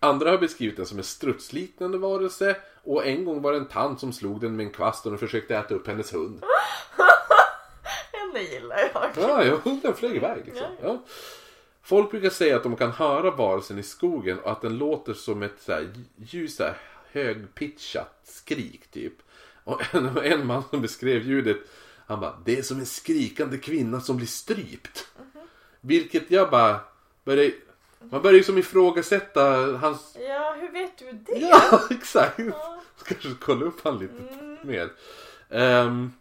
[0.00, 2.56] andra har beskrivit den som en strutsliknande varelse.
[2.84, 5.18] Och en gång var det en tant som slog den med en kvast och den
[5.18, 6.44] försökte äta upp hennes hund.
[8.34, 9.10] Det gillar jag.
[9.16, 10.66] Ja, ja den flög iväg liksom.
[10.82, 11.02] Ja.
[11.82, 15.42] Folk brukar säga att de kan höra varelsen i skogen och att den låter som
[15.42, 16.76] ett så här, ljus, så här,
[17.12, 19.14] högpitchat skrik typ.
[19.64, 21.56] Och en, en man som beskrev ljudet,
[22.06, 25.06] han bara Det är som en skrikande kvinna som blir strypt.
[25.80, 26.80] Vilket jag bara
[27.24, 27.52] började,
[27.98, 29.42] man börjar ju som ifrågasätta
[29.76, 31.38] hans Ja, hur vet du det?
[31.38, 32.40] Ja, exakt.
[33.04, 34.22] Kanske kolla upp han lite
[34.62, 34.92] mer.
[35.50, 36.12] Ehm,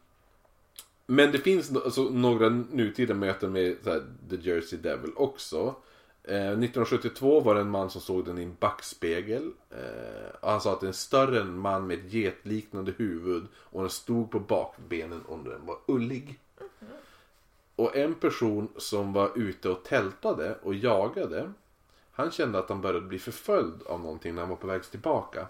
[1.11, 5.75] men det finns alltså, några nutida möten med här, The Jersey Devil också.
[6.23, 9.51] Eh, 1972 var det en man som såg den i en backspegel.
[9.69, 13.81] Eh, och han sa att det är en större man med ett getliknande huvud och
[13.81, 16.39] den stod på bakbenen och den var ullig.
[17.75, 21.53] Och en person som var ute och tältade och jagade.
[22.11, 25.47] Han kände att han började bli förföljd av någonting när han var på väg tillbaka.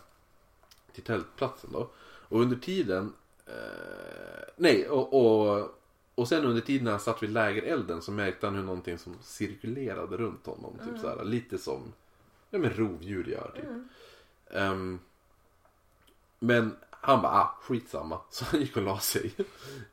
[0.94, 1.90] Till tältplatsen då.
[2.02, 3.14] Och under tiden.
[3.50, 5.70] Eh, nej, och, och,
[6.16, 9.16] och sen under tiden när han satt vid lägerelden så märkte han hur någonting som
[9.22, 10.80] cirkulerade runt honom.
[10.86, 11.94] Typ så här, lite som
[12.50, 13.52] ja, men rovdjur gör.
[13.56, 13.66] Typ.
[14.58, 15.00] Ehm,
[16.40, 18.22] men han bara, ah, skitsamma.
[18.30, 19.34] Så han gick och la sig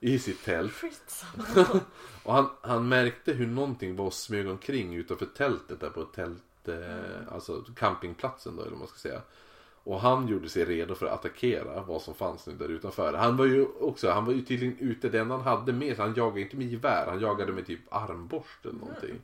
[0.01, 0.73] i sitt tält.
[0.73, 1.81] Skitsamma.
[2.23, 6.69] och han, han märkte hur någonting var och smög omkring utanför tältet där på tält,
[6.69, 9.23] eh, alltså campingplatsen då eller vad man ska säga.
[9.87, 13.13] Och han gjorde sig redo för att attackera vad som fanns nu där utanför.
[13.13, 16.15] Han var ju också, han var ju tydligen ute, den han hade med sig, han
[16.15, 19.21] jagade inte med gevär, han jagade med typ armborst eller någonting.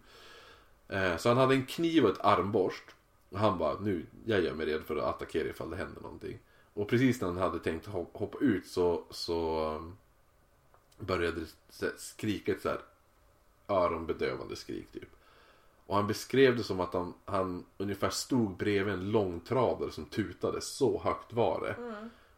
[0.89, 1.19] Mm.
[1.19, 2.85] så han hade en kniv och ett armborst.
[3.31, 6.39] Och han bara, nu, jag gör mig redo för att attackera ifall det händer någonting.
[6.75, 11.41] Och precis när han hade tänkt hoppa ut så, så eh, började
[11.81, 12.81] det skrika ett så här
[13.69, 15.09] öronbedövande skrik typ.
[15.93, 20.61] Och han beskrev det som att han, han ungefär stod bredvid en långtradare som tutade.
[20.61, 21.77] Så högt var det.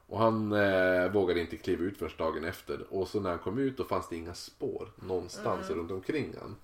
[0.06, 2.86] Och han eh, vågade inte kliva ut först dagen efter.
[2.90, 6.56] Och så när han kom ut då fanns det inga spår någonstans runt omkring han.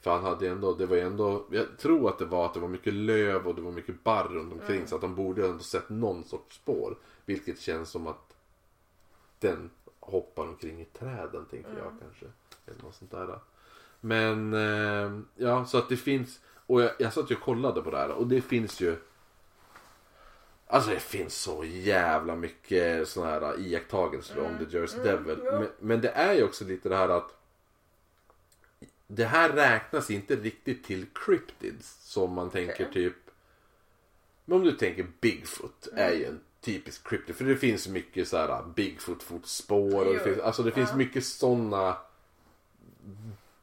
[0.00, 2.60] För han hade ändå, det var ju ändå, jag tror att det var att det
[2.60, 4.86] var mycket löv och det var mycket barr runt omkring.
[4.86, 6.98] Så att han borde ändå sett någon sorts spår.
[7.24, 8.36] Vilket känns som att
[9.38, 12.26] den hoppar omkring i träden tänker jag kanske.
[12.66, 13.38] Eller något sånt där.
[14.00, 16.40] Men eh, ja, så att det finns.
[16.66, 18.96] Och jag, jag satt ju och kollade på det här och det finns ju.
[20.66, 25.38] Alltså det finns så jävla mycket sådana här iakttagelser om The Jersey Devil.
[25.42, 27.36] Men, men det är ju också lite det här att.
[29.06, 32.92] Det här räknas inte riktigt till cryptids som man tänker Okej.
[32.92, 33.16] typ.
[34.44, 37.36] Men om du tänker Bigfoot är ju en typisk cryptid.
[37.36, 40.06] För det finns mycket så här Bigfoot fotspår.
[40.06, 41.96] Och det finns, alltså det finns mycket sådana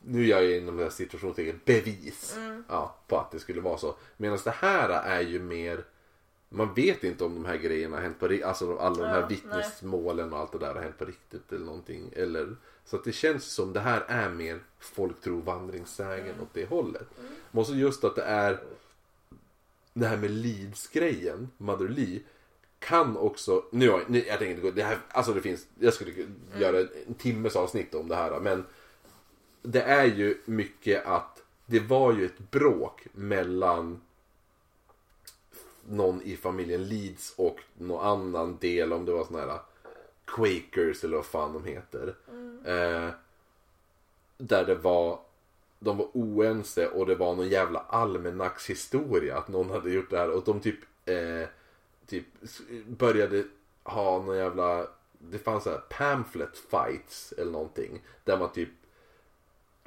[0.08, 2.64] nu gör jag inom den här situationstecken bevis Mm.
[2.70, 3.96] ja, på att det skulle vara så.
[4.18, 5.84] Medan det här är ju mer
[6.50, 8.46] man vet inte om de här grejerna har hänt på riktigt.
[8.48, 11.66] Alltså alla de här Ja, vittnesmålen och allt det där har hänt på riktigt eller
[11.66, 12.10] någonting.
[12.16, 12.56] Eller,
[12.86, 16.42] så att det känns som det här är mer folk tror vandringssägen Mm.
[16.42, 17.08] åt det hållet.
[17.52, 18.60] Men också just att det är
[19.94, 22.20] det här med Leeds-grejen, Mother Lee
[22.80, 26.12] kan också, nu, nu jag tänker inte gå, det här, alltså det finns, jag skulle
[26.60, 28.66] göra en timmes avsnitt om det här men
[29.68, 34.02] det är ju mycket att det var ju ett bråk mellan
[35.90, 39.60] någon i familjen Leeds och någon annan del om det var såna här
[40.26, 42.16] Quakers eller vad fan de heter.
[42.66, 43.10] Eh,
[44.38, 45.20] där det var
[45.80, 50.30] de var oense och det var någon jävla almanackshistoria att någon hade gjort det här.
[50.30, 51.48] Och de typ eh,
[52.08, 52.26] typ
[52.88, 53.44] började
[53.84, 54.88] ha någon jävla
[55.20, 58.02] det fanns så här pamphlet fights eller någonting.
[58.24, 58.70] Där man typ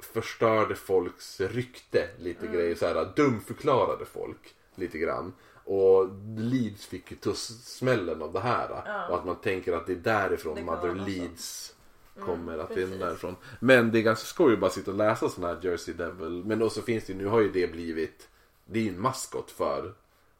[0.05, 5.33] förstörde folks rykte lite grejer så här dumförklarade folk lite grann.
[5.63, 8.69] Och Leeds fick ju smällen av det här.
[9.09, 10.95] Och att man tänker att det är därifrån Det Mother.
[10.95, 11.75] Leeds
[12.19, 13.35] kommer att det är därifrån.
[13.59, 16.43] Men det är ganska skoj att bara sitta och läsa sån här Jersey Devil.
[16.45, 18.27] Men också finns det nu har ju det blivit
[18.71, 19.93] det är ju en maskot för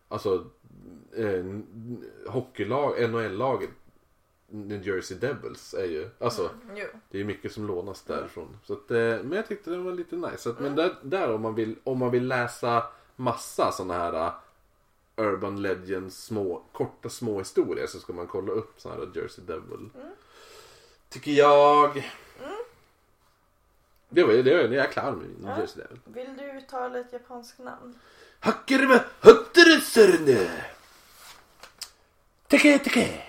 [0.07, 0.45] alltså
[1.15, 1.45] eh,
[2.27, 3.69] hockeylag, NHL-laget
[4.51, 6.85] New Jersey Devils är ju alltså Jo.
[7.09, 8.57] det är mycket som lånas därifrån.
[8.63, 10.37] Så att, eh, men jag tyckte den var lite nice.
[10.37, 10.73] Så att, Mm.
[10.73, 12.83] Men där, där om, man vill, om man vill läsa
[13.15, 14.33] massa sådana här uh,
[15.15, 19.89] Urban Legends små, korta små historier så ska man kolla upp sådana här Jersey Devil.
[19.95, 20.11] Mm.
[21.09, 22.11] Tycker jag.
[24.09, 25.59] Det var det var jag är klar med Ja.
[25.59, 25.99] Jersey Devil.
[26.05, 27.99] Vill du uttala ett japanskt namn?
[28.39, 30.51] Hakkerva hutteresörne.
[32.47, 33.23] Teke teke.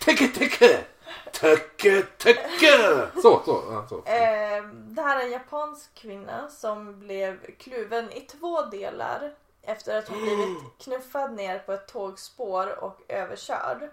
[0.00, 0.84] Teke teke.
[1.32, 3.08] Teke teke.
[3.22, 3.64] Så, så.
[3.70, 3.96] Ja, så.
[3.96, 10.08] Eh, det här är en japansk kvinna som blev kluven i två delar efter att
[10.08, 13.90] hon blivit knuffad ner på ett tågspår och överkörd.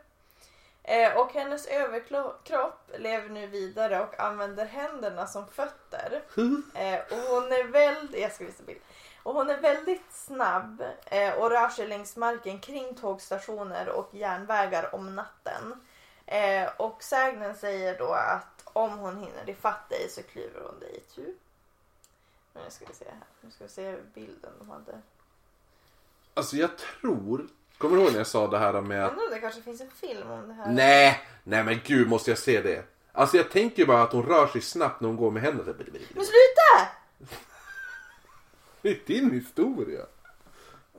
[0.84, 6.22] Eh, och hennes överkropp lever nu vidare och använder händerna som fötter.
[6.74, 8.80] Eh, och hon är väldigt, jag ska visa bild.
[9.24, 14.96] Och hon är väldigt snabb eh, och rör sig längs marken kring tågstationer och järnvägar
[14.96, 15.87] om natten.
[16.28, 20.98] Eh, och sägnen säger då att om hon hinner ifatt dig så klyver hon dig
[20.98, 21.36] i tu.
[22.54, 23.24] Nu ska vi se här.
[23.42, 25.02] Nu ska vi se bilden de hade.
[26.34, 27.48] Alltså jag tror...
[27.78, 29.12] Kommer du ihåg när jag sa det här med att...
[29.12, 30.72] Undrar om det kanske finns en film om det här.
[30.72, 32.84] Nej, nej men gud måste jag se det.
[33.12, 35.74] Alltså jag tänker bara att hon rör sig snabbt när hon går med händerna.
[35.78, 36.88] Men sluta!
[38.82, 40.06] Det är din historia.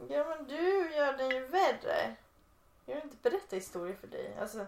[0.09, 2.15] Ja men du gör den ju värre.
[2.87, 4.37] Jag vill inte berätta historier för dig.
[4.41, 4.67] Alltså,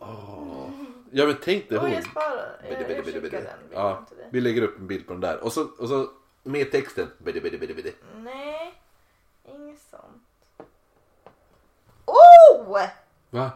[0.00, 0.70] Åh.
[1.10, 1.92] Ja men tänk dig hon.
[1.92, 2.60] jag sparar.
[2.70, 5.44] Jag, jag skickar den Ja, vi lägger upp en bild på den där.
[5.44, 6.10] Och så, och så
[6.42, 7.10] med texten.
[7.18, 7.94] Bidi, bidi, bidi, bidi.
[8.16, 8.82] Nej,
[9.44, 10.22] inget sånt.
[12.04, 12.80] Oh!
[13.30, 13.50] Va?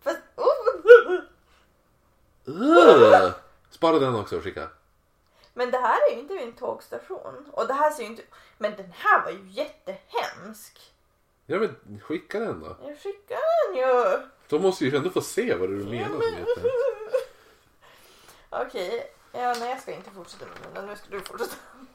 [0.00, 1.20] Fast, oh!
[2.48, 3.32] Uh.
[3.70, 4.68] Spara den också och skicka.
[5.54, 7.46] Men det här är ju inte vid en tågstation.
[7.52, 8.22] Och det här ser ju inte...
[8.58, 10.92] Men den här var ju jättehemsk.
[11.46, 12.76] Ja men skicka den då.
[12.82, 14.20] Jag skickar den ju.
[14.48, 16.70] De måste ju ändå få se vad du menar som heter.
[18.50, 20.86] Okej, ja, nej jag ska inte fortsätta med den.
[20.86, 21.54] Nu ska du fortsätta.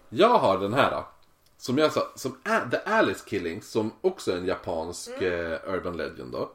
[0.10, 1.08] Jag har den här då.
[1.58, 5.98] Som jag sa, som A- The Alice Killings som också är en japansk eh, urban
[5.98, 6.52] legend då.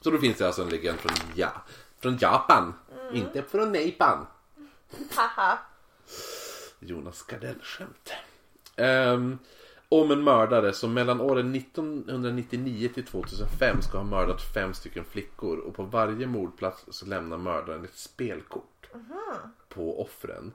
[0.00, 1.52] Så då finns det alltså en legend från, ja,
[2.00, 2.74] från Japan.
[3.12, 4.26] Inte från Japan.
[5.14, 5.58] Haha.
[6.78, 8.12] Jonas Gardell-skämt.
[8.76, 9.38] Ehm,
[9.88, 15.58] om en mördare som mellan åren 1999 till 2005 ska ha mördat fem stycken flickor
[15.58, 18.86] och på varje mordplats så lämnar mördaren ett spelkort
[19.68, 20.52] på offren.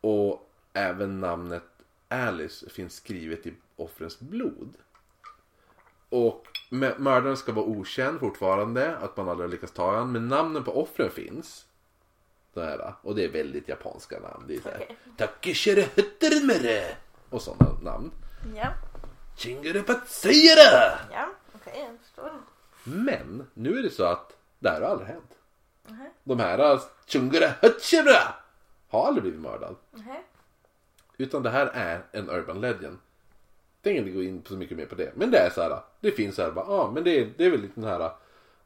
[0.00, 1.62] Och även namnet
[2.08, 4.74] Alice finns skrivet i offrens blod.
[6.08, 10.28] Och mö- mördaren ska vara okänd fortfarande, att man aldrig har lyckats ta honom, men
[10.28, 11.64] namnen på offren finns.
[12.54, 14.44] Det här, och det är väldigt japanska namn.
[14.48, 14.86] Det är såhär
[15.96, 16.84] Huttermere
[17.30, 18.10] och sådana namn.
[18.56, 18.74] Ja,
[19.36, 20.98] Chingere Patsuyere!
[21.12, 22.32] ja, okej jag förstår.
[22.84, 25.34] Men nu är det så att det här har aldrig hänt.
[25.86, 28.18] Nej, De här Chungere Hutchere
[28.88, 29.76] har aldrig blivit mördad.
[29.90, 30.24] nej.
[31.16, 32.98] Utan det här är en urban legend.
[33.82, 35.12] Tänker inte gå in på så mycket mer på det.
[35.16, 35.80] Men det är så här.
[36.00, 38.10] Det finns så här bara, ja men det är, det är väl lite den här.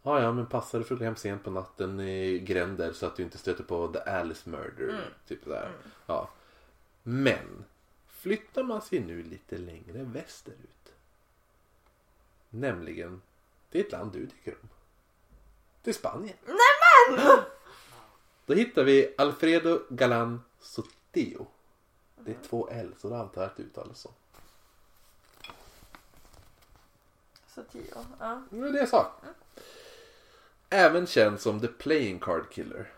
[0.02, 3.06] Ja ja men passa dig för att gå hem sent på natten i gränder så
[3.06, 5.00] att du inte stöter på the Alice murder.
[5.28, 5.70] Typ så här.
[6.06, 6.28] Ja.
[7.02, 7.64] Men
[8.22, 10.92] flyttar man sig nu lite längre västerut.
[12.50, 13.22] Nämligen
[13.70, 14.68] är ett land du tycker om.
[15.82, 16.36] Till Spanien.
[16.44, 17.44] Nämen!
[18.46, 21.46] Då hittar vi Alfredo Galan Sotillo.
[22.16, 24.10] Det är två L så då antar jag att det uttalas så.
[27.72, 27.84] Tio,
[28.18, 28.42] ja.
[28.50, 29.12] Det var det jag sa.
[30.70, 32.92] Även känd som The Playing Card Killer.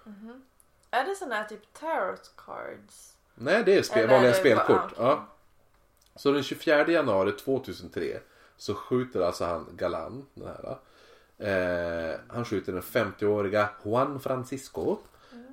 [0.90, 3.13] Är det såna här typ tarot cards?
[3.34, 4.68] Nej, det är spel, Eller vanliga spelkort.
[4.92, 4.96] okej.
[4.98, 5.26] Ja.
[6.16, 8.18] Så den 24 januari 2003
[8.56, 10.76] så skjuter alltså han Galan, den här.
[11.38, 14.96] Eh, han skjuter den 50-åriga Juan Francisco.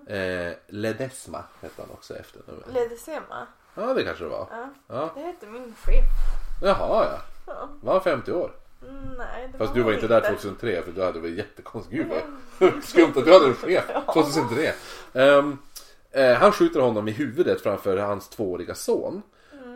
[0.07, 2.41] Eh, Ledesma hette han också efter.
[2.73, 3.47] Ledesema?
[3.75, 4.47] Ja, det kanske det var.
[4.51, 4.69] Ja.
[4.87, 5.09] Ja.
[5.15, 6.03] Det hette min chef.
[6.63, 7.21] Jaha, ja.
[7.47, 7.69] Ja.
[7.81, 8.51] Var han 50 år?
[8.89, 11.95] Mm, Nej, det Fast var du var inte där 2003 för du hade väl jättekonstigt.
[11.95, 12.07] Gud
[12.59, 14.73] vad skumt att du hade en chef 2003.
[15.13, 15.57] Ehm,
[16.11, 19.21] eh, han skjuter honom i huvudet framför hans tvååriga son.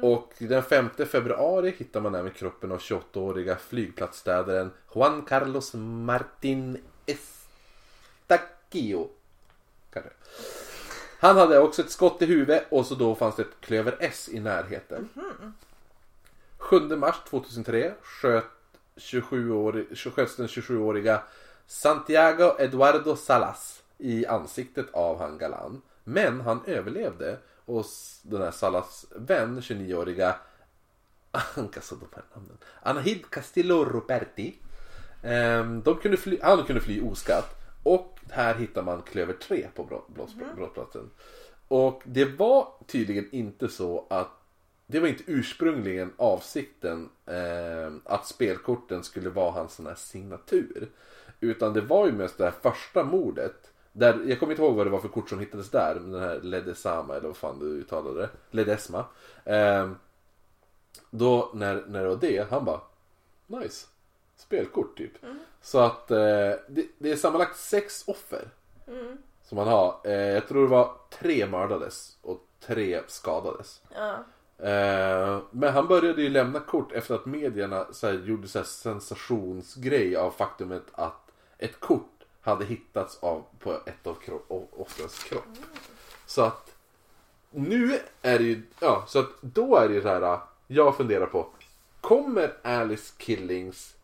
[0.02, 6.78] Och den 5 februari hittar man även kroppen av 28-åriga flygplatsstädaren Juan Carlos Martin
[8.26, 9.08] Estaquio.
[9.94, 10.12] Kanske.
[11.20, 14.30] Han hade också ett skott i huvudet och så då fanns det ett klöver S
[14.32, 15.10] i närheten.
[16.58, 18.46] 7 mars 2003 sköt
[18.96, 21.22] 27-årig, sköts den 27-åriga
[21.68, 25.82] Santiago Eduardo Salas i ansiktet av han Galan.
[26.08, 27.86] Men han överlevde och
[28.24, 30.36] den här Salas vän, 29-åriga
[31.56, 32.58] Alltså de här namnen.
[32.82, 34.56] Anahid Castillo Roberti.
[35.24, 37.62] ehm, De kunde fly, han kunde fly oskatt.
[37.84, 41.10] Och här hittar man klöver 3 på brott, brotts- brottsplatsen.
[41.68, 44.30] Och det var tydligen inte så att
[44.88, 50.92] det var inte ursprungligen avsikten eh, att spelkorten skulle vara hans sån här signatur.
[51.40, 54.86] Utan det var ju mest det här första mordet Där, jag kommer inte ihåg vad
[54.86, 55.96] det var för kort som hittades där.
[55.96, 58.30] Den här Ledesama eller vad fan du uttalade det.
[58.52, 59.06] Ledesma.
[59.46, 59.96] Ehm,
[61.10, 62.82] då när, när det var det, han bara
[63.48, 63.88] Nice.
[64.36, 65.12] Spelkort typ.
[65.62, 66.18] Så att eh,
[66.68, 68.50] det, det är sammanlagt sex offer.
[69.44, 70.00] Som han har.
[70.04, 73.82] Eh, jag tror det var tre mördades och tre skadades.
[73.96, 74.14] Ja.
[74.66, 78.66] Eh, men han började ju lämna kort efter att medierna så här, gjorde så här
[78.66, 82.15] sensationsgrej av faktumet att ett kort
[82.46, 84.18] hade hittats av, på ett av
[84.72, 85.44] offrens kropp.
[86.26, 86.78] Så att
[87.52, 90.40] nu är det ju, ja, så att då är det ju så här.
[90.68, 91.48] Jag funderar på,
[92.02, 93.96] kommer Alice Killings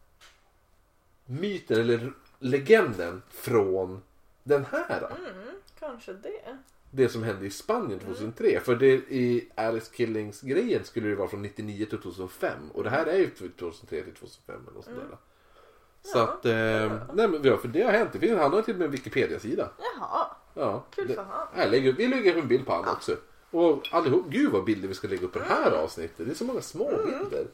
[1.26, 4.02] myten eller legenden från
[4.44, 5.12] den här?
[5.18, 6.58] Mm, kanske det.
[6.92, 8.60] det som hände i Spanien 2003.
[8.60, 12.72] För det, i Alice Killings grejen skulle det vara från 99 till 2005.
[12.74, 15.18] Och det här är ju 2003 till 2005 eller något sånt där.
[16.04, 18.10] Så Ja, att, eh, nej men ja, för det har hänt.
[18.14, 19.70] Det finns, han har till och med en Wikipedia-sida.
[19.78, 21.26] Jaha, Ja, kul det, för
[21.58, 23.18] jag lägger, vi lägger upp en bild på han också.
[23.52, 26.26] Och allihop, gud vad bilder vi ska lägga upp på det här avsnittet.
[26.26, 27.48] Det är så många små bilder.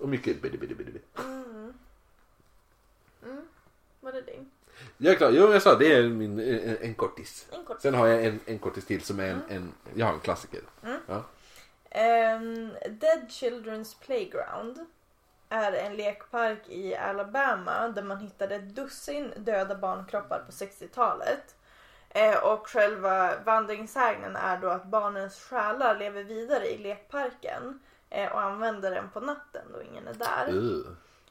[0.00, 1.00] Och mycket bidi, bidi, bidi.
[4.00, 4.50] Var det din?
[4.96, 7.46] Jag är klar, jo, jag sa det är min, en, en kortis.
[7.52, 7.80] En kort.
[7.80, 10.60] Sen har jag en, en kortis till som är en, en jag har en klassiker.
[11.06, 11.24] Ja.
[11.90, 14.86] Ehm, Dead Children's Playground
[15.48, 21.54] är en lekpark i Alabama där man hittade ett dussin döda barnkroppar på 60-talet.
[22.08, 28.40] Eh, och själva vandringssägnen är då att barnens själar lever vidare i lekparken eh, och
[28.40, 30.48] använder den på natten då ingen är där.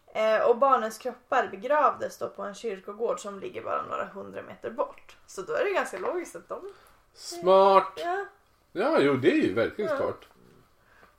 [0.08, 4.70] Eh, och barnens kroppar begravdes då på en kyrkogård som ligger bara några hundra meter
[4.72, 5.18] bort.
[5.28, 6.74] Så då är det ganska logiskt att de...
[7.14, 7.94] Smart!
[7.96, 8.26] Ja,
[8.72, 9.98] Ja, jo det är ju verkligen Ja.
[9.98, 10.22] smart.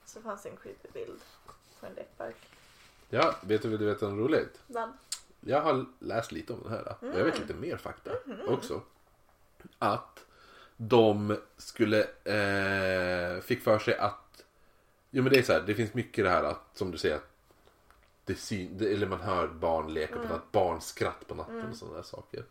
[0.05, 1.21] så fanns en creepy bild
[1.81, 2.37] på en lekpark.
[3.17, 4.63] Ja, vet du vad du vet om roligt?
[4.67, 4.93] Den.
[5.41, 6.95] Jag har läst lite om den här.
[7.01, 8.11] och Jag vet lite mer fakta
[8.49, 8.81] också.
[9.79, 10.25] Att
[10.77, 14.45] de skulle, eh, fick för sig att,
[15.11, 17.17] jo men det är så här, det finns mycket det här att, som du säger,
[17.17, 17.31] att
[18.25, 22.03] det syn, eller man hör barn leka på natten, barnskratt på natten och sådana där
[22.03, 22.45] saker.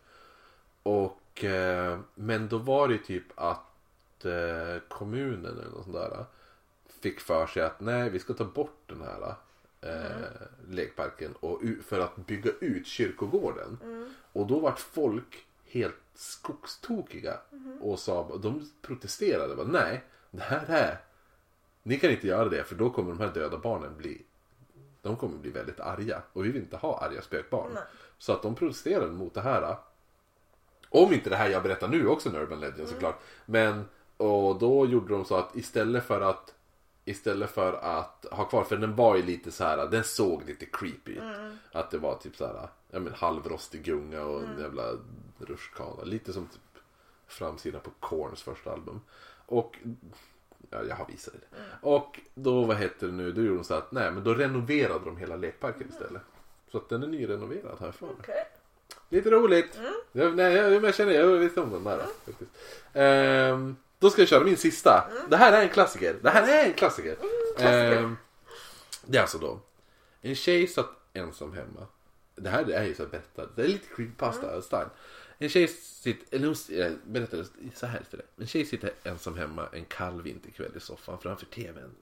[0.82, 6.24] Och, eh, men då var det ju typ att eh, kommunen eller något sånt där
[7.00, 9.34] fick för sig att nej, vi ska ta bort den här
[9.88, 13.78] eh, lekparken och, för att bygga ut kyrkogården.
[14.32, 17.38] Och då vart folk helt skogstokiga
[17.80, 19.56] och sa, de protesterade.
[19.56, 20.98] Bara, nej, det här är,
[21.82, 24.22] ni kan inte göra det för då kommer de här döda barnen bli
[25.06, 27.70] de kommer bli väldigt arga och vi vill inte ha arga spökbarn.
[27.74, 27.82] Nej.
[28.18, 29.76] Så att de protesterade mot det här.
[30.88, 33.20] Om inte det här jag berättar nu också en Urban Legend såklart.
[33.46, 33.84] Men
[34.16, 36.54] och då gjorde de så att istället för att
[37.08, 40.66] Istället för att ha kvar, för den var ju lite så här, den såg lite
[40.66, 41.22] creepy ut.
[41.72, 44.82] Att det var typ så här, ja men halvrostig gunga och en jävla
[45.38, 46.04] rutschkana.
[46.04, 46.82] Lite som typ
[47.26, 49.00] framsidan på Korns första album.
[49.46, 49.76] Och
[50.70, 51.56] Ja, jag har visat det.
[51.80, 55.04] Och då, vad heter det nu, då gjorde de så att, nej men då renoverade
[55.04, 56.22] de hela lekparken istället.
[56.70, 58.14] Så att den är nyrenoverad här för mig.
[58.20, 58.44] Okej.
[59.08, 59.78] Lite roligt.
[60.12, 61.96] Jag, nej, jag, jag känner, jag visste om den där.
[61.98, 62.50] då, Faktiskt.
[62.92, 65.10] Ehm, då ska jag köra min sista.
[65.28, 66.16] Det här är en klassiker.
[66.22, 67.16] Det här är en klassiker.
[67.58, 68.16] Ehm,
[69.04, 69.60] det är alltså då.
[70.20, 71.86] En tjej satt ensam hemma.
[72.34, 73.56] Det här är ju så här berättat.
[73.56, 74.90] Det är lite creepypasta style.
[75.38, 77.44] En tjej sitter, eller hon eh, berättar
[77.74, 78.26] så här istället.
[78.36, 81.94] En tjej sitter ensam hemma en kall vinterkväll i soffan framför tvn.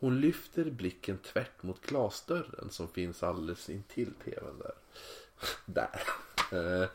[0.00, 4.74] Hon lyfter blicken tvärt mot glasdörren som finns alldeles intill tvn där.
[6.50, 6.90] där.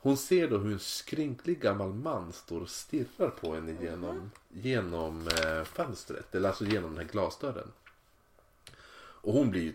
[0.00, 5.28] Hon ser då hur en skrynklig gammal man står och stirrar på henne genom, genom
[5.28, 6.34] eh, fönstret.
[6.34, 7.72] Eller alltså genom den här glasdörren.
[8.98, 9.72] Och hon blir ju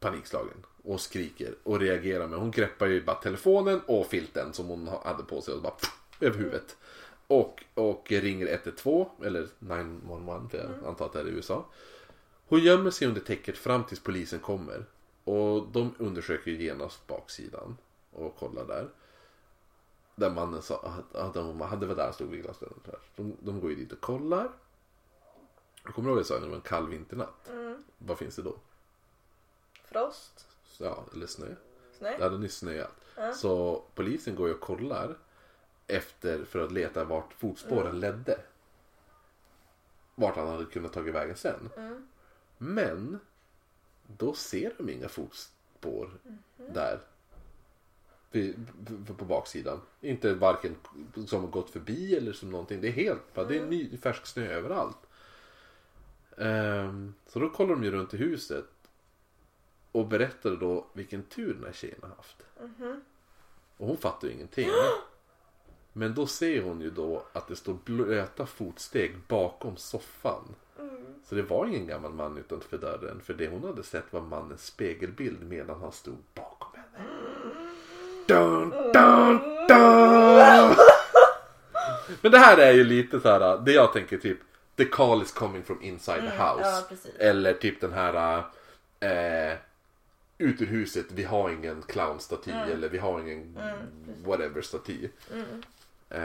[0.00, 2.38] panikslagen och skriker och reagerar med.
[2.38, 5.92] Hon greppar ju bara telefonen och filten som hon hade på sig och bara pff,
[6.20, 6.76] över huvudet.
[7.26, 11.66] Och, och ringer 112 eller 911 för jag antar att det är i USA.
[12.48, 14.84] Hon gömmer sig under täcket fram tills polisen kommer.
[15.24, 17.76] Och de undersöker genast baksidan
[18.12, 18.88] och kollar där.
[20.16, 22.80] Där mannen sa att att de hade varit där och stod vid glasdörren.
[23.16, 24.48] De, de går ju dit och kollar.
[25.84, 27.50] Jag kommer ihåg att jag sa att det var en kall vinternatt.
[27.98, 28.56] Vad finns det då?
[29.84, 30.46] Frost.
[30.78, 31.46] Ja, eller snö.
[31.98, 32.16] Snö.
[32.18, 32.94] Det hade nyss snöat.
[33.34, 35.16] Så polisen går ju och kollar
[35.86, 38.40] efter för att leta vart fotspåren ledde.
[40.14, 41.70] Vart han hade kunnat tagit vägen sen.
[42.58, 43.20] Men
[44.06, 46.10] då ser de inga fotspår
[46.56, 47.00] där.
[49.18, 49.80] På baksidan.
[50.00, 50.76] Inte varken
[51.26, 52.80] som gått förbi eller som någonting.
[52.80, 54.98] Det är helt bara, det är ny färsk snö överallt.
[56.38, 58.64] Ehm, så då kollar de ju runt i huset.
[59.92, 62.42] Och berättade då vilken tur den här tjejen har haft.
[63.76, 64.68] Och hon fattar ju ingenting.
[65.92, 70.54] Men då ser hon ju då att det står blöta fotsteg bakom soffan.
[71.24, 73.20] Så det var ingen gammal man utanför dörren.
[73.20, 76.65] För det hon hade sett var mannens spegelbild medan han stod bakom.
[78.28, 80.76] Dun, dun, dun.
[82.20, 84.38] Men det här är ju lite så här, det jag tänker typ
[84.76, 86.84] The call is coming from inside the house.
[86.90, 86.96] ja.
[87.18, 88.38] Eller typ den här
[89.00, 89.56] eh,
[90.38, 93.58] ut ur huset, vi har ingen clownstaty eller vi har ingen
[94.24, 95.08] whatever staty.
[96.08, 96.20] Eh,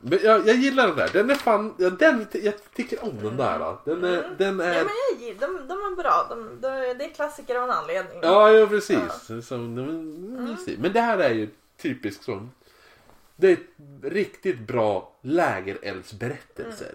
[0.00, 3.36] men jag, jag gillar den där, den är fan, ja, den, jag tycker om den
[3.36, 3.76] där.
[3.84, 4.86] Den är, den Ja är men
[5.20, 6.26] jag de, de är bra.
[6.28, 6.68] De, de,
[6.98, 8.18] det är klassiker av en anledning.
[8.22, 8.98] Ja, ja precis.
[9.42, 10.78] Så, den är mysig.
[10.78, 12.50] Men det här är ju typiskt som...
[13.36, 13.58] Det är
[14.02, 16.94] riktigt bra lägereldsberättelser.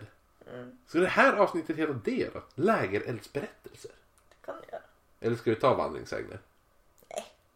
[0.88, 2.42] Så det här avsnittet hela det då?
[2.56, 3.92] Lägereldsberättelser?
[4.30, 4.82] Det kan du göra.
[5.20, 6.40] Eller ska vi ta vandringssägner?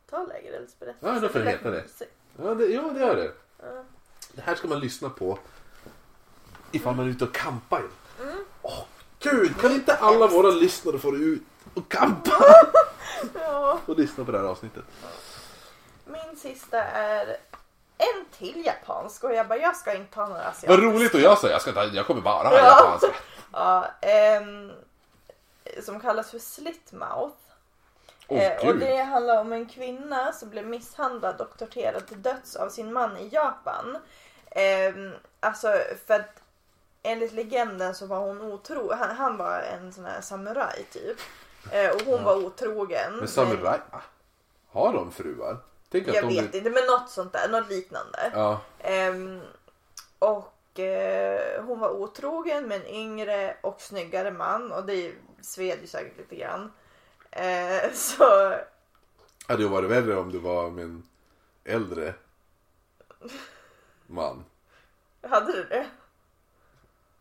[0.10, 1.14] Ta lägereldsberättelse.
[1.14, 1.84] Ja, då får det heta det.
[2.44, 3.32] Ja, det, ja, det gör det.
[4.34, 5.40] Det här ska man lyssna på
[6.72, 7.84] ifall man är ute och campar.
[8.62, 8.84] Åh,
[9.20, 9.62] gud!
[9.62, 11.42] Kan inte alla våra lyssnare få ut
[11.74, 12.32] och campa?
[13.34, 13.80] Ja.
[13.86, 14.84] och lyssna på det här avsnittet.
[16.06, 17.38] Min sista är
[17.98, 20.82] en till japansk och jag bara, jag ska inte ta några Vad asiatiska.
[20.86, 22.66] roligt och jag sa jag ska ta, jag kommer bara ha Ja.
[22.66, 23.08] japanska.
[23.54, 24.72] Ja, ehm,
[25.86, 27.36] som kallas för slitmouth.
[28.30, 32.70] Eh, och det handlar om en kvinna som blev misshandlad och torterad till döds av
[32.70, 33.98] sin man i Japan.
[34.52, 35.74] Ehm, alltså
[36.06, 36.42] för att
[37.04, 38.98] enligt legenden så var hon otrogen.
[38.98, 41.18] Han, han var en sån här samuraj typ.
[41.72, 43.14] Eh, och hon var otrogen.
[43.18, 44.02] Men samuraj, ah,
[44.70, 45.58] har de fruar?
[45.90, 48.32] Tänk Jag de vet inte men något sånt där, något liknande.
[48.34, 49.42] Ja, Ehm,
[50.20, 55.88] och eh, hon var otrogen med en yngre och snyggare man och det sved ju
[55.88, 56.72] säkert lite grann.
[57.32, 58.54] Eh, så
[59.48, 61.04] hade ju varit värre om du var en
[61.64, 62.14] äldre
[64.08, 64.46] man.
[65.22, 65.88] hade du det?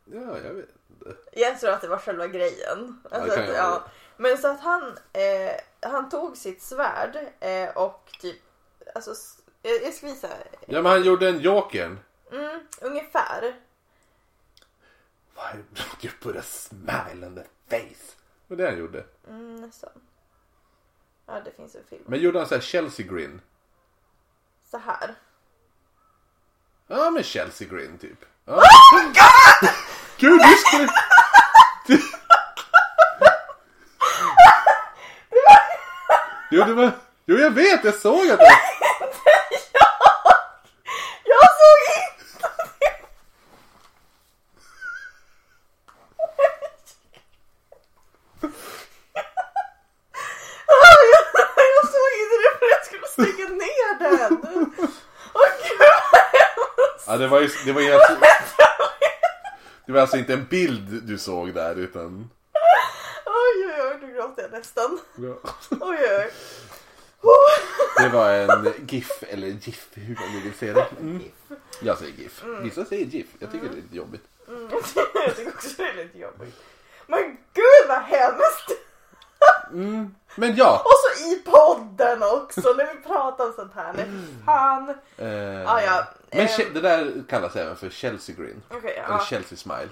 [0.04, 1.16] Ja, jag vet inte.
[1.32, 3.02] Jag tror att det var själva grejen.
[3.10, 3.84] Alltså kan att, ja.
[4.16, 8.42] Men så att han, eh, han tog sitt svärd eh, och typ,
[8.94, 9.14] alltså,
[9.62, 10.28] jag, jag ska visa.
[10.66, 11.98] Ja, men han gjorde en jokern.
[12.32, 13.56] Mm, ungefär.
[15.34, 18.16] Why don't you put a smile on the face?
[18.46, 19.04] Var det han gjorde.
[19.28, 19.90] Mm, nästan.
[21.26, 22.04] Ja, det finns en film.
[22.06, 23.40] Men gjorde han så här Chelsea grin?
[24.70, 25.14] Så här.
[26.86, 28.24] Ja, men Chelsea grin typ.
[28.44, 28.62] Ja.
[30.18, 30.88] Gud, du skulle...
[36.50, 36.90] Jo, det var...
[37.24, 38.58] Jo, jag vet, jag såg att det...
[41.24, 42.48] Jag såg inte
[42.80, 43.06] det!
[51.56, 54.32] Jag såg inte det för jag skulle stänga ner den.
[55.34, 57.04] Åh gud vad hemskt.
[57.06, 57.16] Ja,
[57.66, 58.16] det var alltså...
[59.86, 62.30] Det var alltså inte en bild du såg där, utan...
[63.26, 64.98] Oj oj oj, nu gråter jag nästan.
[65.16, 65.36] Oj
[65.80, 66.30] oj oj.
[68.02, 70.86] Det var en GIF, eller GIF, hur man nu vill se det.
[71.00, 71.22] Mm.
[71.82, 72.44] Jag säger GIF.
[72.62, 73.26] Vissa säger GIF.
[73.38, 74.22] Jag tycker det är lite jobbigt.
[74.48, 74.68] Mm,
[75.26, 76.54] jag tycker också det är lite jobbigt.
[77.06, 77.22] Men
[77.54, 78.72] gud vad hemskt!
[80.34, 80.82] Men ja.
[80.84, 83.92] Och så i podden också när vi pratar om sånt här.
[83.92, 84.06] Nej
[84.46, 84.88] fan.
[85.16, 86.06] Eh, Ah, ja.
[86.36, 86.46] Men.
[86.48, 88.62] Che- det där kallas även för Chelsea grin.
[88.70, 89.24] Okej, Eller ja.
[89.24, 89.88] Chelsea smile.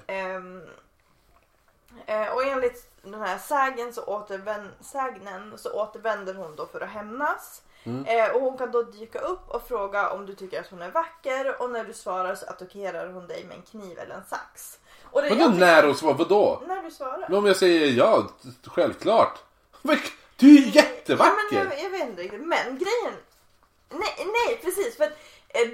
[2.07, 6.89] Eh, och enligt den här sägen så, återvän- sägnen så återvänder hon då för att
[6.91, 7.63] hämnas.
[7.85, 8.05] Mm.
[8.07, 10.91] Eh, och hon kan då dyka upp och fråga om du tycker att hon är
[10.91, 14.79] vacker och när du svarar så attackerar hon dig med en kniv eller en sax.
[15.03, 16.13] Och det Vadå när och så?
[16.13, 16.63] Vadå?
[16.67, 17.27] När du svarar.
[17.29, 18.29] Men om jag säger ja,
[18.67, 19.39] självklart.
[20.37, 21.35] Du är ju Ja, jättevacker!
[21.51, 22.41] men jag, jag vet inte riktigt.
[22.41, 23.15] Men grejen...
[23.91, 24.97] Nej, nej precis.
[24.97, 25.13] För att,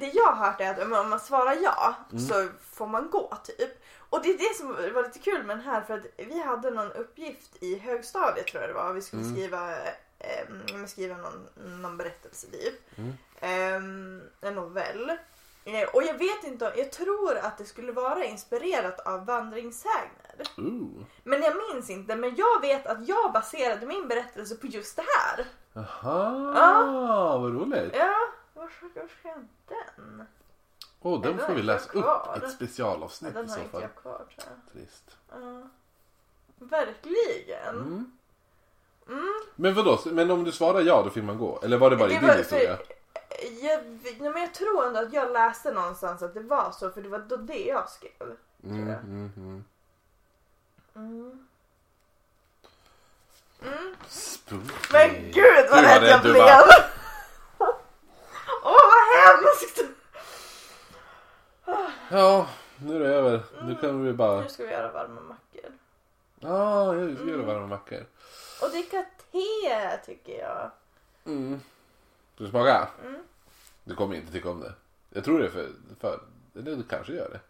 [0.01, 2.24] det jag har hört är att om man svarar ja Mm.
[2.28, 3.82] så får man gå typ.
[4.11, 6.70] Och det är det som var lite kul med den här för att vi hade
[6.70, 8.93] någon uppgift i högstadiet tror jag det var.
[8.93, 9.35] Vi skulle Mm.
[9.35, 9.70] skriva,
[10.19, 11.48] eh, skriva någon,
[11.82, 12.98] någon berättelse typ.
[12.98, 13.12] Mm.
[13.40, 15.11] Eh, en novell.
[15.65, 20.36] Eh, och jag vet inte, jag tror att det skulle vara inspirerat av vandringssägner.
[20.57, 21.05] Ooh.
[21.24, 25.05] Men jag minns inte, men jag vet att jag baserade min berättelse på just det
[25.19, 25.47] här.
[25.74, 27.94] Aha, vad roligt.
[27.97, 28.15] Ja,
[28.61, 29.09] var ska jag
[29.69, 30.27] den?
[31.03, 32.37] Åh, den den får vi läsa upp.
[32.43, 33.82] Ett specialavsnitt Den i har så inte fall.
[33.82, 34.73] jag kvar tror jag.
[34.73, 35.16] Trist.
[35.31, 35.69] Ja.
[36.59, 37.69] Verkligen.
[37.78, 38.12] Mm.
[39.09, 39.41] Mm.
[39.57, 41.61] Men vadå, men om du svarar ja då fick man gå?
[41.62, 42.77] Eller var det bara i din var- historia?
[42.77, 42.87] för-
[43.66, 43.85] Jag,
[44.20, 47.09] nej, men jag tror ändå att jag läste någonstans att det var så för det
[47.09, 48.37] var då det jag skrev.
[48.65, 48.99] Mm, jag.
[48.99, 49.65] mm, mm.
[50.95, 51.47] Mm.
[53.62, 53.95] Mm.
[54.93, 56.35] Men gud vad rädd jag blev!
[56.35, 56.85] bara-
[58.62, 59.81] Åh vad hemskt!
[62.11, 63.41] Ja, nu är det över.
[63.62, 64.41] Nu kan vi bara...
[64.41, 65.70] Nu ska vi göra varma mackor.
[66.41, 67.28] Ja, jag ska Mm.
[67.28, 68.07] göra varma mackor.
[68.62, 70.70] Och dricka te tycker jag.
[71.27, 71.61] Mm.
[72.35, 72.89] Ska du smaka?
[73.05, 73.23] Mm.
[73.85, 74.73] Du kommer inte tycka om det.
[75.11, 75.69] Jag tror det är för...
[76.01, 76.20] för
[76.55, 77.41] eller du kanske gör det.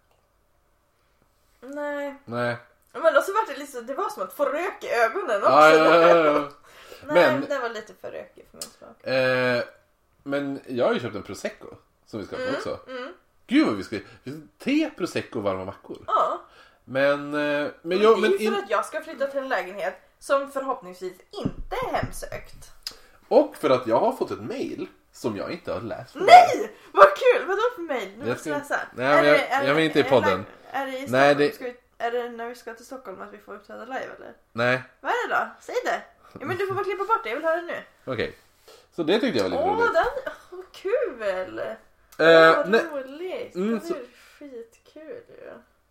[1.67, 2.15] Nej.
[2.25, 2.57] Nej.
[2.93, 5.51] Men också var det liksom, det var som att få rök i ögonen också.
[5.51, 6.33] Ja, ja, ja, ja.
[7.07, 9.07] Nej, Men- det var lite för rökig för min smak.
[9.07, 9.63] Eh,
[10.23, 11.67] men jag har ju köpt en prosecco.
[12.07, 12.81] Som vi ska få också.
[12.91, 13.13] Mm.
[13.51, 13.97] Gud vad vi ska...
[14.59, 15.99] te, prosecco och varma mackor.
[16.07, 16.41] Ja.
[16.85, 17.35] Men...
[17.35, 18.17] Eh, men Men jag...
[18.17, 21.13] det Men är ju in, för att jag ska flytta till en lägenhet som förhoppningsvis
[21.31, 22.71] inte är hemsökt.
[23.29, 26.15] och för att jag har fått ett mail som jag inte har läst.
[26.15, 26.71] Nej!
[26.93, 27.47] Vad kul!
[27.47, 28.07] Vadå för mig?
[28.07, 28.81] Nu Jag måste ska- läsa.
[28.95, 30.45] Nej, men jag- jag vill inte i podden.
[30.73, 31.13] Är det i Stockholm?
[31.13, 34.07] Nej, det- vi, är det när vi ska till Stockholm att vi får uppträda live
[34.17, 34.33] eller?
[34.53, 35.49] Nej, Vad är det då?
[35.61, 36.03] Säg det!
[36.41, 37.77] Ja, men du får bara klippa bort det, jag vill höra det nu.
[38.13, 38.39] okej.
[38.97, 39.95] Så det tyckte jag var lite Åh, roligt.
[39.95, 40.33] den...
[40.53, 41.63] Åh, kul!
[42.21, 43.55] Eh, Vad roligt!
[43.55, 44.01] Mm, det så- är
[44.39, 45.23] skitkul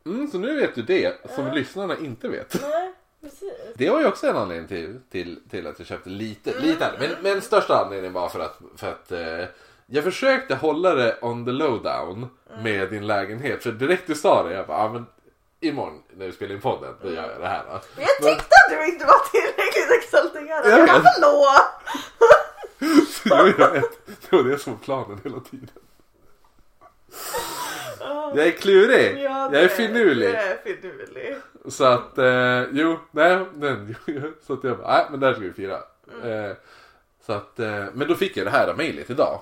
[0.06, 0.12] ju.
[0.12, 1.54] mm, så nu vet du det som Ja.
[1.54, 2.62] lyssnarna inte vet.
[2.62, 3.54] Nej, precis.
[3.76, 7.10] Det var ju också en anledning till, till, till att jag köpte lite, lite men,
[7.22, 9.46] men största anledningen var för att, för att eh,
[9.86, 12.28] jag försökte hålla det on the lowdown
[12.64, 13.64] med din lägenhet.
[13.64, 15.06] För direkt du sa det, jag bara, ah, men
[15.60, 17.64] imorgon när vi spelar in podden, då gör jag det här.
[17.66, 17.72] Då.
[17.96, 20.66] Men jag tyckte att du inte var tillräckligt exalterad.
[20.80, 20.90] Jag vet.
[20.90, 21.46] hallå!
[23.08, 23.84] Så jag vet,
[24.30, 25.70] det var det som var planen hela tiden.
[28.36, 30.28] Jag är klurig, Ja, jag är finurlig.
[30.28, 31.36] Är finurlig.
[31.68, 33.96] Så att, eh, jo, nej, men,
[34.48, 35.78] så att jag bara, nej men där ska vi fira.
[36.24, 36.46] Mm.
[36.50, 36.56] Eh,
[37.26, 39.40] så att, eh, men då fick jag det här mejlet idag.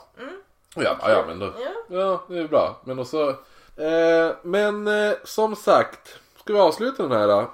[0.75, 1.57] Och jag bara, ja men då, Mm.
[1.87, 2.23] Ja.
[2.29, 2.81] det är bra.
[2.85, 3.29] Men och så,
[3.77, 7.33] eh, men eh, som sagt, ska vi avsluta den här då?
[7.37, 7.49] Mm.